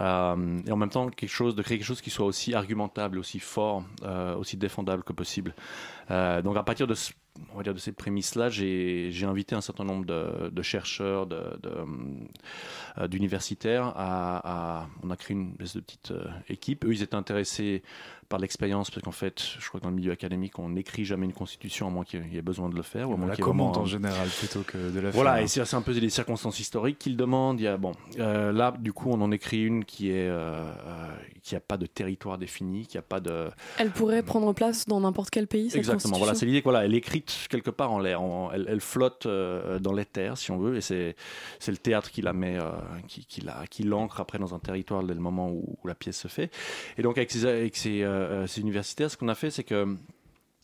Euh, 0.00 0.60
et 0.66 0.72
en 0.72 0.76
même 0.76 0.88
temps 0.88 1.08
quelque 1.08 1.28
chose, 1.28 1.54
de 1.54 1.62
créer 1.62 1.78
quelque 1.78 1.86
chose 1.86 2.00
qui 2.00 2.10
soit 2.10 2.26
aussi 2.26 2.54
argumentable, 2.54 3.18
aussi 3.18 3.38
fort, 3.38 3.84
aussi 4.38 4.56
défendable 4.56 5.02
que 5.02 5.12
possible. 5.12 5.54
donc 6.08 6.56
à 6.56 6.62
partir 6.62 6.86
de 6.86 6.94
ce 6.94 7.12
on 7.52 7.56
va 7.56 7.62
dire 7.62 7.74
de 7.74 7.78
cette 7.78 7.96
prémisse-là, 7.96 8.48
j'ai 8.48 9.24
invité 9.24 9.54
un 9.54 9.60
certain 9.60 9.84
nombre 9.84 10.04
de, 10.04 10.62
chercheurs, 10.62 11.28
euh, 11.32 13.08
d'universitaires. 13.08 13.92
à, 13.96 14.88
on 15.02 15.10
a 15.10 15.16
créé 15.16 15.36
une 15.36 15.52
espèce 15.52 15.76
de 15.76 15.80
petite 15.80 16.10
euh, 16.10 16.26
équipe. 16.48 16.84
Eux, 16.84 16.92
ils 16.92 17.02
étaient 17.02 17.14
intéressés 17.14 17.82
par 18.32 18.38
l'expérience, 18.38 18.90
parce 18.90 19.02
qu'en 19.02 19.12
fait, 19.12 19.42
je 19.60 19.68
crois 19.68 19.78
que 19.78 19.84
dans 19.84 19.90
le 19.90 19.96
milieu 19.96 20.10
académique, 20.10 20.58
on 20.58 20.70
n'écrit 20.70 21.04
jamais 21.04 21.26
une 21.26 21.34
constitution 21.34 21.86
à 21.86 21.90
moins 21.90 22.02
qu'il 22.02 22.26
y 22.32 22.38
ait 22.38 22.42
besoin 22.42 22.70
de 22.70 22.74
le 22.74 22.80
faire. 22.80 23.10
Ou 23.10 23.14
on 23.20 23.26
la 23.26 23.36
commente 23.36 23.76
en 23.76 23.84
général 23.84 24.26
plutôt 24.26 24.62
que 24.62 24.78
de 24.78 25.00
la 25.00 25.12
faire. 25.12 25.20
Voilà, 25.20 25.42
et 25.42 25.46
c'est 25.46 25.74
un 25.74 25.82
peu 25.82 25.92
des 25.92 26.08
circonstances 26.08 26.58
historiques 26.58 26.98
qu'ils 26.98 27.18
demandent. 27.18 27.60
Il 27.60 27.64
y 27.64 27.66
a, 27.66 27.76
bon, 27.76 27.92
euh, 28.18 28.50
là, 28.50 28.72
du 28.78 28.94
coup, 28.94 29.10
on 29.10 29.20
en 29.20 29.30
écrit 29.32 29.62
une 29.62 29.84
qui 29.84 30.08
est 30.08 30.30
euh, 30.30 30.72
qui 31.42 31.54
n'a 31.54 31.60
pas 31.60 31.76
de 31.76 31.84
territoire 31.84 32.38
défini, 32.38 32.86
qui 32.86 32.96
a 32.96 33.02
pas 33.02 33.20
de. 33.20 33.50
Elle 33.76 33.90
pourrait 33.90 34.22
prendre 34.22 34.50
place 34.54 34.86
dans 34.86 35.00
n'importe 35.00 35.28
quel 35.28 35.46
pays. 35.46 35.68
Cette 35.68 35.80
Exactement. 35.80 36.16
Voilà, 36.16 36.34
c'est 36.34 36.46
l'idée. 36.46 36.62
Voilà, 36.62 36.86
elle 36.86 36.94
est 36.94 37.02
quelque 37.48 37.70
part 37.70 37.92
en 37.92 37.98
l'air. 37.98 38.20
Elle, 38.52 38.80
flotte 38.80 39.26
dans 39.26 39.92
les 39.92 40.04
terres, 40.04 40.36
si 40.36 40.50
on 40.50 40.58
veut, 40.58 40.76
et 40.76 40.80
c'est 40.80 41.14
le 41.66 41.76
théâtre 41.76 42.10
qui 42.10 42.22
la 42.22 42.32
met, 42.32 42.58
qui, 43.08 43.24
qui 43.26 43.42
qui 43.70 43.82
l'ancre 43.82 44.20
après 44.20 44.38
dans 44.38 44.54
un 44.54 44.58
territoire 44.58 45.02
dès 45.02 45.14
le 45.14 45.20
moment 45.20 45.50
où, 45.50 45.76
la 45.84 45.94
pièce 45.94 46.18
se 46.18 46.28
fait. 46.28 46.50
Et 46.96 47.02
donc 47.02 47.18
avec 47.18 47.30
ces, 47.30 47.46
avec 47.46 47.76
ces 47.76 48.02
euh, 48.02 48.46
universitaires, 48.56 49.10
ce 49.10 49.16
qu'on 49.16 49.28
a 49.28 49.34
fait, 49.34 49.50
c'est 49.50 49.64
que 49.64 49.96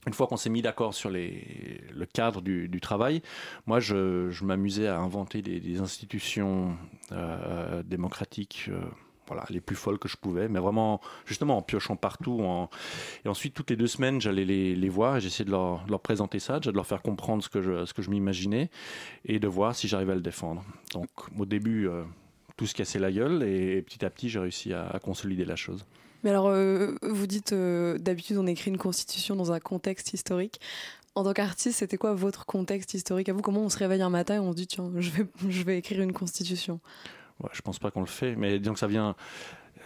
une 0.07 0.15
fois 0.15 0.27
qu'on 0.27 0.37
s'est 0.37 0.49
mis 0.49 0.63
d'accord 0.63 0.95
sur 0.95 1.11
les, 1.11 1.81
le 1.95 2.07
cadre 2.07 2.41
du, 2.41 2.81
travail, 2.81 3.21
moi 3.67 3.81
je, 3.81 4.45
m'amusais 4.45 4.87
à 4.87 4.99
inventer 4.99 5.43
des, 5.43 5.81
institutions 5.81 6.77
euh, 7.13 7.83
démocratiques, 7.83 8.67
euh, 8.71 8.81
voilà, 9.29 9.45
les 9.51 9.61
plus 9.61 9.77
folles 9.77 9.99
que 9.99 10.09
je 10.09 10.17
pouvais, 10.17 10.49
mais 10.49 10.59
vraiment, 10.59 11.01
justement, 11.27 11.59
en 11.59 11.63
piochant 11.63 11.97
partout. 11.97 12.43
Et 13.25 13.29
ensuite, 13.29 13.55
toutes 13.55 13.71
les 13.71 13.77
deux 13.77 13.87
semaines, 13.87 14.21
j'allais 14.21 14.45
les, 14.45 14.75
les, 14.75 14.89
voir 14.89 15.17
et 15.17 15.21
j'essayais 15.21 15.45
de 15.45 15.51
leur, 15.51 16.01
présenter 16.01 16.39
ça, 16.39 16.59
de 16.61 16.71
leur 16.71 16.87
faire 16.87 17.03
comprendre 17.03 17.43
ce 17.43 17.49
que 17.49 17.63
je, 17.63 17.85
je 17.85 18.11
m'imaginais 18.11 18.71
et 19.25 19.39
de 19.39 19.49
voir 19.49 19.75
si 19.75 19.89
j'arrivais 19.89 20.13
à 20.13 20.17
le 20.17 20.21
défendre. 20.21 20.65
Donc, 20.93 21.09
au 21.39 21.47
début, 21.47 21.89
euh, 21.89 22.03
tout 22.57 22.67
se 22.67 22.75
cassait 22.75 22.99
la 22.99 23.13
gueule 23.13 23.43
et, 23.43 23.83
petit 23.83 24.05
à 24.05 24.11
petit, 24.11 24.29
j'ai 24.29 24.39
réussi 24.39 24.73
à, 24.73 24.89
à, 24.89 24.99
consolider 24.99 25.45
la 25.45 25.57
chose. 25.57 25.85
Mais 26.25 26.31
alors, 26.31 26.49
euh, 26.49 26.95
vous 27.03 27.27
dites, 27.27 27.53
euh, 27.53 27.99
d'habitude, 27.99 28.39
on 28.39 28.47
écrit 28.47 28.71
une 28.71 28.79
constitution 28.79 29.37
dans 29.37 29.53
un 29.53 29.61
contexte 29.61 30.13
historique. 30.13 30.61
En 31.15 31.25
tant 31.25 31.33
qu'artiste, 31.33 31.79
c'était 31.79 31.97
quoi 31.97 32.15
votre 32.15 32.47
contexte 32.47 32.95
historique? 32.95 33.29
À 33.29 33.33
vous 33.33 33.41
Comment 33.41 33.63
on 33.63 33.69
se 33.69 33.79
réveille 33.79 34.03
un 34.03 34.11
matin 34.11 34.37
et 34.37 34.39
on 34.39 34.53
se 34.53 34.57
dit, 34.57 34.67
tiens, 34.67 34.91
je 34.97 35.11
vais, 35.11 35.27
je 35.49 35.63
vais 35.63 35.79
écrire 35.79 36.01
une 36.01 36.13
constitution? 36.13 36.81
Ouais, 37.41 37.51
Je 37.53 37.63
pense 37.63 37.79
pas 37.79 37.91
qu'on 37.91 38.01
le 38.01 38.07
fait, 38.07 38.37
mais 38.37 38.59
disons 38.59 38.75
que 38.75 38.79
ça 38.79 38.87
vient. 38.87 39.15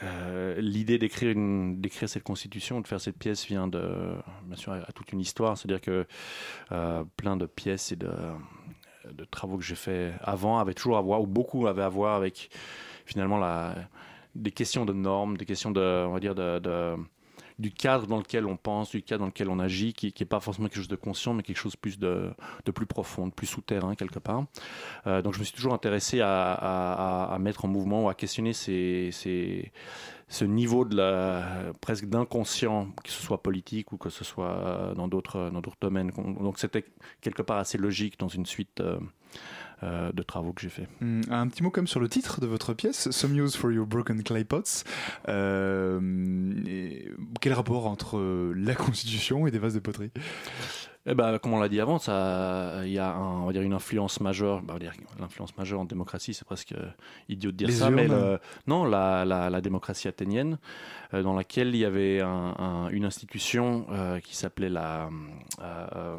Euh, 0.02 0.60
L'idée 0.60 0.98
d'écrire 0.98 2.08
cette 2.08 2.24
constitution, 2.24 2.80
de 2.80 2.86
faire 2.86 3.00
cette 3.00 3.18
pièce 3.18 3.46
vient 3.46 3.68
de, 3.68 4.14
bien 4.44 4.56
sûr, 4.56 4.72
à 4.72 4.92
toute 4.92 5.12
une 5.12 5.20
histoire. 5.20 5.56
C'est-à-dire 5.56 5.80
que 5.80 6.06
euh, 6.72 7.04
plein 7.16 7.36
de 7.36 7.46
pièces 7.46 7.92
et 7.92 7.96
de, 7.96 8.10
travaux 9.30 9.58
que 9.58 9.64
j'ai 9.64 9.74
fait 9.74 10.12
avant 10.20 10.58
avaient 10.58 10.74
toujours 10.74 10.96
à 10.96 11.00
voir, 11.00 11.20
ou 11.22 11.26
beaucoup 11.26 11.66
avaient 11.66 11.82
à 11.82 11.88
voir 11.88 12.16
avec 12.16 12.50
finalement 13.06 13.40
des 14.34 14.50
questions 14.50 14.84
de 14.84 14.92
normes, 14.92 15.36
des 15.36 15.44
questions 15.44 15.70
de, 15.70 16.04
on 16.06 16.12
va 16.12 16.20
dire, 16.20 16.34
de 16.34 16.96
du 17.58 17.70
cadre 17.72 18.06
dans 18.06 18.18
lequel 18.18 18.46
on 18.46 18.56
pense, 18.56 18.90
du 18.90 19.02
cadre 19.02 19.20
dans 19.20 19.26
lequel 19.26 19.48
on 19.48 19.58
agit, 19.58 19.92
qui 19.92 20.12
n'est 20.18 20.26
pas 20.26 20.40
forcément 20.40 20.68
quelque 20.68 20.78
chose 20.78 20.88
de 20.88 20.96
conscient, 20.96 21.34
mais 21.34 21.42
quelque 21.42 21.58
chose 21.58 21.76
plus 21.76 21.98
de, 21.98 22.32
plus 22.74 22.86
profond, 22.86 23.26
de 23.26 23.32
plus 23.32 23.46
souterrain 23.46 23.94
quelque 23.94 24.18
part. 24.18 24.44
Euh, 25.06 25.22
donc 25.22 25.34
je 25.34 25.38
me 25.38 25.44
suis 25.44 25.54
toujours 25.54 25.74
intéressé 25.74 26.20
à, 26.22 27.36
mettre 27.40 27.64
en 27.64 27.68
mouvement 27.68 28.04
ou 28.04 28.08
à 28.08 28.14
questionner 28.14 28.52
ce 28.52 30.44
niveau 30.44 30.84
de 30.84 30.96
la, 30.96 31.72
presque 31.80 32.06
d'inconscient, 32.06 32.88
que 33.02 33.10
ce 33.10 33.22
soit 33.22 33.42
politique 33.42 33.92
ou 33.92 33.96
que 33.96 34.10
ce 34.10 34.24
soit 34.24 34.92
dans 34.96 35.08
d'autres 35.08 35.50
domaines. 35.80 36.10
Donc 36.40 36.58
c'était 36.58 36.84
quelque 37.20 37.42
part 37.42 37.58
assez 37.58 37.78
logique 37.78 38.18
dans 38.18 38.28
une 38.28 38.46
suite. 38.46 38.80
Euh, 38.80 38.98
euh, 39.82 40.12
de 40.12 40.22
travaux 40.22 40.52
que 40.52 40.62
j'ai 40.62 40.68
fait. 40.68 40.88
Mmh, 41.00 41.22
un 41.30 41.48
petit 41.48 41.62
mot 41.62 41.70
comme 41.70 41.86
sur 41.86 42.00
le 42.00 42.08
titre 42.08 42.40
de 42.40 42.46
votre 42.46 42.74
pièce, 42.74 43.10
Some 43.10 43.34
Use 43.38 43.56
for 43.56 43.72
Your 43.72 43.86
Broken 43.86 44.22
Clay 44.22 44.44
Pots. 44.44 44.84
Euh, 45.28 46.00
quel 47.40 47.52
rapport 47.52 47.86
entre 47.86 48.52
la 48.54 48.74
Constitution 48.74 49.46
et 49.46 49.50
des 49.50 49.58
vases 49.58 49.74
de 49.74 49.80
poterie? 49.80 50.10
Eh 51.04 51.14
ben, 51.16 51.36
comme 51.40 51.52
on 51.52 51.58
l'a 51.58 51.68
dit 51.68 51.80
avant, 51.80 51.98
il 52.84 52.92
y 52.92 52.98
a 52.98 53.12
un, 53.12 53.42
on 53.42 53.46
va 53.46 53.52
dire 53.52 53.62
une 53.62 53.72
influence 53.72 54.20
majeure. 54.20 54.62
Bah, 54.62 54.76
l'influence 55.18 55.56
majeure 55.56 55.80
en 55.80 55.84
démocratie, 55.84 56.32
c'est 56.32 56.44
presque 56.44 56.74
idiot 57.28 57.50
de 57.50 57.56
dire 57.56 57.66
Les 57.66 57.74
ça, 57.74 57.86
urnes. 57.86 57.94
mais 57.96 58.06
le, 58.06 58.38
non, 58.68 58.84
la, 58.84 59.24
la, 59.24 59.50
la, 59.50 59.60
démocratie 59.60 60.06
athénienne, 60.06 60.58
euh, 61.12 61.24
dans 61.24 61.34
laquelle 61.34 61.68
il 61.74 61.76
y 61.78 61.84
avait 61.84 62.20
un, 62.20 62.54
un, 62.56 62.88
une 62.90 63.04
institution 63.04 63.86
euh, 63.90 64.20
qui 64.20 64.36
s'appelait 64.36 64.68
la. 64.68 65.08
Euh, 65.60 66.16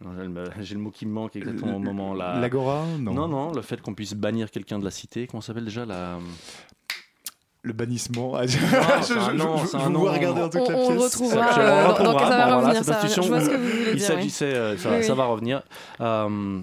j'ai 0.60 0.74
le 0.74 0.80
mot 0.80 0.90
qui 0.90 1.06
me 1.06 1.12
manque 1.12 1.36
exactement 1.36 1.76
au 1.76 1.80
moment 1.80 2.14
là. 2.14 2.38
L'agora 2.40 2.84
non. 2.98 3.12
non, 3.14 3.28
non, 3.28 3.52
le 3.52 3.62
fait 3.62 3.80
qu'on 3.80 3.94
puisse 3.94 4.14
bannir 4.14 4.50
quelqu'un 4.50 4.78
de 4.78 4.84
la 4.84 4.90
cité. 4.90 5.26
Comment 5.26 5.40
s'appelle 5.40 5.64
déjà 5.64 5.84
la 5.84 6.18
le 7.62 7.72
bannissement. 7.72 8.32
Non, 8.38 8.46
je, 8.46 9.14
un 9.18 9.34
nom, 9.34 9.56
je, 9.58 9.66
je, 9.72 9.76
un 9.76 9.84
je 9.84 9.88
nom. 9.88 9.98
vous 10.00 10.06
regarder 10.06 10.42
en 10.42 10.48
toute 10.48 10.60
on, 10.60 10.70
la 10.70 10.78
on 10.78 10.86
pièce. 10.86 10.94
le 10.96 11.00
retrouvera. 11.04 11.58
Euh, 11.58 11.84
on 11.86 11.98
le 11.98 12.04
dans, 12.04 12.12
dans, 12.12 12.18
ça 12.20 12.28
va 12.28 12.46
Bon, 12.46 12.56
revenir. 12.58 12.82
voilà, 12.84 13.08
Ça, 13.08 13.22
je 13.22 13.28
vois 13.28 13.40
ce 13.40 13.50
que 13.50 13.56
vous 13.56 13.62
voulez 13.62 13.92
il 13.94 14.00
s'agissait, 14.00 14.54
euh, 14.54 14.76
ça, 14.78 14.90
Oui, 14.96 15.04
ça 15.04 15.14
va 15.14 15.24
revenir. 15.26 15.62
Euh, 16.00 16.60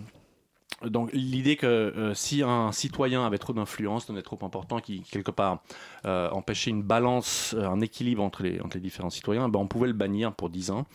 donc 0.86 1.10
l'idée 1.14 1.56
que 1.58 1.66
euh, 1.68 2.14
si 2.14 2.44
un 2.44 2.72
citoyen 2.72 3.26
avait 3.26 3.38
trop 3.38 3.54
d'influence, 3.54 4.08
devenait 4.08 4.22
trop 4.24 4.40
important, 4.44 4.80
qui 4.80 5.02
quelque 5.02 5.32
part 5.32 5.60
euh, 6.06 6.30
empêchait 6.32 6.70
une 6.70 6.84
balance, 6.84 7.56
euh, 7.58 7.68
un 7.68 7.82
équilibre 7.82 8.24
entre 8.24 8.44
les, 8.44 8.60
entre 8.62 8.76
les 8.76 8.82
différents 8.82 9.10
citoyens, 9.10 9.48
ben, 9.50 9.60
on 9.60 9.68
pouvait 9.68 9.88
le 9.88 9.94
bannir 9.94 10.34
pour 10.34 10.50
10 10.50 10.72
ans. 10.72 10.86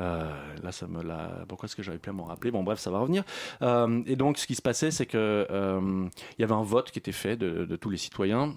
Euh, 0.00 0.30
là, 0.62 0.72
ça 0.72 0.86
me 0.86 1.02
l'a. 1.02 1.44
Pourquoi 1.48 1.66
est-ce 1.66 1.76
que 1.76 1.82
j'avais 1.82 1.98
pu 1.98 2.10
à 2.10 2.12
m'en 2.12 2.24
rappeler? 2.24 2.50
Bon, 2.50 2.62
bref, 2.62 2.78
ça 2.78 2.90
va 2.90 2.98
revenir. 2.98 3.24
Euh, 3.62 4.02
et 4.06 4.16
donc, 4.16 4.38
ce 4.38 4.46
qui 4.46 4.54
se 4.54 4.62
passait, 4.62 4.90
c'est 4.90 5.06
que 5.06 5.46
euh, 5.50 6.08
il 6.38 6.40
y 6.40 6.44
avait 6.44 6.54
un 6.54 6.62
vote 6.62 6.90
qui 6.90 6.98
était 6.98 7.12
fait 7.12 7.36
de, 7.36 7.76
tous 7.76 7.90
les 7.90 7.96
citoyens 7.96 8.54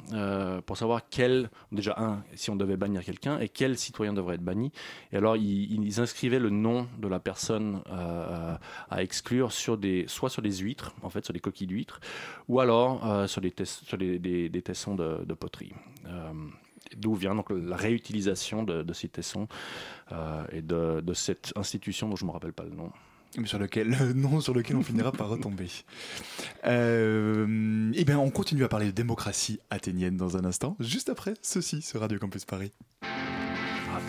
pour 0.66 0.78
savoir 0.78 1.02
quel, 1.10 1.50
déjà 1.72 1.96
un, 1.98 2.24
si 2.36 2.50
on 2.50 2.56
devait 2.56 2.78
bannir 2.78 3.04
quelqu'un 3.04 3.40
et 3.40 3.50
quel 3.50 3.78
citoyen 3.78 4.14
devrait 4.14 4.36
être 4.36 4.44
banni. 4.44 4.72
Et 5.12 5.18
alors, 5.18 5.38
ils, 5.38 6.00
inscrivaient 6.00 6.40
le 6.40 6.50
nom 6.50 6.88
de 7.00 7.08
la 7.08 7.20
personne 7.20 7.82
à 7.88 9.02
exclure 9.02 9.52
sur 9.52 9.78
des, 9.78 10.06
soit 10.08 10.30
sur 10.30 10.42
des 10.42 10.58
huîtres, 10.58 10.94
en 11.02 11.10
fait, 11.10 11.24
sur 11.24 11.34
des 11.34 11.40
coquilles 11.40 11.68
d'huîtres, 11.68 12.00
ou 12.48 12.60
alors 12.60 13.30
sur 13.30 13.42
des, 13.42 13.54
sur 13.64 13.98
des, 13.98 14.20
des- 14.20 14.62
tessons 14.62 14.96
de, 14.96 15.34
poterie. 15.34 15.74
D'où 16.98 17.16
vient 17.16 17.36
donc 17.36 17.50
la 17.50 17.76
réutilisation 17.76 18.64
de, 18.64 18.84
de 18.84 18.94
ces 18.94 19.08
tessons 19.08 19.48
euh, 20.12 20.44
et 20.52 20.62
de, 20.62 21.02
de 21.02 21.14
cette 21.14 21.54
institution 21.56 22.10
dont 22.10 22.16
je 22.16 22.24
ne 22.24 22.28
me 22.28 22.34
rappelle 22.34 22.54
pas 22.54 22.64
le 22.64 22.72
nom. 22.76 22.92
Mais 23.38 23.48
sur 23.48 23.60
lequel, 23.60 23.96
sur 24.40 24.54
lequel 24.54 24.76
on 24.78 24.84
finira 24.84 25.12
par 25.12 25.30
retomber. 25.30 25.68
Euh, 26.68 27.92
eh 27.94 28.06
bien, 28.06 28.18
on 28.18 28.32
continue 28.32 28.64
à 28.64 28.68
parler 28.68 28.88
de 28.88 28.92
démocratie 28.92 29.60
athénienne 29.70 30.18
dans 30.18 30.36
un 30.36 30.46
instant, 30.46 30.76
juste 30.80 31.10
après 31.10 31.36
ceci 31.44 31.84
sur 31.84 32.00
Radio 32.00 32.18
Campus 32.18 32.44
Paris. 32.44 32.72
Ah 33.04 34.00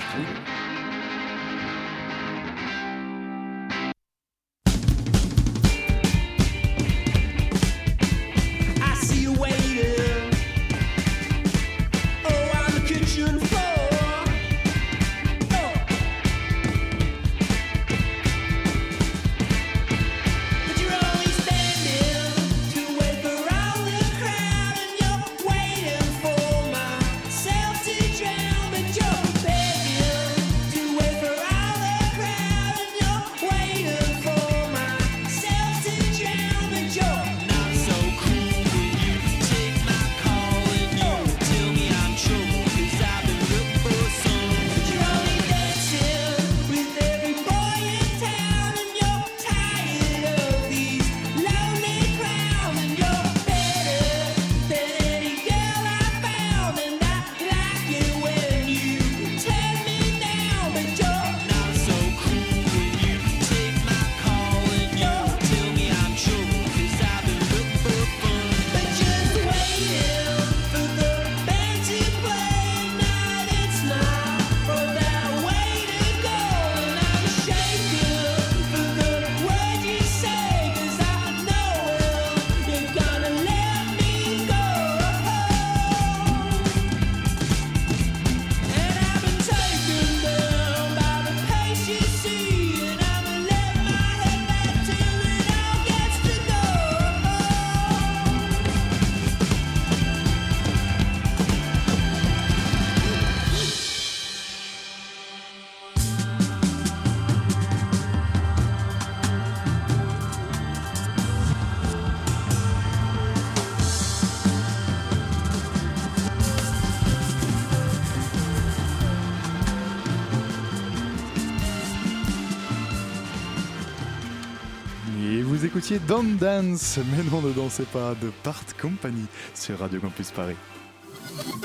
écoutiez 125.76 125.98
Don't 126.08 126.38
Dance, 126.40 126.98
mais 127.10 127.22
non, 127.30 127.42
ne 127.42 127.52
dansez 127.52 127.82
pas, 127.82 128.14
de 128.14 128.30
Part 128.42 128.64
Company 128.80 129.26
sur 129.54 129.78
Radio 129.78 130.00
Campus 130.00 130.30
Paris. 130.30 130.56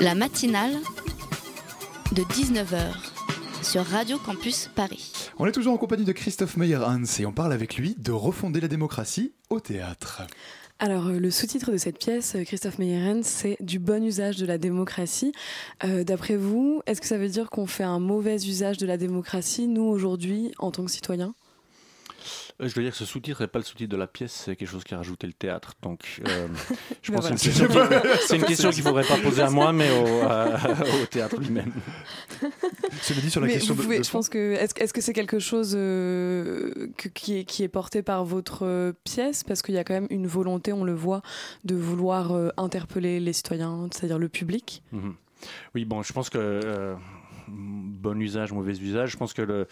La 0.00 0.14
matinale 0.14 0.74
de 2.12 2.20
19h 2.20 2.92
sur 3.62 3.82
Radio 3.86 4.18
Campus 4.18 4.68
Paris. 4.74 5.14
On 5.38 5.46
est 5.46 5.52
toujours 5.52 5.72
en 5.72 5.78
compagnie 5.78 6.04
de 6.04 6.12
Christophe 6.12 6.58
Meyer-Hans 6.58 7.04
et 7.20 7.24
on 7.24 7.32
parle 7.32 7.54
avec 7.54 7.76
lui 7.78 7.96
de 7.98 8.12
refonder 8.12 8.60
la 8.60 8.68
démocratie 8.68 9.32
au 9.48 9.60
théâtre. 9.60 10.24
Alors, 10.78 11.06
euh, 11.06 11.18
le 11.18 11.30
sous-titre 11.30 11.72
de 11.72 11.78
cette 11.78 11.98
pièce, 11.98 12.34
euh, 12.34 12.44
Christophe 12.44 12.78
Meyeren, 12.78 13.22
c'est 13.22 13.56
Du 13.60 13.78
bon 13.78 14.04
usage 14.04 14.36
de 14.36 14.44
la 14.44 14.58
démocratie. 14.58 15.32
Euh, 15.84 16.04
D'après 16.04 16.36
vous, 16.36 16.82
est-ce 16.86 17.00
que 17.00 17.06
ça 17.06 17.16
veut 17.16 17.30
dire 17.30 17.48
qu'on 17.48 17.66
fait 17.66 17.84
un 17.84 17.98
mauvais 17.98 18.36
usage 18.36 18.76
de 18.76 18.84
la 18.84 18.98
démocratie, 18.98 19.68
nous, 19.68 19.84
aujourd'hui, 19.84 20.52
en 20.58 20.70
tant 20.70 20.84
que 20.84 20.90
citoyens? 20.90 21.34
Euh, 22.60 22.68
Je 22.68 22.74
dois 22.74 22.82
dire 22.82 22.92
que 22.92 22.98
ce 22.98 23.04
sous-titre 23.04 23.40
n'est 23.42 23.46
pas 23.48 23.58
le 23.58 23.64
sous-titre 23.64 23.90
de 23.90 23.96
la 23.96 24.06
pièce, 24.06 24.32
c'est 24.32 24.56
quelque 24.56 24.68
chose 24.68 24.84
qui 24.84 24.94
a 24.94 24.98
rajouté 24.98 25.26
le 25.26 25.32
théâtre. 25.32 25.72
Donc, 25.82 26.20
euh, 26.28 26.48
je 27.02 27.12
Ben 27.12 27.18
pense 27.20 27.28
que 27.30 27.34
voilà. 27.34 27.36
c'est 27.36 27.46
une 27.48 27.66
question 27.66 27.68
qui- 27.68 28.18
c'est 28.26 28.36
une 28.36 28.44
question 28.44 28.70
qu'il 28.70 28.82
ne 28.84 28.88
faudrait 28.88 29.04
pas 29.04 29.16
poser 29.16 29.42
à 29.42 29.50
moi, 29.50 29.72
mais 29.72 29.90
au, 29.90 30.06
euh, 30.06 30.56
au 31.02 31.06
théâtre 31.06 31.36
lui-même. 31.40 31.72
Cela 33.02 33.20
dit, 33.20 33.30
sur 33.30 33.40
la 33.40 33.46
Mais 33.46 33.54
question 33.54 33.74
vous 33.74 33.80
de- 33.80 33.84
pouvez- 33.86 33.98
de 33.98 34.04
je 34.04 34.10
pense 34.10 34.28
que 34.28 34.52
est-ce 34.54 34.92
que 34.92 35.00
c'est 35.00 35.12
quelque 35.12 35.38
chose 35.38 35.74
euh, 35.76 36.88
que- 36.96 37.08
qui, 37.08 37.38
est, 37.38 37.44
qui 37.44 37.62
est 37.62 37.68
porté 37.68 38.02
par 38.02 38.24
votre 38.24 38.94
pièce? 39.04 39.44
Parce 39.44 39.62
qu'il 39.62 39.74
y 39.74 39.78
a 39.78 39.84
quand 39.84 39.94
même 39.94 40.06
une 40.10 40.26
volonté, 40.26 40.72
on 40.72 40.84
le 40.84 40.94
voit, 40.94 41.22
de 41.64 41.74
vouloir 41.74 42.32
euh, 42.32 42.48
interpeller 42.56 43.20
les 43.20 43.32
citoyens, 43.32 43.88
c'est-à-dire 43.92 44.18
le 44.18 44.28
public. 44.28 44.82
Mhm. 44.92 45.14
Oui, 45.74 45.84
bon, 45.84 46.02
je 46.02 46.12
pense 46.12 46.30
que 46.30 46.38
euh, 46.38 46.94
bon 47.48 48.20
usage, 48.20 48.52
mauvais 48.52 48.72
usage, 48.78 49.10
je 49.10 49.16
pense 49.16 49.32
que 49.32 49.42
le, 49.42 49.66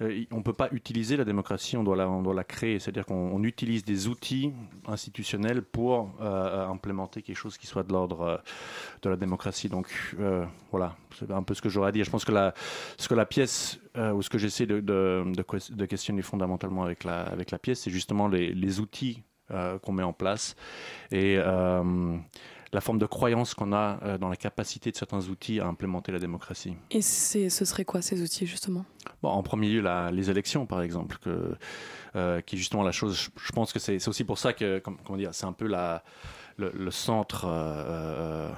euh, 0.00 0.24
on 0.30 0.36
ne 0.38 0.42
peut 0.42 0.52
pas 0.52 0.68
utiliser 0.72 1.16
la 1.16 1.24
démocratie, 1.24 1.76
on 1.76 1.84
doit 1.84 1.96
la, 1.96 2.08
on 2.08 2.22
doit 2.22 2.34
la 2.34 2.44
créer. 2.44 2.78
C'est-à-dire 2.78 3.06
qu'on 3.06 3.14
on 3.32 3.42
utilise 3.42 3.84
des 3.84 4.08
outils 4.08 4.52
institutionnels 4.86 5.62
pour 5.62 6.10
euh, 6.20 6.66
implémenter 6.68 7.22
quelque 7.22 7.36
chose 7.36 7.56
qui 7.56 7.66
soit 7.66 7.82
de 7.82 7.92
l'ordre 7.92 8.20
euh, 8.20 8.36
de 9.02 9.10
la 9.10 9.16
démocratie. 9.16 9.68
Donc 9.68 9.88
euh, 10.20 10.44
voilà, 10.70 10.96
c'est 11.18 11.30
un 11.30 11.42
peu 11.42 11.54
ce 11.54 11.62
que 11.62 11.68
j'aurais 11.68 11.88
à 11.88 11.92
dire. 11.92 12.04
Je 12.04 12.10
pense 12.10 12.24
que 12.24 12.32
la, 12.32 12.54
ce 12.98 13.08
que 13.08 13.14
la 13.14 13.26
pièce, 13.26 13.78
euh, 13.96 14.12
ou 14.12 14.22
ce 14.22 14.28
que 14.28 14.38
j'essaie 14.38 14.66
de, 14.66 14.80
de, 14.80 15.24
de 15.34 15.42
ques- 15.42 15.72
de 15.72 15.86
questionner 15.86 16.22
fondamentalement 16.22 16.82
avec 16.82 17.04
la, 17.04 17.22
avec 17.22 17.50
la 17.50 17.58
pièce, 17.58 17.80
c'est 17.80 17.90
justement 17.90 18.28
les, 18.28 18.52
les 18.52 18.80
outils 18.80 19.22
euh, 19.50 19.78
qu'on 19.78 19.92
met 19.92 20.02
en 20.02 20.12
place. 20.12 20.56
Et 21.10 21.36
euh, 21.38 22.16
la 22.72 22.80
forme 22.80 22.98
de 22.98 23.06
croyance 23.06 23.54
qu'on 23.54 23.72
a 23.72 23.98
euh, 24.02 24.18
dans 24.18 24.28
la 24.28 24.36
capacité 24.36 24.90
de 24.90 24.96
certains 24.96 25.20
outils 25.28 25.60
à 25.60 25.66
implémenter 25.66 26.12
la 26.12 26.18
démocratie. 26.18 26.74
Et 26.90 27.00
ce 27.02 27.48
serait 27.64 27.84
quoi 27.84 28.02
ces 28.02 28.22
outils, 28.22 28.46
justement? 28.46 28.84
Bon, 29.22 29.28
en 29.30 29.42
premier 29.42 29.68
lieu, 29.68 29.80
la- 29.80 30.10
les 30.10 30.30
élections, 30.30 30.66
par 30.66 30.82
exemple, 30.82 31.18
que, 31.18 31.54
euh, 32.16 32.40
qui 32.40 32.56
est 32.56 32.58
justement 32.58 32.82
la 32.82 32.92
chose. 32.92 33.30
Je, 33.36 33.52
pense 33.52 33.72
que 33.72 33.78
c'est 33.78 34.06
aussi 34.08 34.24
pour 34.24 34.38
ça 34.38 34.52
que, 34.52 34.78
comme- 34.80 34.98
comment 35.04 35.16
dire, 35.18 35.30
c'est 35.34 35.46
un 35.46 35.52
peu 35.52 35.66
la, 35.66 36.02
le, 36.56 36.72
le 36.74 36.90
centre 36.90 37.44
euh, 37.48 38.50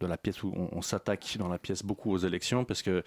de 0.00 0.06
la 0.06 0.16
pièce 0.16 0.42
où 0.42 0.52
on, 0.54 0.82
s'attaque 0.82 1.36
dans 1.38 1.48
la 1.48 1.58
pièce 1.58 1.82
beaucoup 1.82 2.12
aux 2.12 2.18
élections, 2.18 2.64
parce 2.64 2.82
que 2.82 3.02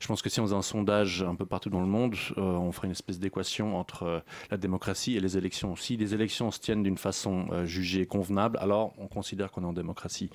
je 0.00 0.06
pense 0.06 0.22
que 0.22 0.28
si 0.28 0.40
on 0.40 0.44
faisait 0.44 0.56
un 0.56 0.62
sondage 0.62 1.22
un 1.22 1.34
peu 1.34 1.46
partout 1.46 1.70
dans 1.70 1.80
le 1.80 1.86
monde, 1.86 2.14
euh, 2.36 2.40
on 2.40 2.72
ferait 2.72 2.86
une 2.86 2.92
espèce 2.92 3.18
d'équation 3.18 3.76
entre 3.76 4.02
euh, 4.04 4.20
la 4.50 4.56
démocratie 4.56 5.16
et 5.16 5.20
les 5.20 5.36
élections. 5.36 5.76
Si 5.76 5.96
les 5.96 6.14
élections 6.14 6.50
se 6.50 6.60
tiennent 6.60 6.82
d'une 6.82 6.98
façon 6.98 7.46
euh, 7.52 7.64
jugée 7.64 8.06
convenable, 8.06 8.58
alors 8.58 8.92
on 8.98 9.06
considère 9.06 9.50
qu'on 9.50 9.62
est 9.62 9.66
en 9.66 9.72
démocratie. 9.72 10.30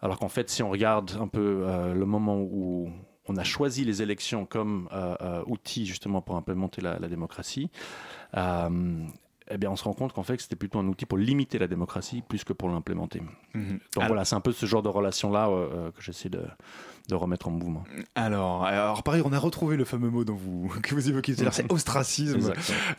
Alors 0.00 0.18
qu'en 0.18 0.28
fait, 0.28 0.50
si 0.50 0.62
on 0.62 0.70
regarde 0.70 1.16
un 1.20 1.28
peu 1.28 1.64
euh, 1.66 1.94
le 1.94 2.06
moment 2.06 2.40
où 2.40 2.90
on 3.28 3.36
a 3.36 3.44
choisi 3.44 3.84
les 3.84 4.02
élections 4.02 4.46
comme 4.46 4.88
euh, 4.92 5.14
euh, 5.20 5.42
outil 5.46 5.86
justement 5.86 6.20
pour 6.20 6.36
implémenter 6.36 6.80
la, 6.80 6.98
la 6.98 7.08
démocratie, 7.08 7.70
euh, 8.36 9.06
eh 9.50 9.58
bien, 9.58 9.70
on 9.70 9.76
se 9.76 9.84
rend 9.84 9.92
compte 9.92 10.12
qu'en 10.12 10.22
fait, 10.22 10.40
c'était 10.40 10.56
plutôt 10.56 10.78
un 10.78 10.86
outil 10.88 11.06
pour 11.06 11.18
limiter 11.18 11.58
la 11.58 11.66
démocratie 11.66 12.22
plus 12.22 12.44
que 12.44 12.52
pour 12.52 12.68
l'implémenter. 12.68 13.20
Mhm. 13.54 13.68
Donc 13.72 13.80
Alors- 13.96 14.08
voilà, 14.08 14.24
c'est 14.24 14.36
un 14.36 14.40
peu 14.40 14.52
ce 14.52 14.66
genre 14.66 14.82
de 14.82 14.88
relation-là 14.88 15.48
euh, 15.48 15.68
euh, 15.72 15.90
que 15.90 16.00
j'essaie 16.02 16.28
de, 16.28 16.42
de 17.08 17.14
remettre 17.14 17.48
en 17.48 17.50
mouvement. 17.50 17.84
Alors, 18.14 18.64
alors, 18.64 19.02
pareil, 19.02 19.22
on 19.24 19.32
a 19.32 19.38
retrouvé 19.38 19.76
le 19.76 19.84
fameux 19.84 20.10
mot 20.10 20.24
dont 20.24 20.34
vous, 20.34 20.68
que 20.82 20.94
vous 20.94 21.08
évoquiez 21.08 21.34
tout 21.34 21.40
à 21.40 21.44
l'heure, 21.44 21.54
c'est 21.54 21.70
ostracisme. 21.72 22.52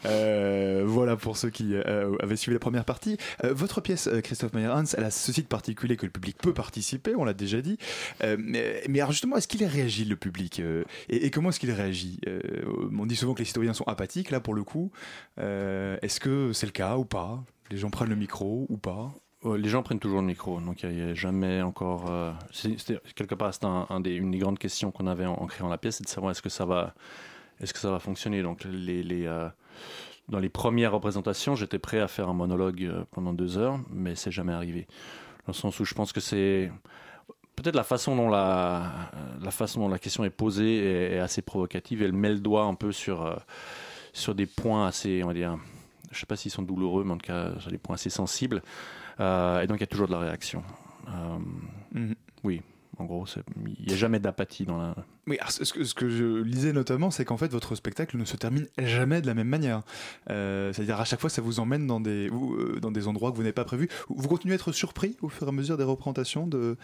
Euh, 0.06 0.84
voilà 0.86 1.16
pour 1.16 1.38
ceux 1.38 1.50
qui 1.50 1.74
euh, 1.74 2.16
avaient 2.20 2.36
suivi 2.36 2.54
la 2.54 2.60
première 2.60 2.86
partie. 2.86 3.18
Euh, 3.44 3.54
votre 3.54 3.82
pièce, 3.82 4.10
Christophe 4.24 4.54
Meyer-Hans, 4.54 4.86
elle 4.98 5.06
a 5.06 5.12
ceci 5.12 5.42
de 5.42 5.48
particulier 5.48 5.98
que 5.98 6.06
le 6.06 6.12
public 6.12 6.38
peut 6.38 6.54
participer, 6.54 7.16
on 7.16 7.24
l'a 7.24 7.34
déjà 7.34 7.62
dit. 7.62 7.78
Mais, 8.22 8.84
mais 8.90 9.00
alors 9.00 9.12
justement, 9.12 9.38
est-ce 9.38 9.48
qu'il 9.48 9.64
réagit 9.64 10.06
le 10.06 10.16
public 10.16 10.60
et, 11.10 11.26
et 11.26 11.32
comment 11.32 11.50
est-ce 11.50 11.60
qu'il 11.60 11.72
réagit 11.72 12.20
On 12.98 13.06
dit 13.06 13.16
souvent 13.16 13.34
que 13.34 13.40
les 13.40 13.46
citoyens 13.46 13.74
sont 13.74 13.86
apathiques, 13.86 14.32
là 14.32 14.40
pour 14.40 14.54
le 14.54 14.64
coup. 14.64 14.92
Est-ce 15.38 16.20
que 16.20 16.52
c'est 16.54 16.66
le 16.66 16.72
cas 16.72 16.98
ou 16.98 17.06
pas? 17.06 17.44
Les 17.72 17.78
gens 17.78 17.90
prennent 17.90 18.10
le 18.10 18.16
micro 18.16 18.66
ou 18.70 18.78
pas? 18.78 19.14
Les 19.46 19.68
gens 19.68 19.84
prennent 19.84 20.00
toujours 20.00 20.22
le 20.22 20.28
micro, 20.28 20.62
donc 20.62 20.84
il 20.84 20.90
n'y 20.90 21.02
a, 21.02 21.14
jamais 21.14 21.62
encore. 21.62 22.06
euh, 22.10 22.32
c'est- 22.52 22.78
quelque 23.14 23.36
part, 23.36 23.52
des, 24.00 24.14
une 24.14 24.32
des 24.32 24.38
grandes 24.38 24.60
questions 24.60 24.92
qu'on 24.92 25.06
avait 25.06 25.26
en, 25.26 25.46
créant 25.48 25.68
la 25.68 25.78
pièce, 25.78 25.98
c'est 25.98 26.06
de 26.06 26.10
savoir 26.10 26.32
est-ce 26.32 26.42
que 26.42 26.50
ça 26.50 26.66
va, 26.66 26.94
est-ce 27.60 27.74
que 27.74 27.80
ça 27.80 27.92
va 27.92 28.00
fonctionner. 28.00 28.42
Donc 28.42 28.66
euh, 28.66 29.50
dans 30.30 30.40
les 30.40 30.50
premières 30.50 30.94
représentations, 30.94 31.56
j'étais 31.56 31.80
prêt 31.80 32.00
à 32.00 32.08
faire 32.08 32.30
un 32.30 32.34
monologue 32.34 32.84
euh, 32.84 33.04
pendant 33.12 33.34
deux 33.34 33.58
heures, 33.58 33.80
mais 33.90 34.16
c'est 34.16 34.32
jamais 34.32 34.54
arrivé. 34.54 34.88
Dans 35.46 35.52
le 35.52 35.54
sens 35.54 35.78
où 35.80 35.86
je 35.86 35.94
pense 35.94 36.14
que 36.14 36.22
c'est 36.22 36.72
peut-être 37.58 37.76
la 37.76 37.84
façon 37.84 38.16
dont 38.16 38.30
la, 38.30 39.10
question 40.02 40.24
est 40.24 40.30
posée 40.30 41.16
est, 41.16 41.20
assez 41.20 41.42
provocative. 41.42 42.02
Elle 42.02 42.14
met 42.14 42.32
le 42.32 42.40
doigt 42.40 42.64
un 42.64 42.76
peu 42.76 42.94
sur 42.94 43.26
euh, 43.26 43.36
des 44.34 44.46
points 44.46 44.88
assez, 44.88 45.22
on 45.24 45.28
va 45.28 45.34
dire, 45.34 45.58
je 46.12 46.20
sais 46.20 46.26
pas 46.26 46.38
s'ils 46.38 46.52
sont 46.52 46.62
douloureux, 46.62 47.04
mais 47.04 47.12
en 47.12 47.18
tout 47.18 47.28
cas 47.28 47.60
sur 47.60 47.72
des 47.72 47.78
points 47.78 47.96
assez 47.96 48.10
sensibles. 48.10 48.62
Euh, 49.20 49.62
et 49.62 49.68
donc 49.68 49.78
il 49.78 49.82
y 49.82 49.84
a 49.84 49.88
toujours 49.88 50.08
de 50.08 50.14
la 50.14 50.20
réaction. 50.20 50.64
Euh, 51.10 51.38
Mhm. 51.94 52.16
Oui, 52.44 52.62
en 52.98 53.06
gros, 53.06 53.26
il 53.80 53.86
n'y 53.88 53.94
a 53.94 53.96
jamais 53.96 54.20
d'apathie 54.20 54.66
dans 54.66 54.78
la. 54.78 54.96
Oui, 55.28 55.38
alors, 55.40 55.52
ce, 55.52 55.72
que, 55.72 55.84
ce 55.84 55.94
que 55.94 56.10
je 56.10 56.42
lisais 56.42 56.74
notamment, 56.74 57.12
c'est 57.12 57.24
qu'en 57.24 57.38
fait, 57.38 57.52
votre 57.52 57.76
spectacle 57.76 58.18
ne 58.18 58.26
se 58.26 58.36
termine 58.36 58.68
jamais 58.78 59.22
de 59.22 59.28
la 59.28 59.34
même 59.34 59.48
manière. 59.48 59.84
Euh, 60.30 60.74
C'est-à-dire, 60.74 61.00
à 61.00 61.06
chaque 61.06 61.20
fois, 61.22 61.30
ça 61.30 61.42
vous 61.42 61.60
emmène 61.60 61.88
dans 61.88 62.00
des, 62.00 62.30
euh, 62.30 62.80
dans 62.82 62.92
des 62.92 63.08
endroits 63.08 63.32
que 63.32 63.36
vous 63.38 63.44
n'avez 63.44 63.54
pas 63.54 63.64
prévus. 63.64 63.90
Vous 64.10 64.28
continuez 64.28 64.54
à 64.54 64.56
être 64.56 64.72
surpris 64.72 65.16
au 65.22 65.30
fur 65.30 65.46
et 65.46 65.50
à 65.50 65.54
mesure 65.54 65.78
des 65.78 65.84
représentations, 65.84 66.48
de, 66.48 66.78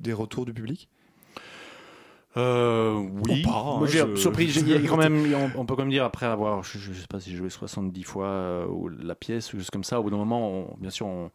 des 0.00 0.12
retours 0.12 0.44
du 0.46 0.52
public? 0.52 0.88
Euh, 2.36 2.94
oui. 3.26 3.42
Ou 3.44 3.48
pas, 3.48 3.58
hein, 3.58 3.78
Moi, 3.78 3.86
j'ai 3.86 3.98
je- 4.00 4.16
surpris. 4.16 4.48
j'ai- 4.48 4.60
il 4.60 4.68
y 4.68 4.74
a 4.74 4.88
quand 4.88 4.96
même, 4.96 5.32
on, 5.34 5.60
on 5.60 5.66
peut 5.66 5.76
quand 5.76 5.82
même 5.82 5.90
dire 5.90 6.04
après 6.04 6.26
avoir, 6.26 6.62
je, 6.64 6.78
je 6.78 6.92
sais 6.92 7.06
pas 7.06 7.20
si 7.20 7.30
j'ai 7.30 7.36
joué 7.36 7.50
70 7.50 8.02
fois 8.02 8.26
euh, 8.26 8.66
ou 8.66 8.88
la 8.88 9.14
pièce 9.14 9.52
ou 9.54 9.58
juste 9.58 9.70
comme 9.70 9.84
ça. 9.84 10.00
Au 10.00 10.02
bout 10.02 10.10
d'un 10.10 10.16
moment, 10.16 10.48
on- 10.50 10.76
bien 10.78 10.90
sûr, 10.90 11.06
on- 11.06 11.30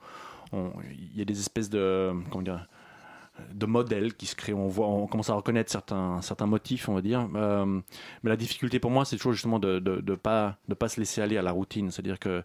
on- 0.51 0.71
il 0.91 1.17
y 1.17 1.21
a 1.21 1.25
des 1.25 1.39
espèces 1.39 1.69
de, 1.69 2.11
comment 2.31 2.43
dire, 2.43 2.67
de 3.53 3.65
modèles 3.65 4.15
qui 4.15 4.25
se 4.25 4.35
créent. 4.35 4.53
On 4.53 4.67
voit, 4.67 4.87
on 4.87 5.07
commence 5.07 5.29
à 5.29 5.33
reconnaître 5.35 5.71
certains, 5.71 6.21
certains 6.21 6.45
motifs, 6.47 6.89
on 6.89 6.93
va 6.95 7.01
dire. 7.01 7.25
Euh, 7.35 7.65
mais 8.23 8.29
la 8.29 8.35
difficulté 8.35 8.79
pour 8.79 8.91
moi, 8.91 9.05
c'est 9.05 9.15
toujours 9.15 9.31
justement 9.31 9.59
de, 9.59 9.79
de, 9.79 10.01
de 10.01 10.15
pas, 10.15 10.57
de 10.67 10.73
pas 10.73 10.89
se 10.89 10.99
laisser 10.99 11.21
aller 11.21 11.37
à 11.37 11.41
la 11.41 11.51
routine. 11.51 11.89
C'est-à-dire 11.91 12.19
que 12.19 12.43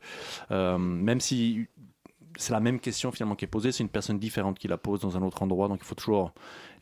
euh, 0.52 0.78
même 0.78 1.18
si 1.18 1.66
c'est 2.36 2.52
la 2.52 2.60
même 2.60 2.80
question 2.80 3.12
finalement 3.12 3.34
qui 3.36 3.44
est 3.44 3.48
posée, 3.48 3.72
c'est 3.72 3.82
une 3.82 3.88
personne 3.88 4.18
différente 4.18 4.58
qui 4.58 4.68
la 4.68 4.76
pose 4.78 5.00
dans 5.00 5.16
un 5.16 5.22
autre 5.22 5.42
endroit, 5.42 5.68
donc 5.68 5.78
il 5.80 5.84
faut 5.86 5.94
toujours 5.94 6.32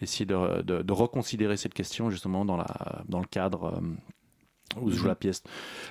essayer 0.00 0.24
de, 0.26 0.62
de- 0.62 0.82
de 0.82 0.92
reconsidérer 0.92 1.56
cette 1.56 1.74
question 1.74 2.10
justement 2.10 2.44
dans, 2.44 2.56
la, 2.56 3.02
dans 3.08 3.20
le 3.20 3.26
cadre 3.26 3.74
euh, 3.76 3.80
où 4.80 4.90
se 4.90 4.96
joue 4.96 5.02
Mhm. 5.04 5.08
la 5.08 5.14
pièce. 5.14 5.42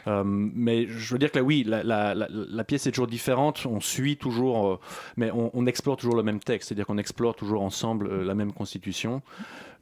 Euh, 0.07 0.24
mais 0.26 0.88
je 0.88 1.14
veux 1.14 1.20
dire 1.20 1.32
que 1.32 1.38
là, 1.38 1.43
oui, 1.43 1.64
la, 1.64 1.84
la- 1.84 2.16
la- 2.16 2.28
la 2.30 2.64
pièce 2.64 2.88
est 2.88 2.91
toujours 2.91 3.05
différente, 3.07 3.66
on 3.68 3.80
suit 3.80 4.18
toujours, 4.18 4.68
euh, 4.68 4.80
mais 5.18 5.30
on, 5.32 5.51
on 5.53 5.66
explore 5.68 5.97
toujours 5.97 6.16
le 6.16 6.24
même 6.24 6.39
texte, 6.39 6.70
c'est-à-dire 6.70 6.88
qu'on 6.88 6.97
explore 6.97 7.36
toujours 7.36 7.62
ensemble 7.62 8.07
euh, 8.07 8.24
la 8.24 8.34
même 8.34 8.51
constitution. 8.53 9.22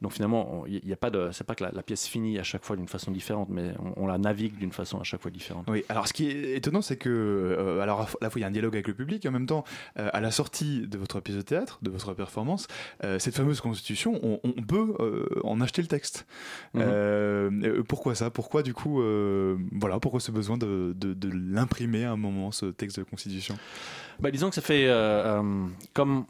Donc 0.02 0.12
finalement, 0.12 0.64
il 0.66 0.80
n'y 0.84 0.92
a 0.92 0.96
pas 0.96 1.10
de, 1.10 1.28
c'est 1.32 1.44
pas 1.44 1.54
que 1.54 1.64
la, 1.64 1.70
la 1.72 1.82
pièce 1.82 2.06
finit 2.06 2.38
à 2.38 2.42
chaque 2.42 2.64
fois 2.64 2.76
d'une 2.76 2.88
façon 2.88 3.10
différente, 3.10 3.48
mais 3.50 3.72
on, 3.96 4.04
on 4.04 4.06
la 4.06 4.16
navigue 4.18 4.56
d'une 4.56 4.72
façon 4.72 4.98
à 4.98 5.04
chaque 5.04 5.20
fois 5.20 5.30
différente. 5.30 5.66
Oui, 5.68 5.84
alors 5.90 6.08
ce 6.08 6.12
qui 6.14 6.28
est 6.30 6.56
étonnant, 6.56 6.80
c'est 6.80 6.96
que, 6.96 7.08
euh, 7.10 7.80
alors 7.80 8.00
à 8.00 8.06
la 8.22 8.30
fois 8.30 8.38
il 8.38 8.42
y 8.42 8.44
a 8.44 8.48
un 8.48 8.50
dialogue 8.50 8.74
avec 8.74 8.88
le 8.88 8.94
public, 8.94 9.24
et 9.24 9.28
en 9.28 9.32
même 9.32 9.46
temps, 9.46 9.64
euh, 9.98 10.08
à 10.12 10.20
la 10.20 10.30
sortie 10.30 10.86
de 10.86 10.96
votre 10.96 11.20
pièce 11.20 11.36
de 11.36 11.42
théâtre, 11.42 11.78
de 11.82 11.90
votre 11.90 12.14
performance, 12.14 12.66
euh, 13.04 13.18
cette 13.18 13.34
fameuse 13.36 13.60
constitution, 13.60 14.18
on, 14.22 14.40
on 14.42 14.62
peut 14.62 14.94
euh, 15.00 15.26
en 15.44 15.60
acheter 15.60 15.82
le 15.82 15.88
texte. 15.88 16.26
Mhm. 16.74 17.84
Pourquoi 17.86 18.14
ça? 18.14 18.30
Pourquoi 18.30 18.62
du 18.62 18.72
coup, 18.74 19.02
voilà, 19.72 20.00
pourquoi 20.00 20.20
ce 20.20 20.30
besoin 20.30 20.56
de, 20.56 20.94
de- 20.96 21.14
de 21.14 21.30
l'imprimer 21.32 22.04
à 22.04 22.12
un 22.12 22.16
moment, 22.16 22.52
ce 22.52 22.66
texte 22.66 22.98
de 22.98 23.04
constitution? 23.04 23.58
Bah, 24.18 24.30
disons 24.30 24.48
que 24.48 24.54
ça 24.54 24.62
fait 24.62 24.88
comme 25.92 26.24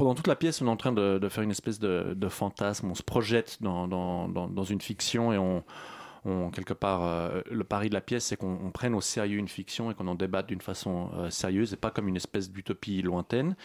pendant 0.00 0.14
toute 0.14 0.28
la 0.28 0.36
pièce, 0.36 0.62
on 0.62 0.66
est 0.66 0.70
en 0.70 0.78
train 0.78 0.92
de, 0.92 1.28
faire 1.28 1.42
une 1.44 1.50
espèce 1.50 1.78
de, 1.78 2.28
fantasme. 2.30 2.90
On 2.90 2.94
se 2.94 3.02
projette 3.02 3.58
dans, 3.60 3.86
dans, 3.86 4.28
dans, 4.28 4.64
une 4.64 4.80
fiction 4.80 5.30
et 5.30 5.36
on, 5.36 6.50
quelque 6.52 6.72
part, 6.72 7.04
euh, 7.04 7.42
le 7.50 7.64
pari 7.64 7.90
de 7.90 7.94
la 7.94 8.00
pièce, 8.00 8.24
c'est 8.24 8.36
qu'on 8.36 8.58
on 8.64 8.70
prenne 8.70 8.94
au 8.94 9.02
sérieux 9.02 9.36
une 9.36 9.48
fiction 9.48 9.90
et 9.90 9.94
qu'on 9.94 10.06
en 10.06 10.14
débatte 10.14 10.46
d'une 10.46 10.62
façon 10.62 11.10
euh, 11.18 11.28
sérieuse 11.28 11.74
et 11.74 11.76
pas 11.76 11.90
comme 11.90 12.08
une 12.08 12.16
espèce 12.16 12.50
d'utopie 12.50 13.02
lointaine. 13.02 13.56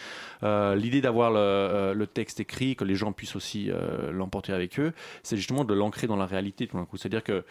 Euh, 0.44 0.76
L'idée 0.76 1.00
d'avoir 1.00 1.32
le, 1.32 1.94
le 1.96 2.08
texte 2.08 2.42
écrit, 2.42 2.76
que 2.76 2.84
les 2.84 2.96
gens 2.96 3.14
puissent 3.14 3.38
aussi 3.38 3.72
l'emporter 4.12 4.52
avec 4.52 4.78
eux, 4.78 4.92
c'est 5.24 5.38
justement 5.38 5.64
de 5.64 5.74
l'ancrer 5.74 6.06
dans 6.06 6.18
la 6.18 6.26
réalité 6.26 6.68
tout 6.68 6.76
d'un 6.76 6.84
coup. 6.84 6.98
C'est-à-dire 6.98 7.24
que 7.24 7.46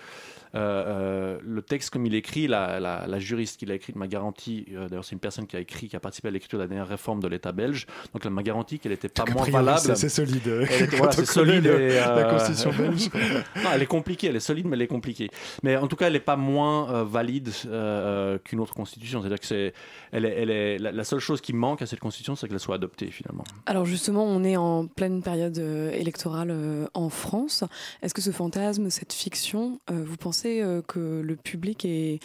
euh, 0.55 1.39
le 1.43 1.63
texte 1.63 1.91
comme 1.91 2.07
il 2.07 2.15
est 2.15 2.19
écrit, 2.19 2.47
la, 2.47 2.81
la- 2.81 3.07
la 3.07 3.19
juriste 3.19 3.59
qui 3.59 3.67
l'a 3.67 3.75
écrit 3.75 3.93
m'a 3.97 4.07
garanti, 4.07 4.67
euh, 4.73 4.89
d'ailleurs 4.89 5.05
c'est 5.05 5.13
une 5.13 5.19
personne 5.21 5.47
qui 5.47 5.57
a 5.57 5.61
écrit, 5.61 5.89
qui 5.89 5.97
a 5.97 6.01
participé 6.01 6.29
à 6.29 6.31
l'écriture 6.31 6.59
de 6.59 6.65
la 6.65 6.69
dernière 6.69 6.89
réforme 6.89 7.21
de 7.21 7.29
l'État 7.29 7.53
belge, 7.53 7.87
donc 8.13 8.25
elle 8.25 8.31
m'a 8.31 8.43
garanti 8.43 8.79
qu'elle 8.79 8.93
n'était 8.93 9.09
pas 9.09 9.25
moins 9.33 9.45
valable. 9.49 9.97
c'est- 9.97 10.09
solide, 10.09 10.47
euh, 10.47 10.67
Elle 10.71 10.83
était- 10.85 10.97
voilà, 10.97 11.13
c'est 11.13 11.27
solide. 11.27 11.65
le- 11.65 11.81
et, 11.81 11.95
la 11.95 12.25
constitution 12.31 12.71
belge. 12.73 13.09
non, 13.63 13.71
elle 13.75 13.83
est 13.83 13.87
compliquée, 13.87 14.29
elle 14.29 14.37
est 14.37 14.41
solide, 14.41 14.67
mais 14.67 14.77
elle 14.77 14.83
est 14.83 14.87
compliquée. 14.87 15.31
Mais 15.63 15.77
en 15.77 15.87
tout 15.89 15.97
cas, 15.97 16.07
elle 16.07 16.13
n'est 16.13 16.21
pas 16.21 16.37
moins 16.37 16.91
euh, 16.91 17.05
valide 17.05 17.51
euh, 17.67 18.39
qu'une 18.39 18.61
autre 18.61 18.75
constitution. 18.75 19.21
C'est-à-dire 19.21 19.41
que 19.41 19.47
c'est, 19.47 19.73
elle 20.13 20.25
est, 20.25 20.35
elle 20.43 20.51
est, 20.51 20.79
la, 20.79 20.93
la 20.93 21.05
seule 21.05 21.19
chose 21.21 21.41
qui 21.41 21.53
manque 21.53 21.83
à 21.83 21.87
cette 21.87 22.01
constitution, 22.01 22.37
c'est 22.37 22.49
qu'elle 22.49 22.61
soit 22.61 22.77
adoptée 22.77 23.11
finalement. 23.11 23.45
Alors 23.67 23.85
justement, 23.87 24.25
on 24.25 24.45
est 24.45 24.57
en 24.57 24.87
pleine 24.87 25.23
période 25.23 25.59
euh, 25.59 25.91
électorale 25.93 26.51
euh, 26.51 26.87
en 26.95 27.09
France. 27.09 27.65
Est-ce 28.03 28.15
que 28.15 28.23
ce 28.23 28.31
fantasme, 28.31 28.91
cette 28.91 29.13
fiction, 29.13 29.81
euh, 29.91 30.03
vous 30.07 30.17
pensez 30.17 30.44
euh, 30.47 30.83
que 30.83 31.21
le 31.21 31.37
public 31.37 31.85
est, 31.85 32.21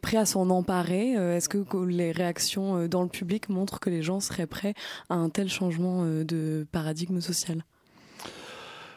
prêt 0.00 0.16
à 0.16 0.26
s'en 0.26 0.50
emparer 0.50 1.16
Euh, 1.16 1.36
Est-ce 1.36 1.48
que, 1.48 1.84
les 1.84 2.12
réactions 2.12 2.76
euh, 2.76 2.88
dans 2.88 3.02
le 3.02 3.08
public 3.08 3.48
montrent 3.48 3.80
que 3.80 3.90
les 3.90 4.02
gens 4.02 4.20
seraient 4.20 4.46
prêts 4.46 4.74
à 5.08 5.14
un 5.14 5.28
tel 5.30 5.48
changement 5.48 6.04
de 6.04 6.66
paradigme 6.70 7.20
social? 7.20 7.64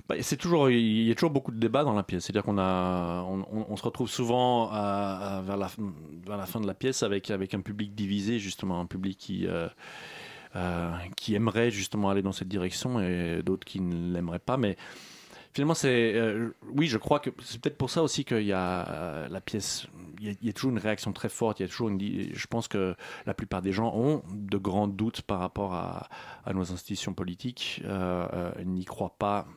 Bah, 0.10 0.16
c'est 0.22 0.36
toujours, 0.36 0.70
il 0.70 1.04
y 1.04 1.12
a 1.12 1.16
toujours 1.16 1.30
beaucoup 1.30 1.52
de 1.52 1.60
débats 1.60 1.84
dans 1.84 1.94
la 1.94 2.04
pièce. 2.04 2.26
C'est-à-dire 2.26 2.44
qu'on 2.44 2.58
a, 2.58 3.24
on, 3.24 3.76
se 3.78 3.84
retrouve 3.84 4.10
souvent 4.10 4.68
vers, 4.68 5.58
la, 5.58 5.68
fin 5.68 6.60
de 6.60 6.68
la 6.68 6.74
pièce 6.74 7.04
avec, 7.04 7.32
avec 7.32 7.54
un 7.54 7.62
public 7.62 7.96
divisé, 7.96 8.40
justement, 8.40 8.82
un 8.82 8.86
public 8.86 9.18
qui, 9.18 9.48
qui 11.16 11.36
aimerait 11.36 11.72
justement 11.72 12.10
aller 12.10 12.22
dans 12.22 12.34
cette 12.34 12.50
direction 12.50 13.00
et 13.00 13.42
d'autres 13.44 13.66
qui 13.66 13.80
ne 13.80 14.14
l'aimeraient 14.14 14.40
pas. 14.40 14.58
Mais 14.58 14.76
finalement, 15.54 15.74
c'est, 15.74 16.14
euh, 16.16 16.54
oui, 16.74 16.88
je 16.88 16.98
crois 16.98 17.20
que 17.20 17.30
c'est 17.44 17.62
peut-être 17.62 17.78
pour 17.78 17.90
ça 17.90 18.04
aussi 18.04 18.26
qu'il 18.26 18.44
y 18.44 18.54
a 18.54 18.88
euh, 18.90 19.28
la 19.30 19.42
pièce. 19.42 19.88
Il 20.20 20.38
y, 20.42 20.50
a, 20.50 20.54
toujours 20.54 20.72
une 20.72 20.78
réaction 20.78 21.14
très 21.14 21.30
forte. 21.30 21.60
Il 21.60 21.64
y 21.64 21.66
a 21.66 21.70
toujours 21.70 21.90
une, 21.90 22.00
je 22.00 22.48
pense 22.48 22.68
que 22.68 22.96
la 23.26 23.34
plupart 23.34 23.64
des 23.64 23.72
gens 23.72 23.92
ont 23.96 24.22
de 24.32 24.58
grands 24.58 24.88
doutes 24.88 25.24
par 25.24 25.40
rapport 25.40 25.74
à, 25.74 26.10
nos 26.54 26.72
institutions 26.72 27.14
politiques, 27.14 27.82
euh, 27.86 28.52
n'y 28.64 28.86
croient 28.86 29.16
pas 29.18 29.48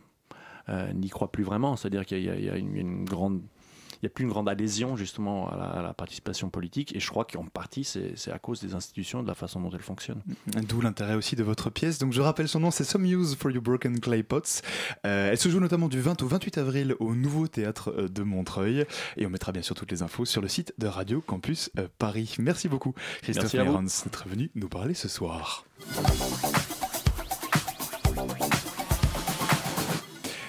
n'y 0.95 1.11
croient 1.11 1.31
plus 1.31 1.45
vraiment. 1.45 1.77
C'est-à-dire 1.77 2.07
qu'il 2.07 2.23
y 2.23 2.49
a, 2.49 2.57
une 2.57 3.05
grande. 3.05 3.43
Il 3.95 4.05
n'y 4.05 4.07
a 4.07 4.11
plus 4.11 4.25
une 4.25 4.31
grande 4.31 4.49
adhésion 4.49 4.97
justement 4.97 5.49
à 5.49 5.57
la, 5.57 5.65
à 5.65 5.83
la 5.83 5.95
participation 5.95 6.51
politique 6.51 6.95
et 6.95 7.01
je 7.01 7.09
crois 7.09 7.25
qu'en 7.25 7.45
partie 7.45 7.85
c'est 7.85 8.31
à 8.31 8.39
cause 8.39 8.61
des 8.61 8.75
institutions, 8.75 9.23
de 9.23 9.29
la 9.29 9.35
façon 9.35 9.61
dont 9.61 9.71
elles 9.71 9.81
fonctionnent. 9.81 10.23
D'où 10.69 10.81
l'intérêt 10.81 11.15
aussi 11.15 11.37
de 11.37 11.43
votre 11.43 11.71
pièce. 11.71 11.99
Donc 11.99 12.13
je 12.13 12.21
rappelle 12.21 12.49
son 12.49 12.61
nom, 12.61 12.71
c'est 12.71 12.85
Some 12.85 13.05
Use 13.05 13.37
for 13.37 13.51
Your 13.51 13.63
Broken 13.63 14.01
Clay 14.01 14.23
Pots. 14.23 14.63
Euh, 15.07 15.31
elle 15.31 15.39
se 15.39 15.49
joue 15.49 15.61
notamment 15.61 15.89
du 15.89 16.01
20 16.01 16.23
au 16.23 16.27
28 16.27 16.59
avril 16.59 16.95
au 17.01 17.15
Nouveau 17.15 17.49
Théâtre 17.49 17.95
euh, 17.97 18.09
de 18.09 18.23
Montreuil. 18.23 18.87
Et 19.17 19.27
on 19.27 19.31
mettra 19.31 19.53
bien 19.53 19.63
sûr 19.63 19.75
toutes 19.75 19.91
les 19.91 20.03
infos 20.03 20.25
sur 20.25 20.43
le 20.43 20.49
site 20.49 20.75
de 20.79 20.87
Radio 20.87 21.21
Campus 21.21 21.71
euh, 21.79 21.89
Paris. 21.99 22.37
Merci 22.39 22.69
beaucoup 22.69 22.95
Christophe. 23.23 23.55
Meyrans 23.55 23.83
d'être 23.83 24.29
venu 24.29 24.51
nous 24.55 24.69
parler 24.69 24.95
ce 24.95 25.09
soir. 25.09 25.65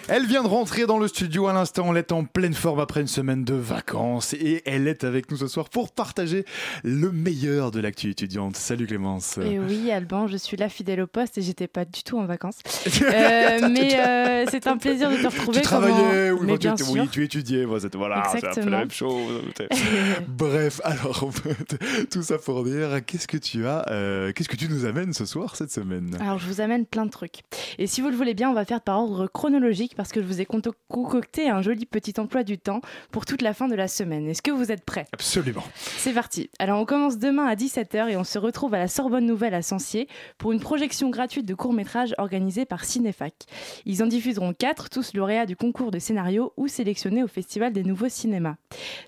Elle 0.07 0.27
vient 0.27 0.43
de 0.43 0.47
rentrer 0.47 0.85
dans 0.85 0.99
le 0.99 1.07
studio 1.07 1.47
à 1.47 1.53
l'instant, 1.53 1.91
elle 1.91 1.97
est 1.97 2.11
en 2.11 2.25
pleine 2.25 2.53
forme 2.53 2.79
après 2.79 3.01
une 3.01 3.07
semaine 3.07 3.43
de 3.43 3.55
vacances 3.55 4.33
et 4.33 4.61
elle 4.67 4.87
est 4.87 5.03
avec 5.03 5.31
nous 5.31 5.37
ce 5.37 5.47
soir 5.47 5.67
pour 5.69 5.91
partager 5.91 6.45
le 6.83 7.11
meilleur 7.11 7.71
de 7.71 7.79
l'actu 7.79 8.11
étudiante. 8.11 8.55
Salut 8.55 8.85
Clémence. 8.85 9.39
Et 9.39 9.57
oui, 9.57 9.89
Alban, 9.91 10.27
je 10.27 10.37
suis 10.37 10.57
là 10.57 10.69
fidèle 10.69 11.01
au 11.01 11.07
poste 11.07 11.39
et 11.39 11.41
j'étais 11.41 11.65
pas 11.67 11.85
du 11.85 12.03
tout 12.03 12.19
en 12.19 12.25
vacances. 12.25 12.59
Euh, 13.15 13.69
mais 13.71 13.99
euh, 13.99 14.45
c'est 14.49 14.67
un 14.67 14.77
plaisir 14.77 15.09
de 15.11 15.17
te 15.17 15.27
retrouver. 15.27 15.57
Tu 15.57 15.63
travaillais 15.63 16.29
comment- 16.29 16.41
oui, 16.41 16.47
mais 16.47 16.53
tu, 16.53 16.59
bien 16.59 16.73
étais- 16.75 16.83
sûr. 16.83 17.01
oui, 17.03 17.07
tu 17.09 17.23
étudiais, 17.23 17.65
voilà, 17.65 18.23
c'est 18.31 18.45
un 18.45 18.53
peu 18.53 18.69
la 18.69 18.79
même 18.79 18.91
chose. 18.91 19.41
Bref, 20.27 20.81
alors 20.83 21.29
tout 22.11 22.23
ça 22.23 22.37
pour 22.37 22.63
dire, 22.63 22.99
qu'est-ce 23.05 23.27
que 23.27 23.37
tu 23.37 23.65
as, 23.67 23.85
euh, 23.91 24.31
qu'est-ce 24.33 24.49
que 24.49 24.55
tu 24.55 24.67
nous 24.69 24.85
amènes 24.85 25.13
ce 25.13 25.25
soir, 25.25 25.55
cette 25.55 25.71
semaine? 25.71 26.15
Alors, 26.19 26.39
je 26.39 26.47
vous 26.47 26.61
amène 26.61 26.85
plein 26.85 27.05
de 27.05 27.11
trucs. 27.11 27.41
Et 27.77 27.87
si 27.87 28.01
vous 28.01 28.09
le 28.09 28.15
voulez 28.15 28.33
bien, 28.33 28.49
on 28.49 28.53
va 28.53 28.65
faire 28.65 28.81
par 28.81 28.99
ordre 28.99 29.27
chronologique 29.27 29.94
parce 29.95 30.11
que 30.11 30.21
je 30.21 30.27
vous 30.27 30.41
ai 30.41 30.45
concocté 30.45 31.49
un 31.49 31.61
joli 31.61 31.85
petit 31.85 32.19
emploi 32.19 32.43
du 32.43 32.57
temps 32.57 32.81
pour 33.11 33.25
toute 33.25 33.41
la 33.41 33.53
fin 33.53 33.67
de 33.67 33.75
la 33.75 33.87
semaine. 33.87 34.27
Est-ce 34.27 34.41
que 34.41 34.51
vous 34.51 34.71
êtes 34.71 34.83
prêts? 34.83 35.05
Absolument. 35.13 35.63
C'est 35.75 36.13
parti. 36.13 36.49
Alors, 36.59 36.79
on 36.79 36.85
commence 36.85 37.17
demain 37.17 37.45
à 37.45 37.55
17h 37.55 38.09
et 38.09 38.17
on 38.17 38.23
se 38.23 38.37
retrouve 38.37 38.73
à 38.73 38.79
la 38.79 38.87
Sorbonne 38.87 39.25
Nouvelle 39.25 39.53
à 39.53 39.61
Sancier 39.61 40.07
pour 40.37 40.51
une 40.51 40.59
projection 40.59 41.09
gratuite 41.09 41.45
de 41.45 41.53
courts-métrages 41.53 42.13
organisée 42.17 42.65
par 42.65 42.85
Cinéfac. 42.85 43.33
Ils 43.85 44.03
en 44.03 44.07
diffuseront 44.07 44.53
quatre, 44.53 44.89
tous 44.89 45.13
lauréats 45.13 45.45
du 45.45 45.55
concours 45.55 45.91
de 45.91 45.99
scénario 45.99 46.53
ou 46.57 46.67
sélectionnés 46.67 47.23
au 47.23 47.27
Festival 47.27 47.73
des 47.73 47.83
Nouveaux 47.83 48.09
Cinémas. 48.09 48.55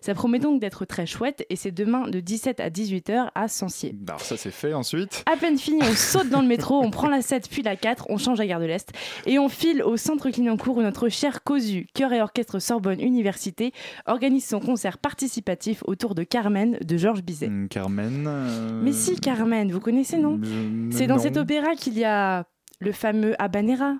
Ça 0.02 0.14
promet 0.14 0.40
donc 0.40 0.60
d'être 0.60 0.86
très 0.86 1.06
chouette 1.06 1.46
et 1.50 1.56
c'est 1.56 1.72
demain 1.72 2.08
de 2.08 2.20
17 2.20 2.60
à 2.60 2.70
18h 2.70 3.30
à 3.36 3.48
Sancier. 3.48 3.96
Alors 4.08 4.22
ça 4.22 4.38
c'est 4.38 4.52
fait 4.52 4.74
ensuite. 4.74 5.24
À 5.26 5.38
peine 5.38 5.58
fini, 5.58 5.80
on 5.82 5.94
saute 5.96 6.30
dans 6.30 6.42
le 6.42 6.48
métro, 6.48 6.82
on 6.82 6.92
prend 6.92 7.08
la 7.08 7.22
7 7.22 7.50
puis 7.50 7.62
la 7.62 7.76
4, 7.76 8.06
on 8.10 8.18
change 8.18 8.40
à 8.40 8.46
Gare 8.46 8.60
de 8.60 8.66
l'Est 8.66 8.92
et 9.26 9.40
on 9.40 9.50
file 9.50 9.84
au 9.84 9.98
centre 9.98 10.30
Clignancourt 10.30 10.77
où 10.78 10.82
notre 10.82 11.10
cher 11.10 11.44
COSU, 11.44 11.88
chœur 11.94 12.14
et 12.14 12.22
orchestre 12.22 12.60
Sorbonne 12.60 13.02
Université, 13.02 13.74
organise 14.06 14.46
son 14.48 14.60
concert 14.60 14.98
participatif 15.00 15.82
autour 15.88 16.14
de 16.16 16.24
Carmen 16.24 16.78
de 16.86 16.98
Georges 16.98 17.24
Bizet. 17.24 17.48
Hum, 17.48 17.68
Carmen. 17.68 18.26
euh, 18.28 18.82
Mais 18.84 18.92
si, 18.94 19.20
Carmen, 19.20 19.72
vous 19.72 19.80
connaissez, 19.80 20.18
non 20.20 20.40
C'est 20.92 21.08
dans 21.08 21.16
non. 21.16 21.22
cet 21.22 21.38
opéra 21.38 21.74
qu'il 21.76 21.98
y 21.98 22.06
a 22.06 22.46
le 22.80 22.92
fameux 22.92 23.34
Habanera. 23.40 23.96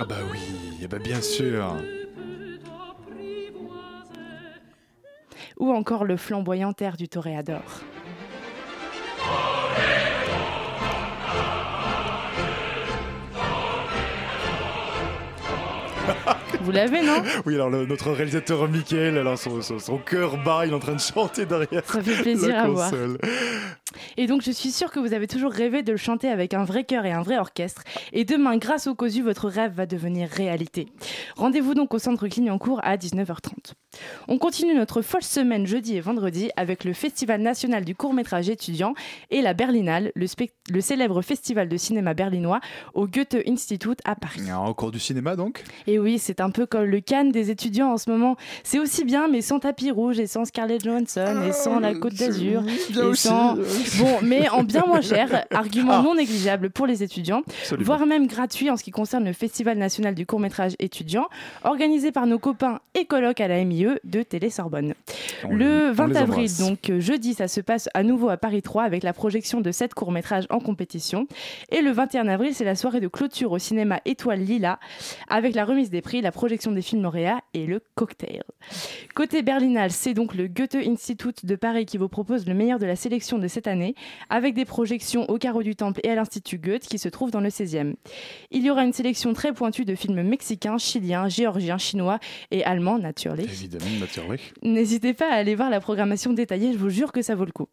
Ah 0.00 0.04
bah 0.08 0.16
oui, 0.32 0.38
eh 0.82 0.88
bah 0.88 0.98
bien 0.98 1.20
sûr. 1.20 1.76
ou 5.60 5.70
encore 5.70 6.04
le 6.04 6.16
flamboyant 6.16 6.72
air 6.80 6.96
du 6.96 7.08
toréador. 7.08 7.62
Uh, 16.04 16.11
Vous 16.60 16.70
l'avez, 16.70 17.02
non 17.02 17.22
Oui, 17.46 17.54
alors 17.54 17.70
le- 17.70 17.86
notre 17.86 18.10
réalisateur 18.12 18.68
Mickaël, 18.68 19.18
alors 19.18 19.38
son, 19.38 19.60
son, 19.62 19.78
son 19.78 19.98
cœur 19.98 20.36
bat, 20.42 20.64
il 20.66 20.72
est 20.72 20.74
en 20.74 20.78
train 20.78 20.94
de 20.94 21.00
chanter 21.00 21.44
derrière. 21.46 21.82
Ça 21.86 22.02
fait 22.02 22.22
plaisir 22.22 22.48
la 22.50 22.62
à 22.62 22.68
voir. 22.68 22.90
console. 22.90 23.18
Et 24.16 24.26
donc, 24.26 24.42
je 24.42 24.50
suis 24.50 24.70
sûre 24.70 24.90
que 24.90 25.00
vous 25.00 25.12
avez 25.12 25.26
toujours 25.26 25.52
rêvé 25.52 25.82
de 25.82 25.90
le 25.92 25.98
chanter 25.98 26.28
avec 26.28 26.54
un 26.54 26.64
vrai 26.64 26.84
cœur 26.84 27.04
et 27.04 27.12
un 27.12 27.22
vrai 27.22 27.38
orchestre. 27.38 27.82
Et 28.12 28.24
demain, 28.24 28.56
grâce 28.56 28.86
au 28.86 28.94
COSU, 28.94 29.22
votre 29.22 29.48
rêve 29.48 29.72
va 29.74 29.86
devenir 29.86 30.28
réalité. 30.28 30.86
Rendez-vous 31.36 31.74
donc 31.74 31.92
au 31.94 31.98
centre 31.98 32.26
Clignancourt 32.28 32.80
à 32.84 32.96
19h30. 32.96 33.72
On 34.28 34.38
continue 34.38 34.74
notre 34.74 35.02
folle 35.02 35.22
semaine 35.22 35.66
jeudi 35.66 35.96
et 35.96 36.00
vendredi 36.00 36.50
avec 36.56 36.84
le 36.84 36.94
Festival 36.94 37.42
national 37.42 37.84
du 37.84 37.94
court-métrage 37.94 38.48
étudiant 38.48 38.94
et 39.30 39.42
la 39.42 39.52
Berlinale, 39.52 40.12
le, 40.14 40.80
célèbre 40.80 41.20
festival 41.20 41.68
de 41.68 41.76
cinéma 41.76 42.14
berlinois 42.14 42.60
au 42.94 43.06
Goethe-Institut 43.06 43.96
à 44.04 44.14
Paris. 44.14 44.40
Ah, 44.50 44.60
Encore 44.60 44.90
du 44.90 44.98
cinéma 44.98 45.36
donc? 45.36 45.62
Et 45.86 45.98
oui, 45.98 46.11
c'est 46.18 46.40
un 46.40 46.50
peu 46.50 46.66
comme 46.66 46.84
le 46.84 47.00
Cannes 47.00 47.30
des 47.32 47.50
étudiants 47.50 47.92
en 47.92 47.96
ce 47.98 48.10
moment. 48.10 48.36
C'est 48.64 48.78
aussi 48.78 49.04
bien, 49.04 49.28
mais 49.28 49.40
sans 49.40 49.58
tapis 49.58 49.90
rouge 49.90 50.18
et 50.18 50.26
sans 50.26 50.44
Scarlett 50.44 50.82
Johansson 50.84 51.42
et 51.48 51.52
sans 51.52 51.78
la 51.80 51.94
Côte 51.94 52.14
d'Azur. 52.14 52.62
et 52.68 52.98
aussi, 53.00 53.28
sans... 53.28 53.54
Bon, 53.98 54.18
mais 54.22 54.48
en 54.48 54.62
bien 54.62 54.84
moins 54.86 55.00
cher. 55.00 55.44
Argument 55.50 55.92
Ah. 55.94 56.02
non 56.02 56.14
négligeable 56.14 56.70
pour 56.70 56.86
les 56.86 57.02
étudiants. 57.02 57.42
Absolument. 57.62 57.84
Voire 57.86 58.06
même 58.06 58.26
gratuit 58.26 58.70
en 58.70 58.76
ce 58.76 58.84
qui 58.84 58.90
concerne 58.90 59.24
le 59.24 59.32
Festival 59.32 59.78
national 59.78 60.14
du 60.14 60.26
court-métrage 60.26 60.72
étudiant, 60.78 61.26
organisé 61.64 62.12
par 62.12 62.26
nos 62.26 62.38
copains 62.38 62.80
et 62.94 63.04
colocs 63.04 63.40
à 63.40 63.48
la 63.48 63.64
MIE 63.64 63.86
de 64.04 64.22
Télé 64.22 64.50
Sorbonne. 64.50 64.94
On 65.44 65.54
Le 65.54 65.64
les- 65.64 65.90
on 65.90 65.92
20 65.92 66.06
les 66.08 66.16
avril, 66.16 66.50
donc 66.60 66.90
euh, 66.90 67.00
jeudi, 67.00 67.34
ça 67.34 67.48
se 67.48 67.60
passe 67.60 67.88
à 67.94 68.02
nouveau 68.02 68.28
à 68.28 68.36
Paris 68.36 68.62
3 68.62 68.82
avec 68.84 69.02
la 69.02 69.12
projection 69.12 69.60
de 69.60 69.70
7 69.72 69.94
courts-métrages 69.94 70.44
en 70.50 70.58
compétition. 70.60 71.26
Et 71.70 71.80
le 71.80 71.90
21 71.90 72.28
avril, 72.28 72.54
c'est 72.54 72.64
la 72.64 72.74
soirée 72.74 73.00
de 73.00 73.08
clôture 73.08 73.52
au 73.52 73.58
cinéma 73.58 74.00
Étoile 74.04 74.40
Lila 74.40 74.78
avec 75.28 75.54
la 75.54 75.64
remise 75.64 75.90
des 75.90 76.01
prix, 76.02 76.20
la 76.20 76.32
projection 76.32 76.72
des 76.72 76.82
films 76.82 77.02
lauréats 77.02 77.40
et 77.54 77.64
le 77.64 77.80
cocktail. 77.94 78.42
Côté 79.14 79.42
Berlinale, 79.42 79.90
c'est 79.90 80.14
donc 80.14 80.34
le 80.34 80.48
Goethe-Institut 80.48 81.44
de 81.44 81.56
Paris 81.56 81.86
qui 81.86 81.98
vous 81.98 82.08
propose 82.08 82.46
le 82.46 82.54
meilleur 82.54 82.78
de 82.78 82.86
la 82.86 82.96
sélection 82.96 83.38
de 83.38 83.48
cette 83.48 83.66
année 83.66 83.94
avec 84.28 84.54
des 84.54 84.64
projections 84.64 85.28
au 85.30 85.38
Carreau 85.38 85.62
du 85.62 85.76
Temple 85.76 86.00
et 86.04 86.10
à 86.10 86.14
l'Institut 86.14 86.58
Goethe 86.58 86.86
qui 86.86 86.98
se 86.98 87.08
trouve 87.08 87.30
dans 87.30 87.40
le 87.40 87.48
16e. 87.48 87.94
Il 88.50 88.62
y 88.64 88.70
aura 88.70 88.84
une 88.84 88.92
sélection 88.92 89.32
très 89.32 89.52
pointue 89.52 89.84
de 89.84 89.94
films 89.94 90.22
mexicains, 90.22 90.78
chiliens, 90.78 91.28
géorgiens, 91.28 91.78
chinois 91.78 92.18
et 92.50 92.64
allemands, 92.64 92.98
naturally. 92.98 93.44
Évidemment, 93.44 93.86
naturellement. 94.00 94.36
N'hésitez 94.62 95.14
pas 95.14 95.30
à 95.30 95.36
aller 95.36 95.54
voir 95.54 95.70
la 95.70 95.80
programmation 95.80 96.32
détaillée, 96.32 96.72
je 96.72 96.78
vous 96.78 96.90
jure 96.90 97.12
que 97.12 97.22
ça 97.22 97.34
vaut 97.34 97.44
le 97.44 97.52
coup. 97.52 97.68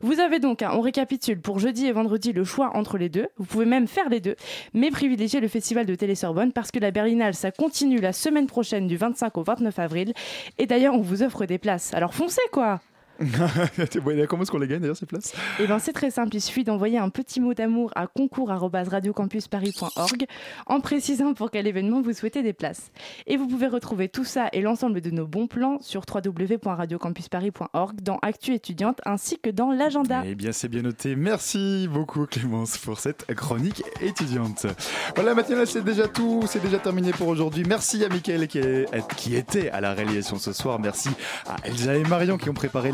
Vous 0.00 0.20
avez 0.20 0.38
donc, 0.38 0.62
hein, 0.62 0.70
on 0.74 0.80
récapitule, 0.80 1.40
pour 1.40 1.58
jeudi 1.58 1.86
et 1.86 1.92
vendredi 1.92 2.32
le 2.32 2.44
choix 2.44 2.76
entre 2.76 2.98
les 2.98 3.08
deux. 3.08 3.28
Vous 3.36 3.44
pouvez 3.44 3.66
même 3.66 3.86
faire 3.86 4.08
les 4.08 4.20
deux, 4.20 4.36
mais 4.72 4.90
privilégiez 4.90 5.40
le 5.40 5.48
festival 5.48 5.86
de 5.86 5.94
Télé-Sorbonne 5.94 6.52
parce 6.52 6.70
que 6.70 6.78
la 6.78 6.90
Berlinale, 6.90 7.34
ça 7.34 7.50
continue 7.50 7.73
la 7.82 8.12
semaine 8.12 8.46
prochaine 8.46 8.86
du 8.86 8.96
25 8.96 9.36
au 9.36 9.42
29 9.42 9.78
avril. 9.78 10.12
Et 10.58 10.66
d'ailleurs, 10.66 10.94
on 10.94 11.00
vous 11.00 11.22
offre 11.22 11.44
des 11.44 11.58
places. 11.58 11.92
Alors 11.94 12.14
foncez 12.14 12.42
quoi 12.52 12.80
Comment 14.28 14.42
est-ce 14.42 14.50
qu'on 14.50 14.58
les 14.58 14.66
gagne 14.68 14.80
d'ailleurs 14.80 14.96
ces 14.96 15.06
places? 15.06 15.34
Eh 15.60 15.66
ben, 15.66 15.78
c'est 15.78 15.92
très 15.92 16.10
simple, 16.10 16.34
il 16.34 16.40
suffit 16.40 16.64
d'envoyer 16.64 16.98
un 16.98 17.08
petit 17.10 17.40
mot 17.40 17.54
d'amour 17.54 17.90
à 17.94 18.06
concours@radiocampusparis.org 18.06 20.26
en 20.66 20.80
précisant 20.80 21.34
pour 21.34 21.50
quel 21.50 21.66
événement 21.66 22.00
vous 22.02 22.12
souhaitez 22.12 22.42
des 22.42 22.52
places. 22.52 22.90
Et 23.26 23.36
vous 23.36 23.46
pouvez 23.46 23.66
retrouver 23.66 24.08
tout 24.08 24.24
ça 24.24 24.48
et 24.52 24.60
l'ensemble 24.62 25.00
de 25.00 25.10
nos 25.10 25.26
bons 25.26 25.46
plans 25.46 25.78
sur 25.80 26.02
www.radiocampusparis.org 26.12 28.00
dans 28.02 28.18
Actu 28.22 28.54
étudiante 28.54 29.00
ainsi 29.04 29.38
que 29.38 29.50
dans 29.50 29.70
l'agenda. 29.72 30.22
Eh 30.26 30.34
bien, 30.34 30.52
c'est 30.52 30.68
bien 30.68 30.82
noté. 30.82 31.16
Merci 31.16 31.88
beaucoup, 31.90 32.26
Clémence, 32.26 32.78
pour 32.78 32.98
cette 32.98 33.26
chronique 33.34 33.82
étudiante. 34.00 34.66
Voilà, 35.14 35.34
matinale, 35.34 35.66
c'est 35.66 35.84
déjà 35.84 36.08
tout. 36.08 36.42
C'est 36.48 36.62
déjà 36.62 36.78
terminé 36.78 37.12
pour 37.12 37.28
aujourd'hui. 37.28 37.64
Merci 37.66 38.04
à 38.04 38.08
Mickaël 38.08 38.48
qui, 38.48 38.58
est- 38.58 38.86
qui 39.16 39.36
était 39.36 39.70
à 39.70 39.80
la 39.80 39.92
réalisation 39.94 40.36
ce 40.38 40.52
soir. 40.52 40.78
Merci 40.80 41.08
à 41.46 41.56
Elsa 41.64 41.96
et 41.96 42.02
Marion 42.04 42.38
qui 42.38 42.48
ont 42.50 42.54
préparé 42.54 42.92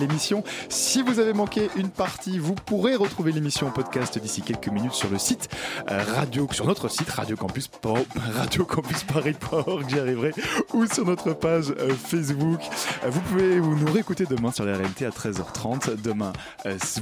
Si 0.69 1.03
vous 1.03 1.19
avez 1.19 1.33
manqué 1.33 1.69
une 1.77 1.89
partie, 1.91 2.39
vous 2.39 2.55
pourrez 2.55 2.95
retrouver 2.97 3.33
l'émission 3.33 3.69
en 3.69 3.71
podcast 3.71 4.19
d'ici 4.19 4.43
quelques 4.43 4.69
minutes 4.69 4.93
sur 4.93 5.09
le 5.11 5.19
site 5.19 5.49
euh, 5.91 6.03
radio, 6.17 6.49
sur 6.53 6.67
notre 6.67 6.89
site 6.89 7.09
Radio 7.11 7.37
Campus, 7.37 7.69
Po- 7.69 7.97
radiocampusparis.org, 8.37 9.85
j'y 9.89 9.99
arriverai, 9.99 10.33
ou 10.75 10.87
sur 10.87 11.05
notre 11.05 11.33
page 11.33 11.73
euh, 11.79 11.91
Facebook. 11.95 12.61
Euh, 13.05 13.11
Vous 13.11 13.21
pouvez 13.21 13.61
vous 13.61 13.77
nous 13.77 13.93
réécouter 13.93 14.25
demain 14.27 14.51
sur 14.53 14.65
la 14.65 14.77
RMT 14.77 15.03
à 15.07 15.11
13h30. 15.11 16.01
Demain, 16.03 16.33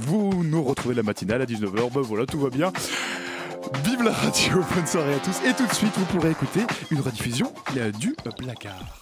vous 0.01 0.43
nous 0.43 0.63
retrouvez 0.63 0.95
la 0.95 1.03
matinale 1.03 1.41
à 1.41 1.45
19h. 1.45 1.91
Ben 1.93 2.01
voilà, 2.01 2.25
tout 2.25 2.39
va 2.39 2.49
bien. 2.49 2.71
Vive 3.83 4.03
la 4.03 4.11
radio, 4.13 4.63
bonne 4.73 4.87
soirée 4.87 5.15
à 5.15 5.19
tous. 5.19 5.41
Et 5.47 5.53
tout 5.53 5.65
de 5.65 5.73
suite, 5.73 5.93
vous 5.97 6.05
pourrez 6.05 6.31
écouter 6.31 6.61
une 6.91 7.01
rediffusion 7.01 7.53
du 7.99 8.15
placard. 8.37 8.98